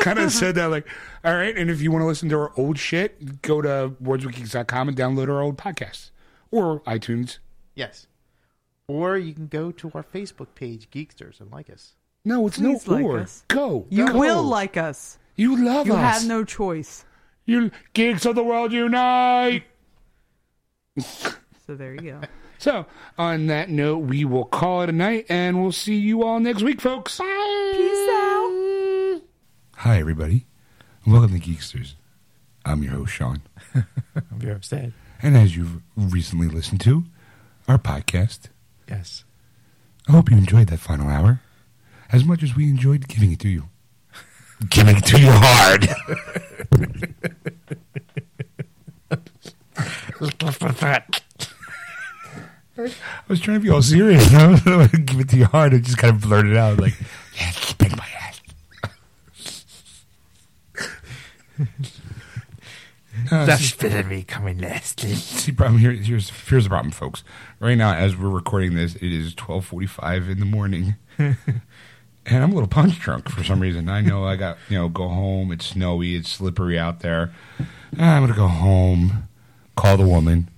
Kind 0.00 0.18
of 0.18 0.30
said 0.32 0.54
that 0.56 0.66
like, 0.66 0.86
all 1.24 1.34
right. 1.34 1.56
And 1.56 1.70
if 1.70 1.80
you 1.80 1.90
want 1.90 2.02
to 2.02 2.06
listen 2.06 2.28
to 2.30 2.36
our 2.38 2.52
old 2.56 2.78
shit, 2.78 3.42
go 3.42 3.60
to 3.62 3.92
wordswithgeeks.com 4.02 4.88
and 4.88 4.96
download 4.96 5.28
our 5.28 5.40
old 5.40 5.56
podcasts 5.58 6.10
or 6.50 6.80
iTunes. 6.80 7.38
Yes. 7.74 8.06
Or 8.88 9.16
you 9.18 9.34
can 9.34 9.48
go 9.48 9.72
to 9.72 9.90
our 9.94 10.04
Facebook 10.04 10.48
page, 10.54 10.88
Geeksters, 10.90 11.40
and 11.40 11.50
like 11.50 11.68
us. 11.70 11.94
No, 12.24 12.46
it's 12.46 12.56
Please 12.58 12.86
no 12.86 12.94
like 12.94 13.04
or. 13.04 13.18
us. 13.20 13.44
Go. 13.48 13.86
You 13.88 14.06
Go. 14.08 14.18
will 14.18 14.42
like 14.42 14.76
us. 14.76 15.18
You 15.36 15.64
love 15.64 15.86
You 15.86 15.94
us. 15.94 16.00
have 16.20 16.26
no 16.28 16.44
choice. 16.44 17.04
You 17.44 17.70
geeks 17.92 18.24
of 18.26 18.34
the 18.34 18.42
world 18.42 18.72
unite. 18.72 19.64
So 20.98 21.74
there 21.74 21.94
you 21.94 22.00
go. 22.00 22.20
So, 22.58 22.86
on 23.18 23.46
that 23.48 23.68
note, 23.68 23.98
we 23.98 24.24
will 24.24 24.44
call 24.44 24.82
it 24.82 24.88
a 24.88 24.92
night, 24.92 25.26
and 25.28 25.60
we'll 25.62 25.72
see 25.72 25.96
you 25.96 26.22
all 26.24 26.40
next 26.40 26.62
week, 26.62 26.80
folks. 26.80 27.18
Bye. 27.18 27.72
Peace 27.74 28.08
out. 28.10 29.22
Hi, 29.82 29.98
everybody. 29.98 30.46
Welcome 31.06 31.38
to 31.38 31.46
Geeksters. 31.50 31.94
I'm 32.64 32.82
your 32.82 32.92
host, 32.94 33.12
Sean. 33.12 33.42
I'm 33.74 33.84
very 34.32 34.54
upset. 34.54 34.92
And 35.22 35.36
as 35.36 35.54
you've 35.56 35.82
recently 35.96 36.48
listened 36.48 36.80
to, 36.82 37.04
our 37.68 37.78
podcast, 37.78 38.48
Yes. 38.88 39.24
I 40.08 40.12
hope 40.12 40.30
you 40.30 40.36
enjoyed 40.36 40.68
that 40.68 40.78
final 40.78 41.08
hour 41.08 41.40
as 42.12 42.24
much 42.24 42.42
as 42.44 42.54
we 42.54 42.68
enjoyed 42.68 43.08
giving 43.08 43.32
it 43.32 43.40
to 43.40 43.48
you. 43.48 43.64
giving 44.70 44.96
it 44.96 45.04
to 45.06 45.20
you 45.20 45.30
hard. 45.30 45.88
I 52.78 52.90
was 53.28 53.40
trying 53.40 53.58
to 53.58 53.62
be 53.62 53.70
all 53.70 53.82
serious. 53.82 54.32
I 54.34 54.46
was 54.48 54.60
going 54.62 54.88
to 54.88 54.98
give 54.98 55.20
it 55.20 55.28
to 55.30 55.36
you 55.36 55.46
hard. 55.46 55.74
I 55.74 55.78
just 55.78 55.98
kind 55.98 56.14
of 56.14 56.20
blurted 56.22 56.56
out 56.56 56.78
like, 56.78 56.94
"Yeah, 57.38 57.50
spin 57.50 57.92
my 57.96 58.06
ass." 58.20 58.40
Uh, 63.30 63.46
That's 63.46 63.72
better 63.72 64.06
me 64.06 64.22
coming 64.22 64.58
lastly. 64.58 65.14
See, 65.14 65.50
problem 65.50 65.78
here. 65.80 65.90
Here's 65.90 66.28
here's 66.30 66.64
the 66.64 66.68
problem, 66.70 66.92
folks. 66.92 67.24
Right 67.58 67.74
now, 67.74 67.94
as 67.94 68.14
we're 68.16 68.28
recording 68.28 68.74
this, 68.74 68.94
it 68.96 69.02
is 69.10 69.34
twelve 69.34 69.64
forty 69.64 69.86
five 69.86 70.28
in 70.28 70.38
the 70.38 70.44
morning, 70.44 70.94
and 71.18 71.36
I'm 72.26 72.52
a 72.52 72.54
little 72.54 72.68
punch 72.68 73.00
drunk 73.00 73.28
for 73.30 73.42
some 73.42 73.58
reason. 73.58 73.88
I 73.88 74.00
know 74.02 74.24
I 74.24 74.36
got 74.36 74.58
you 74.68 74.76
know 74.76 74.88
go 74.88 75.08
home. 75.08 75.50
It's 75.50 75.64
snowy. 75.66 76.14
It's 76.14 76.28
slippery 76.30 76.78
out 76.78 77.00
there. 77.00 77.32
I'm 77.98 78.22
gonna 78.22 78.34
go 78.36 78.46
home, 78.48 79.28
call 79.76 79.96
the 79.96 80.06
woman, 80.06 80.48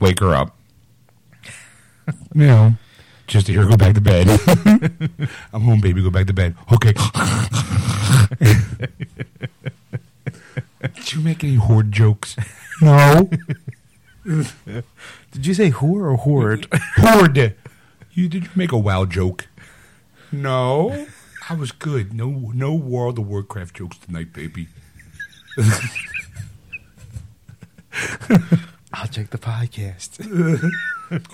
wake 0.00 0.20
her 0.20 0.34
up. 0.34 0.56
You 2.34 2.46
know, 2.46 2.72
just 3.26 3.46
to 3.46 3.52
hear 3.52 3.66
go 3.66 3.76
back 3.76 3.94
to 3.94 4.00
bed. 4.00 4.28
I'm 5.52 5.62
home, 5.62 5.80
baby. 5.80 6.02
Go 6.02 6.10
back 6.10 6.26
to 6.26 6.32
bed. 6.32 6.54
Okay. 6.72 6.94
Did 10.94 11.12
you 11.12 11.20
make 11.20 11.44
any 11.44 11.56
horde 11.56 11.92
jokes? 11.92 12.36
No. 12.80 13.28
Did 14.24 15.46
you 15.46 15.54
say 15.54 15.70
whore 15.70 16.12
or 16.12 16.16
horde? 16.16 16.66
Horde. 16.96 17.54
You 18.12 18.28
did 18.28 18.44
you 18.44 18.50
make 18.56 18.72
a 18.72 18.78
wow 18.78 19.04
joke? 19.04 19.48
No. 20.32 21.06
I 21.48 21.54
was 21.54 21.72
good. 21.72 22.12
No 22.12 22.52
no 22.54 22.74
World 22.74 23.18
of 23.18 23.28
Warcraft 23.28 23.76
jokes 23.76 23.98
tonight, 23.98 24.32
baby. 24.32 24.68
I'll 28.92 29.06
check 29.08 29.30
the 29.30 29.38
podcast. 29.38 30.18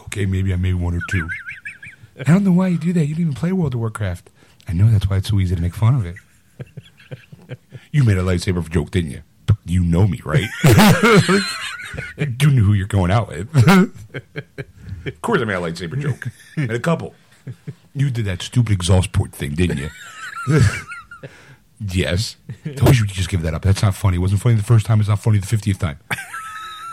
Okay, 0.06 0.24
maybe 0.24 0.52
I 0.52 0.56
made 0.56 0.74
one 0.74 0.94
or 0.94 1.00
two. 1.10 1.28
I 2.20 2.22
don't 2.22 2.44
know 2.44 2.52
why 2.52 2.68
you 2.68 2.78
do 2.78 2.92
that. 2.92 3.06
You 3.06 3.16
didn't 3.16 3.20
even 3.22 3.34
play 3.34 3.50
World 3.50 3.74
of 3.74 3.80
Warcraft. 3.80 4.30
I 4.68 4.72
know 4.72 4.88
that's 4.88 5.10
why 5.10 5.16
it's 5.16 5.28
so 5.30 5.40
easy 5.40 5.56
to 5.56 5.60
make 5.60 5.74
fun 5.74 5.96
of 5.96 6.06
it. 6.06 6.14
You 7.90 8.04
made 8.04 8.16
a 8.16 8.22
lightsaber 8.22 8.70
joke, 8.70 8.92
didn't 8.92 9.10
you? 9.10 9.22
You 9.66 9.82
know 9.82 10.06
me, 10.06 10.20
right? 10.24 10.48
you 12.18 12.50
knew 12.52 12.62
who 12.62 12.72
you're 12.72 12.86
going 12.86 13.10
out 13.10 13.26
with. 13.28 13.48
of 15.06 15.22
course, 15.22 15.40
I 15.40 15.44
made 15.44 15.54
a 15.54 15.60
lightsaber 15.60 15.98
joke. 15.98 16.28
And 16.56 16.70
a 16.70 16.78
couple. 16.78 17.14
You 17.94 18.10
did 18.10 18.26
that 18.26 18.42
stupid 18.42 18.72
exhaust 18.72 19.10
port 19.10 19.32
thing, 19.32 19.56
didn't 19.56 19.78
you? 19.78 19.90
yes. 21.80 22.36
I 22.64 22.84
wish 22.84 23.00
you 23.00 23.06
could 23.06 23.14
just 23.14 23.28
give 23.28 23.42
that 23.42 23.54
up. 23.54 23.62
That's 23.62 23.82
not 23.82 23.96
funny. 23.96 24.18
It 24.18 24.20
wasn't 24.20 24.40
funny 24.40 24.54
the 24.54 24.62
first 24.62 24.86
time. 24.86 25.00
It's 25.00 25.08
not 25.08 25.18
funny 25.18 25.38
the 25.38 25.46
fiftieth 25.48 25.80
time. 25.80 25.98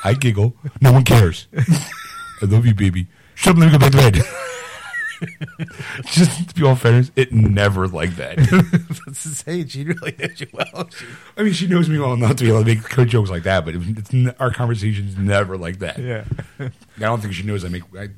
I 0.04 0.14
giggle. 0.14 0.54
No 0.82 0.91
one 0.93 1.04
cares. 1.04 1.47
I 1.58 2.45
love 2.45 2.66
you, 2.66 2.74
baby. 2.74 3.08
Shut 3.36 3.54
up, 3.56 3.60
let 3.60 3.68
me 3.68 3.72
go 3.72 3.80
back 3.80 3.91
to 3.91 3.97
bed. 3.97 4.24
Just 6.06 6.49
to 6.49 6.56
be 6.56 6.64
all 6.66 6.76
fairness, 6.76 7.12
it 7.16 7.32
never 7.32 7.88
like 7.88 8.16
that. 8.16 8.38
Let's 9.08 9.20
say 9.20 9.66
she 9.68 9.84
really 9.84 10.16
knows 10.18 10.41
you 10.41 10.47
well. 10.52 10.89
She- 10.89 11.06
I 11.38 11.43
mean, 11.43 11.54
she 11.54 11.68
knows 11.68 11.88
me 11.89 11.99
well 11.99 12.14
enough 12.14 12.38
to 12.38 12.43
be 12.43 12.49
able 12.49 12.62
to 12.62 12.66
make 12.66 12.88
good 12.89 13.08
jokes 13.08 13.30
like 13.30 13.43
that, 13.43 13.64
but 13.64 13.76
it's 13.76 14.14
n- 14.14 14.34
our 14.39 14.52
conversation's 14.52 15.18
never 15.18 15.58
like 15.58 15.80
that. 15.80 15.99
yeah. 15.99 16.24
I 16.60 16.70
don't 16.97 17.22
think 17.22 17.34
she 17.36 17.43
knows 17.43 17.64
I 17.64 17.68
make 17.70 17.84
I 17.97 18.10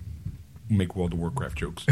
make 0.70 0.96
World 0.96 1.12
of 1.14 1.20
Warcraft 1.20 1.58
jokes. 1.58 1.86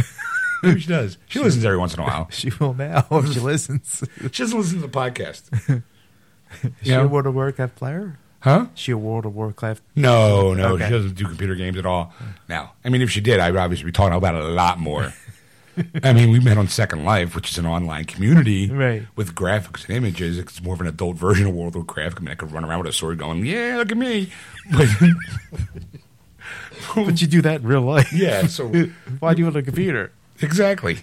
Maybe 0.63 0.79
she 0.79 0.87
does. 0.87 1.17
She 1.27 1.39
listens 1.39 1.65
every 1.65 1.77
once 1.77 1.93
in 1.93 1.99
a 1.99 2.03
while. 2.03 2.27
She 2.31 2.49
will 2.59 2.73
now 2.73 3.05
if 3.11 3.33
she 3.33 3.39
listens. 3.41 4.03
She 4.31 4.43
doesn't 4.43 4.57
listen 4.57 4.79
to 4.81 4.87
the 4.87 4.93
podcast. 4.97 5.51
Is 6.63 6.71
she 6.83 6.89
Yeah. 6.91 7.01
a 7.01 7.07
World 7.07 7.25
of 7.27 7.33
Warcraft 7.35 7.75
player? 7.75 8.17
Huh? 8.41 8.65
Is 8.75 8.79
she 8.79 8.91
a 8.91 8.97
World 8.97 9.25
of 9.25 9.35
Warcraft? 9.35 9.81
No, 9.95 10.53
no, 10.53 10.73
Okay. 10.73 10.85
she 10.85 10.91
doesn't 10.91 11.15
do 11.15 11.25
computer 11.25 11.55
games 11.55 11.77
at 11.77 11.85
all. 11.85 12.13
Now, 12.49 12.73
I 12.83 12.89
mean, 12.89 13.01
if 13.01 13.09
she 13.11 13.21
did, 13.21 13.39
I 13.39 13.51
would 13.51 13.59
obviously 13.59 13.85
be 13.85 13.91
talking 13.91 14.17
about 14.17 14.35
it 14.35 14.41
a 14.43 14.47
lot 14.49 14.79
more. 14.79 15.13
I 16.03 16.11
mean, 16.11 16.31
we 16.31 16.39
met 16.41 16.57
on 16.57 16.67
Second 16.67 17.05
Life, 17.05 17.33
which 17.35 17.49
is 17.51 17.57
an 17.57 17.65
online 17.65 18.03
community 18.05 18.69
Right. 18.69 19.03
with 19.15 19.33
graphics 19.35 19.87
and 19.87 19.95
images. 19.95 20.37
It's 20.37 20.61
more 20.61 20.73
of 20.73 20.81
an 20.81 20.87
adult 20.87 21.15
version 21.17 21.47
of 21.47 21.53
World 21.53 21.75
of 21.75 21.85
Warcraft. 21.85 22.17
I 22.17 22.19
mean, 22.21 22.29
I 22.31 22.35
could 22.35 22.51
run 22.51 22.65
around 22.65 22.79
with 22.79 22.87
a 22.89 22.93
sword 22.93 23.19
going, 23.19 23.45
yeah, 23.45 23.77
look 23.77 23.91
at 23.91 23.97
me. 23.97 24.31
But, 24.71 24.87
But 26.95 27.21
you 27.21 27.27
do 27.27 27.41
that 27.43 27.61
in 27.61 27.67
real 27.67 27.81
life. 27.81 28.11
yeah, 28.11 28.47
so 28.47 28.67
Why 29.19 29.33
do 29.35 29.41
you 29.43 29.47
on 29.47 29.55
a 29.55 29.61
computer? 29.61 30.11
exactly. 30.41 30.97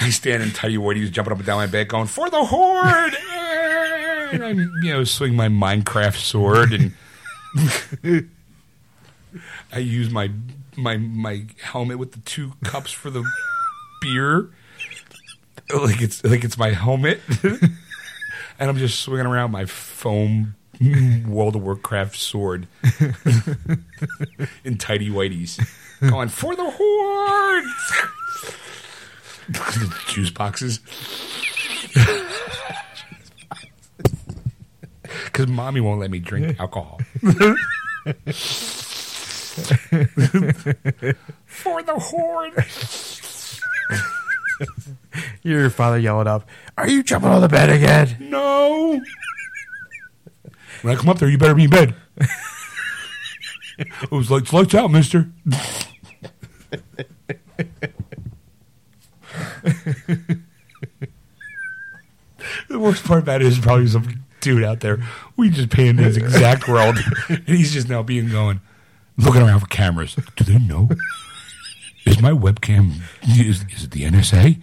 I 0.00 0.10
stand 0.10 0.42
in 0.42 0.50
tidy 0.50 0.76
whities, 0.76 1.10
jumping 1.12 1.32
up 1.32 1.38
and 1.38 1.46
down 1.46 1.58
my 1.58 1.66
bed, 1.68 1.88
going, 1.88 2.06
for 2.08 2.28
the 2.28 2.44
horde! 2.44 3.14
And 4.32 4.44
I'm, 4.44 4.58
you 4.82 4.92
know, 4.92 5.04
swing 5.04 5.34
my 5.34 5.48
Minecraft 5.48 6.16
sword 6.16 6.72
and 6.72 6.92
I 9.72 9.78
use 9.78 10.10
my 10.10 10.30
my 10.76 10.96
my 10.96 11.46
helmet 11.62 11.98
with 11.98 12.12
the 12.12 12.20
two 12.20 12.52
cups 12.64 12.92
for 12.92 13.10
the 13.10 13.24
beer, 14.00 14.50
like 15.74 16.00
it's 16.00 16.24
like 16.24 16.44
it's 16.44 16.58
my 16.58 16.70
helmet, 16.70 17.20
and 17.42 17.70
I'm 18.58 18.76
just 18.76 19.00
swinging 19.00 19.26
around 19.26 19.50
my 19.50 19.66
foam 19.66 20.54
World 21.26 21.56
of 21.56 21.62
Warcraft 21.62 22.16
sword 22.16 22.66
in 24.64 24.78
tidy 24.78 25.10
whities, 25.10 25.60
going 26.00 26.28
for 26.28 26.56
the 26.56 26.70
horde. 26.70 27.64
Juice 30.08 30.30
boxes. 30.30 30.80
Because 35.32 35.48
mommy 35.48 35.80
won't 35.80 36.00
let 36.00 36.10
me 36.10 36.18
drink 36.18 36.58
alcohol. 36.58 37.00
For 41.46 41.82
the 41.82 41.98
horde. 41.98 42.54
Your 45.42 45.70
father 45.70 45.98
yelling 45.98 46.26
up, 46.26 46.48
Are 46.76 46.88
you 46.88 47.02
jumping 47.02 47.30
on 47.30 47.40
the 47.40 47.48
bed 47.48 47.70
again? 47.70 48.16
No. 48.20 49.00
When 50.82 50.94
I 50.94 50.98
come 50.98 51.08
up 51.08 51.18
there, 51.18 51.28
you 51.28 51.38
better 51.38 51.54
be 51.54 51.64
in 51.64 51.70
bed. 51.70 51.94
it 53.78 54.10
was 54.10 54.30
like, 54.30 54.52
lights 54.52 54.74
out, 54.74 54.90
mister. 54.90 55.30
the 62.68 62.78
worst 62.78 63.04
part 63.04 63.22
about 63.22 63.42
it 63.42 63.46
is 63.46 63.58
probably 63.58 63.86
some 63.86 64.24
dude 64.40 64.64
out 64.64 64.80
there. 64.80 64.98
We 65.36 65.50
just 65.50 65.76
in 65.78 65.98
his 65.98 66.16
exact 66.16 66.68
world. 66.68 66.98
and 67.28 67.46
he's 67.46 67.72
just 67.72 67.88
now 67.88 68.02
being 68.02 68.28
going, 68.30 68.60
looking 69.16 69.42
around 69.42 69.60
for 69.60 69.66
cameras. 69.66 70.16
Do 70.36 70.44
they 70.44 70.58
know? 70.58 70.88
Is 72.06 72.20
my 72.20 72.32
webcam, 72.32 73.00
is, 73.22 73.64
is 73.70 73.84
it 73.84 73.90
the 73.90 74.04
NSA? 74.04 74.58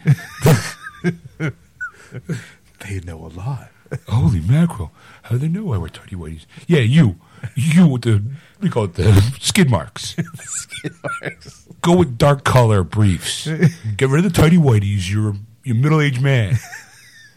They 2.80 3.00
know 3.00 3.26
a 3.26 3.28
lot. 3.28 3.70
Holy 4.08 4.42
mackerel. 4.42 4.92
How 5.24 5.32
do 5.32 5.38
they 5.38 5.48
know 5.48 5.74
I 5.74 5.78
wear 5.78 5.90
tidy 5.90 6.16
whities? 6.16 6.46
Yeah, 6.68 6.80
you. 6.80 7.20
You 7.56 7.88
with 7.88 8.02
the, 8.02 8.24
we 8.62 8.70
call 8.70 8.86
it 8.86 8.96
the 8.96 9.14
skid 9.40 9.70
marks. 9.70 10.16
Skid 10.44 10.94
marks. 11.04 11.68
Go 11.82 11.98
with 11.98 12.18
dark 12.18 12.44
color 12.44 12.84
briefs. 12.84 13.48
Get 13.96 14.10
rid 14.10 14.26
of 14.26 14.34
the 14.34 14.42
tidy 14.42 14.58
whities. 14.58 15.10
You're, 15.10 15.36
you're 15.64 15.76
a 15.76 15.80
middle 15.80 16.02
aged 16.02 16.22
man. 16.22 16.56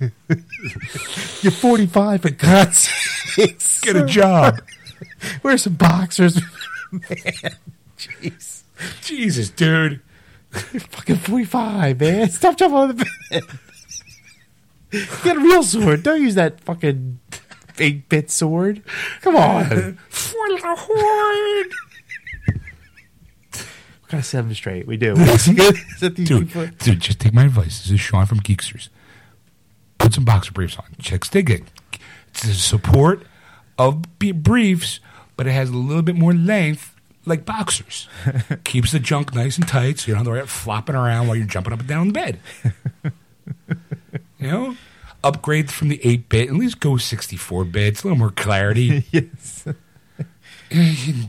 You're 1.43 1.53
45, 1.53 2.23
for 2.23 2.31
God's 2.31 2.79
sakes. 2.79 3.81
Get 3.81 3.97
a 3.97 4.07
job. 4.07 4.61
Wear 5.43 5.59
some 5.59 5.75
boxers. 5.75 6.41
Man, 6.93 7.57
jeez. 7.99 8.63
Jesus, 9.03 9.51
dude. 9.51 10.01
You're 10.73 10.81
fucking 10.81 11.17
45, 11.17 12.01
man. 12.01 12.29
Stop 12.31 12.57
jumping 12.57 12.77
on 12.77 12.89
the 12.89 13.07
bed. 13.31 13.43
Get 15.23 15.37
a 15.37 15.41
real 15.41 15.63
sword. 15.63 16.03
Don't 16.03 16.21
use 16.21 16.35
that 16.35 16.61
fucking 16.63 17.21
8 17.79 18.09
bit 18.09 18.31
sword. 18.31 18.83
Come 19.21 19.37
on. 19.37 19.99
For 20.09 20.49
the 20.49 20.75
horde. 20.77 21.73
of 24.13 24.25
set 24.25 24.43
them 24.43 24.55
straight? 24.55 24.89
We 24.89 24.97
do. 24.97 25.13
Is 25.13 25.45
that 26.01 26.17
the 26.17 26.25
Dude, 26.25 26.79
dude, 26.79 27.01
just 27.01 27.21
take 27.21 27.33
my 27.33 27.45
advice. 27.45 27.83
This 27.83 27.93
is 27.93 28.01
Sean 28.01 28.27
from 28.27 28.41
Geeksters. 28.41 28.89
Put 30.11 30.17
some 30.17 30.25
boxer 30.25 30.51
briefs 30.51 30.77
on. 30.77 30.87
Chicks 30.99 31.29
dig 31.29 31.49
it. 31.51 31.63
It's 32.31 32.43
the 32.43 32.53
support 32.53 33.23
of 33.79 34.03
briefs, 34.19 34.99
but 35.37 35.47
it 35.47 35.53
has 35.53 35.71
a 35.71 35.77
little 35.77 36.03
bit 36.03 36.17
more 36.17 36.33
length, 36.33 36.97
like 37.27 37.45
boxers. 37.45 38.09
Keeps 38.65 38.91
the 38.91 38.99
junk 38.99 39.37
nice 39.37 39.57
and 39.57 39.69
tight 39.69 40.01
so 40.01 40.09
you 40.09 40.15
don't 40.15 40.19
have 40.19 40.25
to 40.25 40.31
worry 40.31 40.41
about 40.41 40.49
flopping 40.49 40.97
around 40.97 41.29
while 41.29 41.37
you're 41.37 41.47
jumping 41.47 41.73
up 41.73 41.79
and 41.79 41.89
down 41.89 42.09
the 42.09 42.13
bed. 42.13 42.41
you 44.41 44.51
know? 44.51 44.77
Upgrade 45.23 45.71
from 45.71 45.91
the 45.91 46.05
8 46.05 46.29
bit, 46.29 46.49
at 46.49 46.57
least 46.57 46.81
go 46.81 46.97
64 46.97 47.67
bits, 47.67 48.03
a 48.03 48.09
little 48.09 48.19
more 48.19 48.33
clarity. 48.33 49.05
yes. 49.13 49.65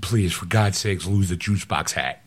Please, 0.01 0.33
for 0.33 0.47
God's 0.47 0.79
sakes, 0.79 1.05
lose 1.05 1.29
the 1.29 1.35
juice 1.35 1.65
box 1.65 1.91
hat. 1.91 2.23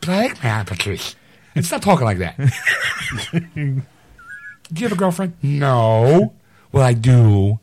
Black 0.00 0.44
man, 0.44 0.64
Patrice. 0.64 1.16
And 1.56 1.66
stop 1.66 1.82
talking 1.82 2.04
like 2.04 2.18
that. 2.18 3.92
Do 4.72 4.80
you 4.80 4.88
have 4.88 4.96
a 4.96 4.98
girlfriend? 4.98 5.34
No. 5.42 6.34
Well, 6.72 6.82
I 6.82 6.92
do. 6.94 7.58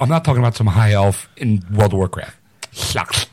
I'm 0.00 0.08
not 0.08 0.24
talking 0.24 0.40
about 0.40 0.56
some 0.56 0.66
high 0.68 0.92
elf 0.92 1.28
in 1.36 1.62
World 1.72 1.92
of 1.92 1.98
Warcraft. 1.98 2.36
Sucks. 2.72 3.26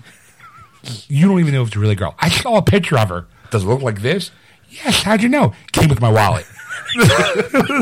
You 1.08 1.28
don't 1.28 1.40
even 1.40 1.54
know 1.54 1.62
if 1.62 1.68
it's 1.70 1.76
a 1.76 1.80
really 1.80 1.96
girl. 1.96 2.16
I 2.20 2.30
saw 2.30 2.58
a 2.58 2.62
picture 2.62 2.98
of 2.98 3.10
her. 3.10 3.26
Does 3.52 3.64
it 3.64 3.68
look 3.68 3.82
like 3.82 4.02
this? 4.02 4.32
Yes. 4.70 5.04
How'd 5.04 5.24
you 5.24 5.30
know? 5.30 5.54
Came 5.72 5.90
with 5.90 6.02
my 6.02 6.12
wallet. 6.12 6.46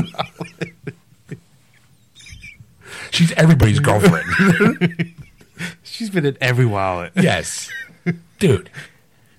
She's 3.11 3.31
everybody's 3.33 3.79
girlfriend. 3.79 5.15
She's 5.83 6.09
been 6.09 6.25
in 6.25 6.37
every 6.39 6.65
wallet. 6.65 7.11
Yes. 7.15 7.69
Dude. 8.39 8.69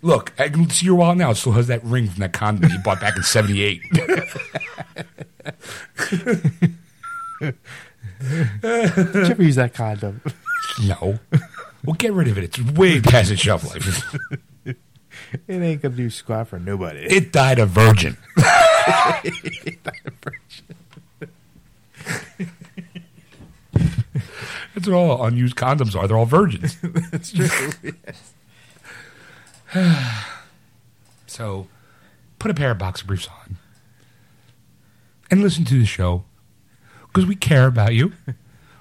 Look, 0.02 0.32
I 0.38 0.48
can 0.48 0.68
see 0.70 0.86
your 0.86 0.94
wallet 0.94 1.18
now. 1.18 1.30
It 1.30 1.36
still 1.36 1.52
has 1.52 1.66
that 1.66 1.82
ring 1.84 2.08
from 2.08 2.20
that 2.20 2.32
condom 2.32 2.70
you 2.70 2.78
bought 2.78 3.00
back 3.00 3.16
in 3.16 3.22
78. 3.22 3.82
Did 3.92 4.08
you 7.42 7.54
ever 8.62 9.42
use 9.42 9.56
that 9.56 9.74
condom? 9.74 10.20
no. 10.84 11.18
Well, 11.84 11.94
get 11.96 12.12
rid 12.12 12.28
of 12.28 12.38
it. 12.38 12.44
It's 12.44 12.60
way 12.72 13.00
past 13.00 13.30
its 13.30 13.40
shelf 13.40 13.64
life. 13.64 14.14
It 14.66 14.76
ain't 15.48 15.82
gonna 15.82 15.94
do 15.94 16.10
squat 16.10 16.48
for 16.48 16.58
nobody. 16.58 17.00
It 17.00 17.32
died 17.32 17.58
a 17.58 17.66
virgin. 17.66 18.16
It 19.24 19.82
died 19.82 20.00
a 20.06 20.10
virgin. 20.22 20.76
That's 24.74 24.86
what 24.86 24.94
all 24.94 25.24
unused 25.26 25.56
condoms 25.56 25.94
are. 25.94 26.06
They're 26.08 26.16
all 26.16 26.24
virgins. 26.24 26.78
That's 26.82 27.32
true. 27.32 27.48
So, 31.26 31.66
put 32.38 32.50
a 32.50 32.54
pair 32.54 32.70
of 32.70 32.78
boxer 32.78 33.04
briefs 33.04 33.28
on 33.28 33.58
and 35.30 35.42
listen 35.42 35.64
to 35.66 35.78
the 35.78 35.84
show 35.84 36.24
because 37.06 37.26
we 37.26 37.36
care 37.36 37.66
about 37.66 37.92
you. 37.94 38.14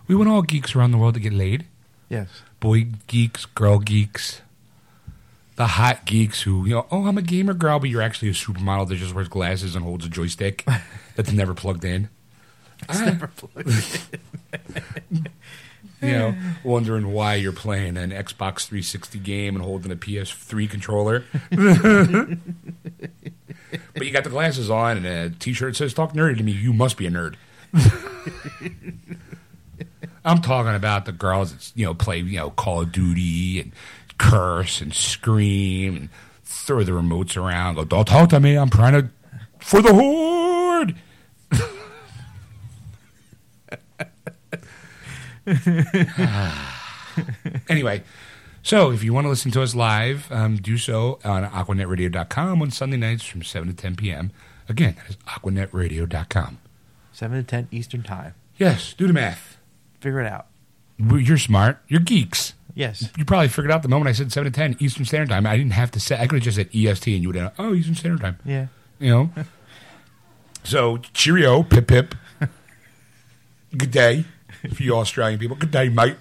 We 0.08 0.16
want 0.16 0.30
all 0.30 0.42
geeks 0.42 0.74
around 0.74 0.92
the 0.92 0.98
world 0.98 1.16
to 1.16 1.20
get 1.20 1.34
laid. 1.34 1.66
yes. 2.10 2.30
Boy 2.62 2.88
geeks, 3.08 3.46
girl 3.46 3.80
geeks, 3.80 4.42
the 5.58 5.68
hot 5.68 6.06
geeks 6.06 6.42
who, 6.44 6.66
you 6.66 6.74
know, 6.74 6.86
oh, 6.90 7.06
I'm 7.06 7.18
a 7.18 7.22
gamer 7.22 7.54
girl, 7.54 7.80
but 7.80 7.90
you're 7.90 8.02
actually 8.02 8.30
a 8.30 8.34
supermodel 8.34 8.88
that 8.88 8.96
just 8.96 9.14
wears 9.14 9.28
glasses 9.28 9.76
and 9.76 9.84
holds 9.84 10.06
a 10.06 10.10
joystick 10.10 10.66
that's 11.16 11.32
never 11.32 11.54
plugged 11.54 11.84
in. 11.84 12.08
Ah. 12.88 13.02
Never 13.06 13.28
plugged 13.28 13.70
in. 15.12 15.28
You 16.02 16.12
know, 16.12 16.36
wondering 16.64 17.12
why 17.12 17.36
you're 17.36 17.52
playing 17.52 17.98
an 17.98 18.12
Xbox 18.12 18.68
360 18.68 19.20
game 19.20 19.56
and 19.56 19.64
holding 19.64 19.92
a 19.92 19.96
PS3 19.96 20.70
controller. 20.70 21.26
but 21.50 22.38
you 24.06 24.12
got 24.12 24.24
the 24.24 24.30
glasses 24.30 24.70
on 24.70 24.98
and 24.98 25.06
a 25.06 25.30
t-shirt 25.32 25.76
says 25.76 25.94
"Talk 25.94 26.14
nerdy 26.14 26.38
to 26.38 26.44
me." 26.44 26.52
You 26.52 26.74
must 26.74 26.98
be 26.98 27.08
a 27.08 27.12
nerd. 27.12 27.36
I'm 30.26 30.42
talking 30.42 30.76
about 30.76 31.06
the 31.06 31.12
girls 31.12 31.54
that 31.54 31.72
you 31.76 31.86
know 31.86 31.94
play 31.94 32.20
you 32.20 32.38
know 32.38 32.52
Call 32.52 32.82
of 32.82 32.92
Duty 32.92 33.62
and 33.62 33.72
curse 34.18 34.82
and 34.82 34.94
scream 34.94 35.96
and 35.96 36.10
throw 36.44 36.84
the 36.84 36.92
remotes 36.92 37.38
around. 37.38 37.76
Go, 37.76 37.86
don't 37.86 38.06
talk 38.06 38.30
to 38.30 38.40
me. 38.40 38.58
I'm 38.58 38.70
trying 38.70 38.94
to 38.94 39.10
for 39.60 39.82
the 39.82 39.94
horde. 39.94 40.37
anyway, 47.70 48.04
so 48.64 48.92
if 48.92 49.04
you 49.04 49.14
want 49.14 49.26
to 49.26 49.30
listen 49.30 49.52
to 49.52 49.62
us 49.62 49.74
live, 49.74 50.30
um, 50.32 50.58
do 50.58 50.78
so 50.78 51.20
on 51.24 51.46
aquanetradio.com 51.46 52.62
on 52.62 52.72
Sunday 52.72 52.98
nights 52.98 53.24
from 53.24 53.44
7 53.44 53.70
to 53.70 53.74
10 53.74 53.96
p.m. 53.96 54.32
Again, 54.68 54.96
that 54.98 55.10
is 55.10 55.16
aquanetradio.com. 55.28 56.60
Seven 57.14 57.38
to 57.38 57.44
ten 57.44 57.68
Eastern 57.72 58.04
time. 58.04 58.36
Yes, 58.58 58.94
do 58.94 59.08
the 59.08 59.14
math. 59.14 59.58
Figure 60.02 60.20
it 60.20 60.28
out. 60.28 60.48
You're 61.00 61.38
smart. 61.38 61.80
You're 61.88 62.02
geeks. 62.02 62.54
Yes. 62.76 63.10
You 63.18 63.26
probably 63.26 63.48
figured 63.48 63.72
out 63.72 63.82
the 63.82 63.90
moment 63.90 64.10
I 64.10 64.12
said 64.12 64.32
7 64.32 64.52
to 64.52 64.56
10 64.56 64.78
Eastern 64.80 65.06
Standard 65.06 65.30
Time. 65.30 65.48
I 65.48 65.58
didn't 65.58 65.72
have 65.72 65.90
to 65.92 66.00
say, 66.00 66.16
I 66.16 66.28
could 66.28 66.36
have 66.36 66.44
just 66.44 66.58
said 66.58 66.70
EST 66.76 67.08
and 67.08 67.24
you 67.24 67.30
would 67.30 67.36
have, 67.36 67.54
oh, 67.58 67.74
Eastern 67.74 67.96
Standard 67.96 68.22
Time. 68.22 68.38
Yeah. 68.46 68.68
You 69.00 69.10
know? 69.10 69.30
so, 70.64 70.98
cheerio, 70.98 71.64
pip 71.64 71.88
pip. 71.88 72.14
Good 73.78 73.92
day 73.92 74.26
for 74.74 74.84
you 74.84 74.96
Australian 74.96 75.40
people. 75.40 75.56
Good 75.56 75.72
day, 75.72 75.90
mate. 75.90 76.18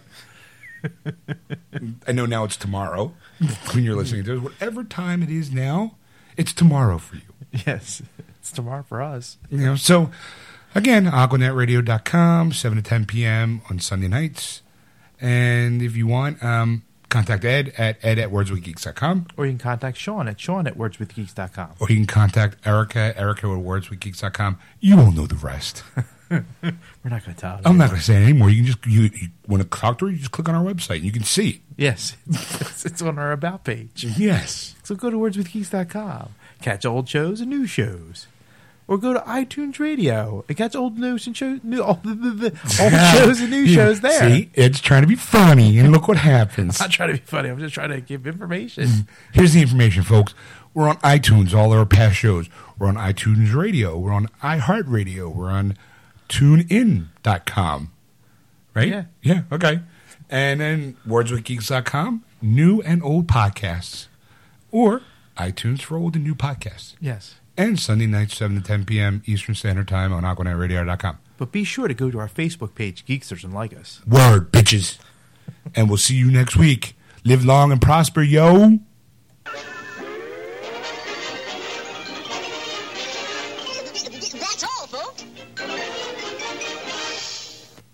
I 2.06 2.12
know 2.12 2.26
now 2.26 2.44
it's 2.44 2.56
tomorrow 2.56 3.12
when 3.72 3.84
you're 3.84 3.96
listening 3.96 4.24
to 4.24 4.34
this. 4.34 4.42
Whatever 4.42 4.84
time 4.84 5.22
it 5.22 5.30
is 5.30 5.50
now, 5.50 5.96
it's 6.36 6.52
tomorrow 6.52 6.98
for 6.98 7.16
you. 7.16 7.22
Yes. 7.66 8.02
It's 8.38 8.52
tomorrow 8.52 8.82
for 8.82 9.02
us. 9.02 9.38
You 9.50 9.58
know, 9.58 9.76
so 9.76 10.10
again, 10.74 11.06
aquanetradio.com, 11.06 12.52
7 12.52 12.76
to 12.76 12.82
10 12.82 13.06
p.m. 13.06 13.62
on 13.70 13.80
Sunday 13.80 14.08
nights. 14.08 14.62
And 15.20 15.82
if 15.82 15.96
you 15.96 16.06
want, 16.06 16.42
um, 16.44 16.84
contact 17.08 17.44
Ed 17.44 17.72
at 17.78 17.98
ed 18.02 18.18
at 18.18 18.30
wordswithgeeks.com. 18.30 19.28
Or 19.36 19.46
you 19.46 19.52
can 19.52 19.58
contact 19.58 19.96
Sean 19.96 20.28
at 20.28 20.38
Sean 20.38 20.66
at 20.66 20.76
wordswithgeeks.com. 20.76 21.70
Or 21.80 21.88
you 21.88 21.96
can 21.96 22.06
contact 22.06 22.66
Erica, 22.66 23.18
Erica 23.18 23.46
at 23.48 23.58
wordswithgeeks.com. 23.58 24.58
You 24.80 24.96
will 24.96 25.12
know 25.12 25.26
the 25.26 25.36
rest. 25.36 25.82
We're 26.30 26.44
not 27.04 27.24
going 27.24 27.34
to 27.34 27.40
tell. 27.40 27.60
I'm 27.64 27.76
not 27.78 27.88
going 27.90 28.00
to 28.00 28.04
say 28.04 28.14
it 28.20 28.24
anymore. 28.24 28.50
You 28.50 28.56
can 28.56 28.66
just, 28.66 28.86
you, 28.86 29.02
you 29.02 29.28
want 29.46 29.62
to 29.62 29.68
talk 29.68 29.98
to 29.98 30.06
her, 30.06 30.10
you 30.12 30.18
just 30.18 30.32
click 30.32 30.48
on 30.48 30.54
our 30.54 30.64
website 30.64 30.96
and 30.96 31.04
you 31.04 31.12
can 31.12 31.22
see 31.24 31.62
Yes. 31.76 32.16
it's, 32.28 32.84
it's 32.86 33.02
on 33.02 33.18
our 33.18 33.32
About 33.32 33.64
page. 33.64 34.04
Yes. 34.16 34.74
So 34.82 34.94
go 34.94 35.10
to 35.10 35.16
wordswithgeeks.com. 35.16 36.30
Catch 36.62 36.84
old 36.86 37.08
shows 37.08 37.40
and 37.40 37.50
new 37.50 37.66
shows. 37.66 38.26
Or 38.88 38.98
go 38.98 39.12
to 39.12 39.18
iTunes 39.20 39.80
Radio 39.80 40.44
and 40.48 40.56
catch 40.56 40.76
old 40.76 40.96
news 40.96 41.26
and 41.26 41.36
shows, 41.36 41.58
new, 41.64 41.80
old, 41.82 42.06
old 42.06 42.52
shows 42.70 43.40
and 43.40 43.50
new 43.50 43.58
Yeah. 43.62 43.74
shows 43.74 44.00
there. 44.00 44.20
See, 44.30 44.50
Ed's 44.54 44.80
trying 44.80 45.02
to 45.02 45.08
be 45.08 45.16
funny, 45.16 45.76
and 45.78 45.90
look 45.90 46.06
what 46.06 46.16
happens. 46.18 46.80
I'm 46.80 46.84
not 46.84 46.92
trying 46.92 47.08
to 47.08 47.14
be 47.20 47.24
funny. 47.26 47.48
I'm 47.48 47.58
just 47.58 47.74
trying 47.74 47.90
to 47.90 48.00
give 48.00 48.28
information. 48.28 48.84
Mm. 48.84 49.06
Here's 49.32 49.54
the 49.54 49.60
information, 49.60 50.04
folks. 50.04 50.34
We're 50.72 50.88
on 50.88 50.98
iTunes, 50.98 51.52
all 51.52 51.72
our 51.72 51.84
past 51.84 52.14
shows. 52.16 52.48
We're 52.78 52.86
on 52.86 52.94
iTunes 52.94 53.52
Radio. 53.54 53.98
We're 53.98 54.12
on 54.12 54.28
iHeartRadio. 54.42 55.34
We're 55.34 55.50
on 55.50 55.76
TuneIn.com. 56.28 57.92
Right? 58.74 58.88
Yeah. 58.88 59.04
Yeah, 59.22 59.42
okay. 59.50 59.80
And 60.28 60.60
then 60.60 60.96
wordswithgeeks.com, 61.06 62.24
new 62.42 62.80
and 62.82 63.02
old 63.02 63.26
podcasts. 63.26 64.08
Or 64.70 65.02
iTunes 65.38 65.80
for 65.82 65.96
old 65.96 66.14
and 66.16 66.24
new 66.24 66.34
podcasts. 66.34 66.94
yes. 67.00 67.36
And 67.58 67.80
Sunday 67.80 68.06
nights, 68.06 68.36
7 68.36 68.54
to 68.60 68.62
10 68.62 68.84
p.m. 68.84 69.22
Eastern 69.24 69.54
Standard 69.54 69.88
Time 69.88 70.12
on 70.12 70.24
AquanetRadio.com. 70.24 71.18
But 71.38 71.52
be 71.52 71.64
sure 71.64 71.88
to 71.88 71.94
go 71.94 72.10
to 72.10 72.18
our 72.18 72.28
Facebook 72.28 72.74
page, 72.74 73.06
Geeksters, 73.06 73.44
and 73.44 73.54
like 73.54 73.74
us. 73.74 74.02
Word, 74.06 74.52
bitches. 74.52 74.98
and 75.74 75.88
we'll 75.88 75.96
see 75.96 76.16
you 76.16 76.30
next 76.30 76.56
week. 76.56 76.94
Live 77.24 77.46
long 77.46 77.72
and 77.72 77.80
prosper, 77.80 78.20
yo. 78.20 78.78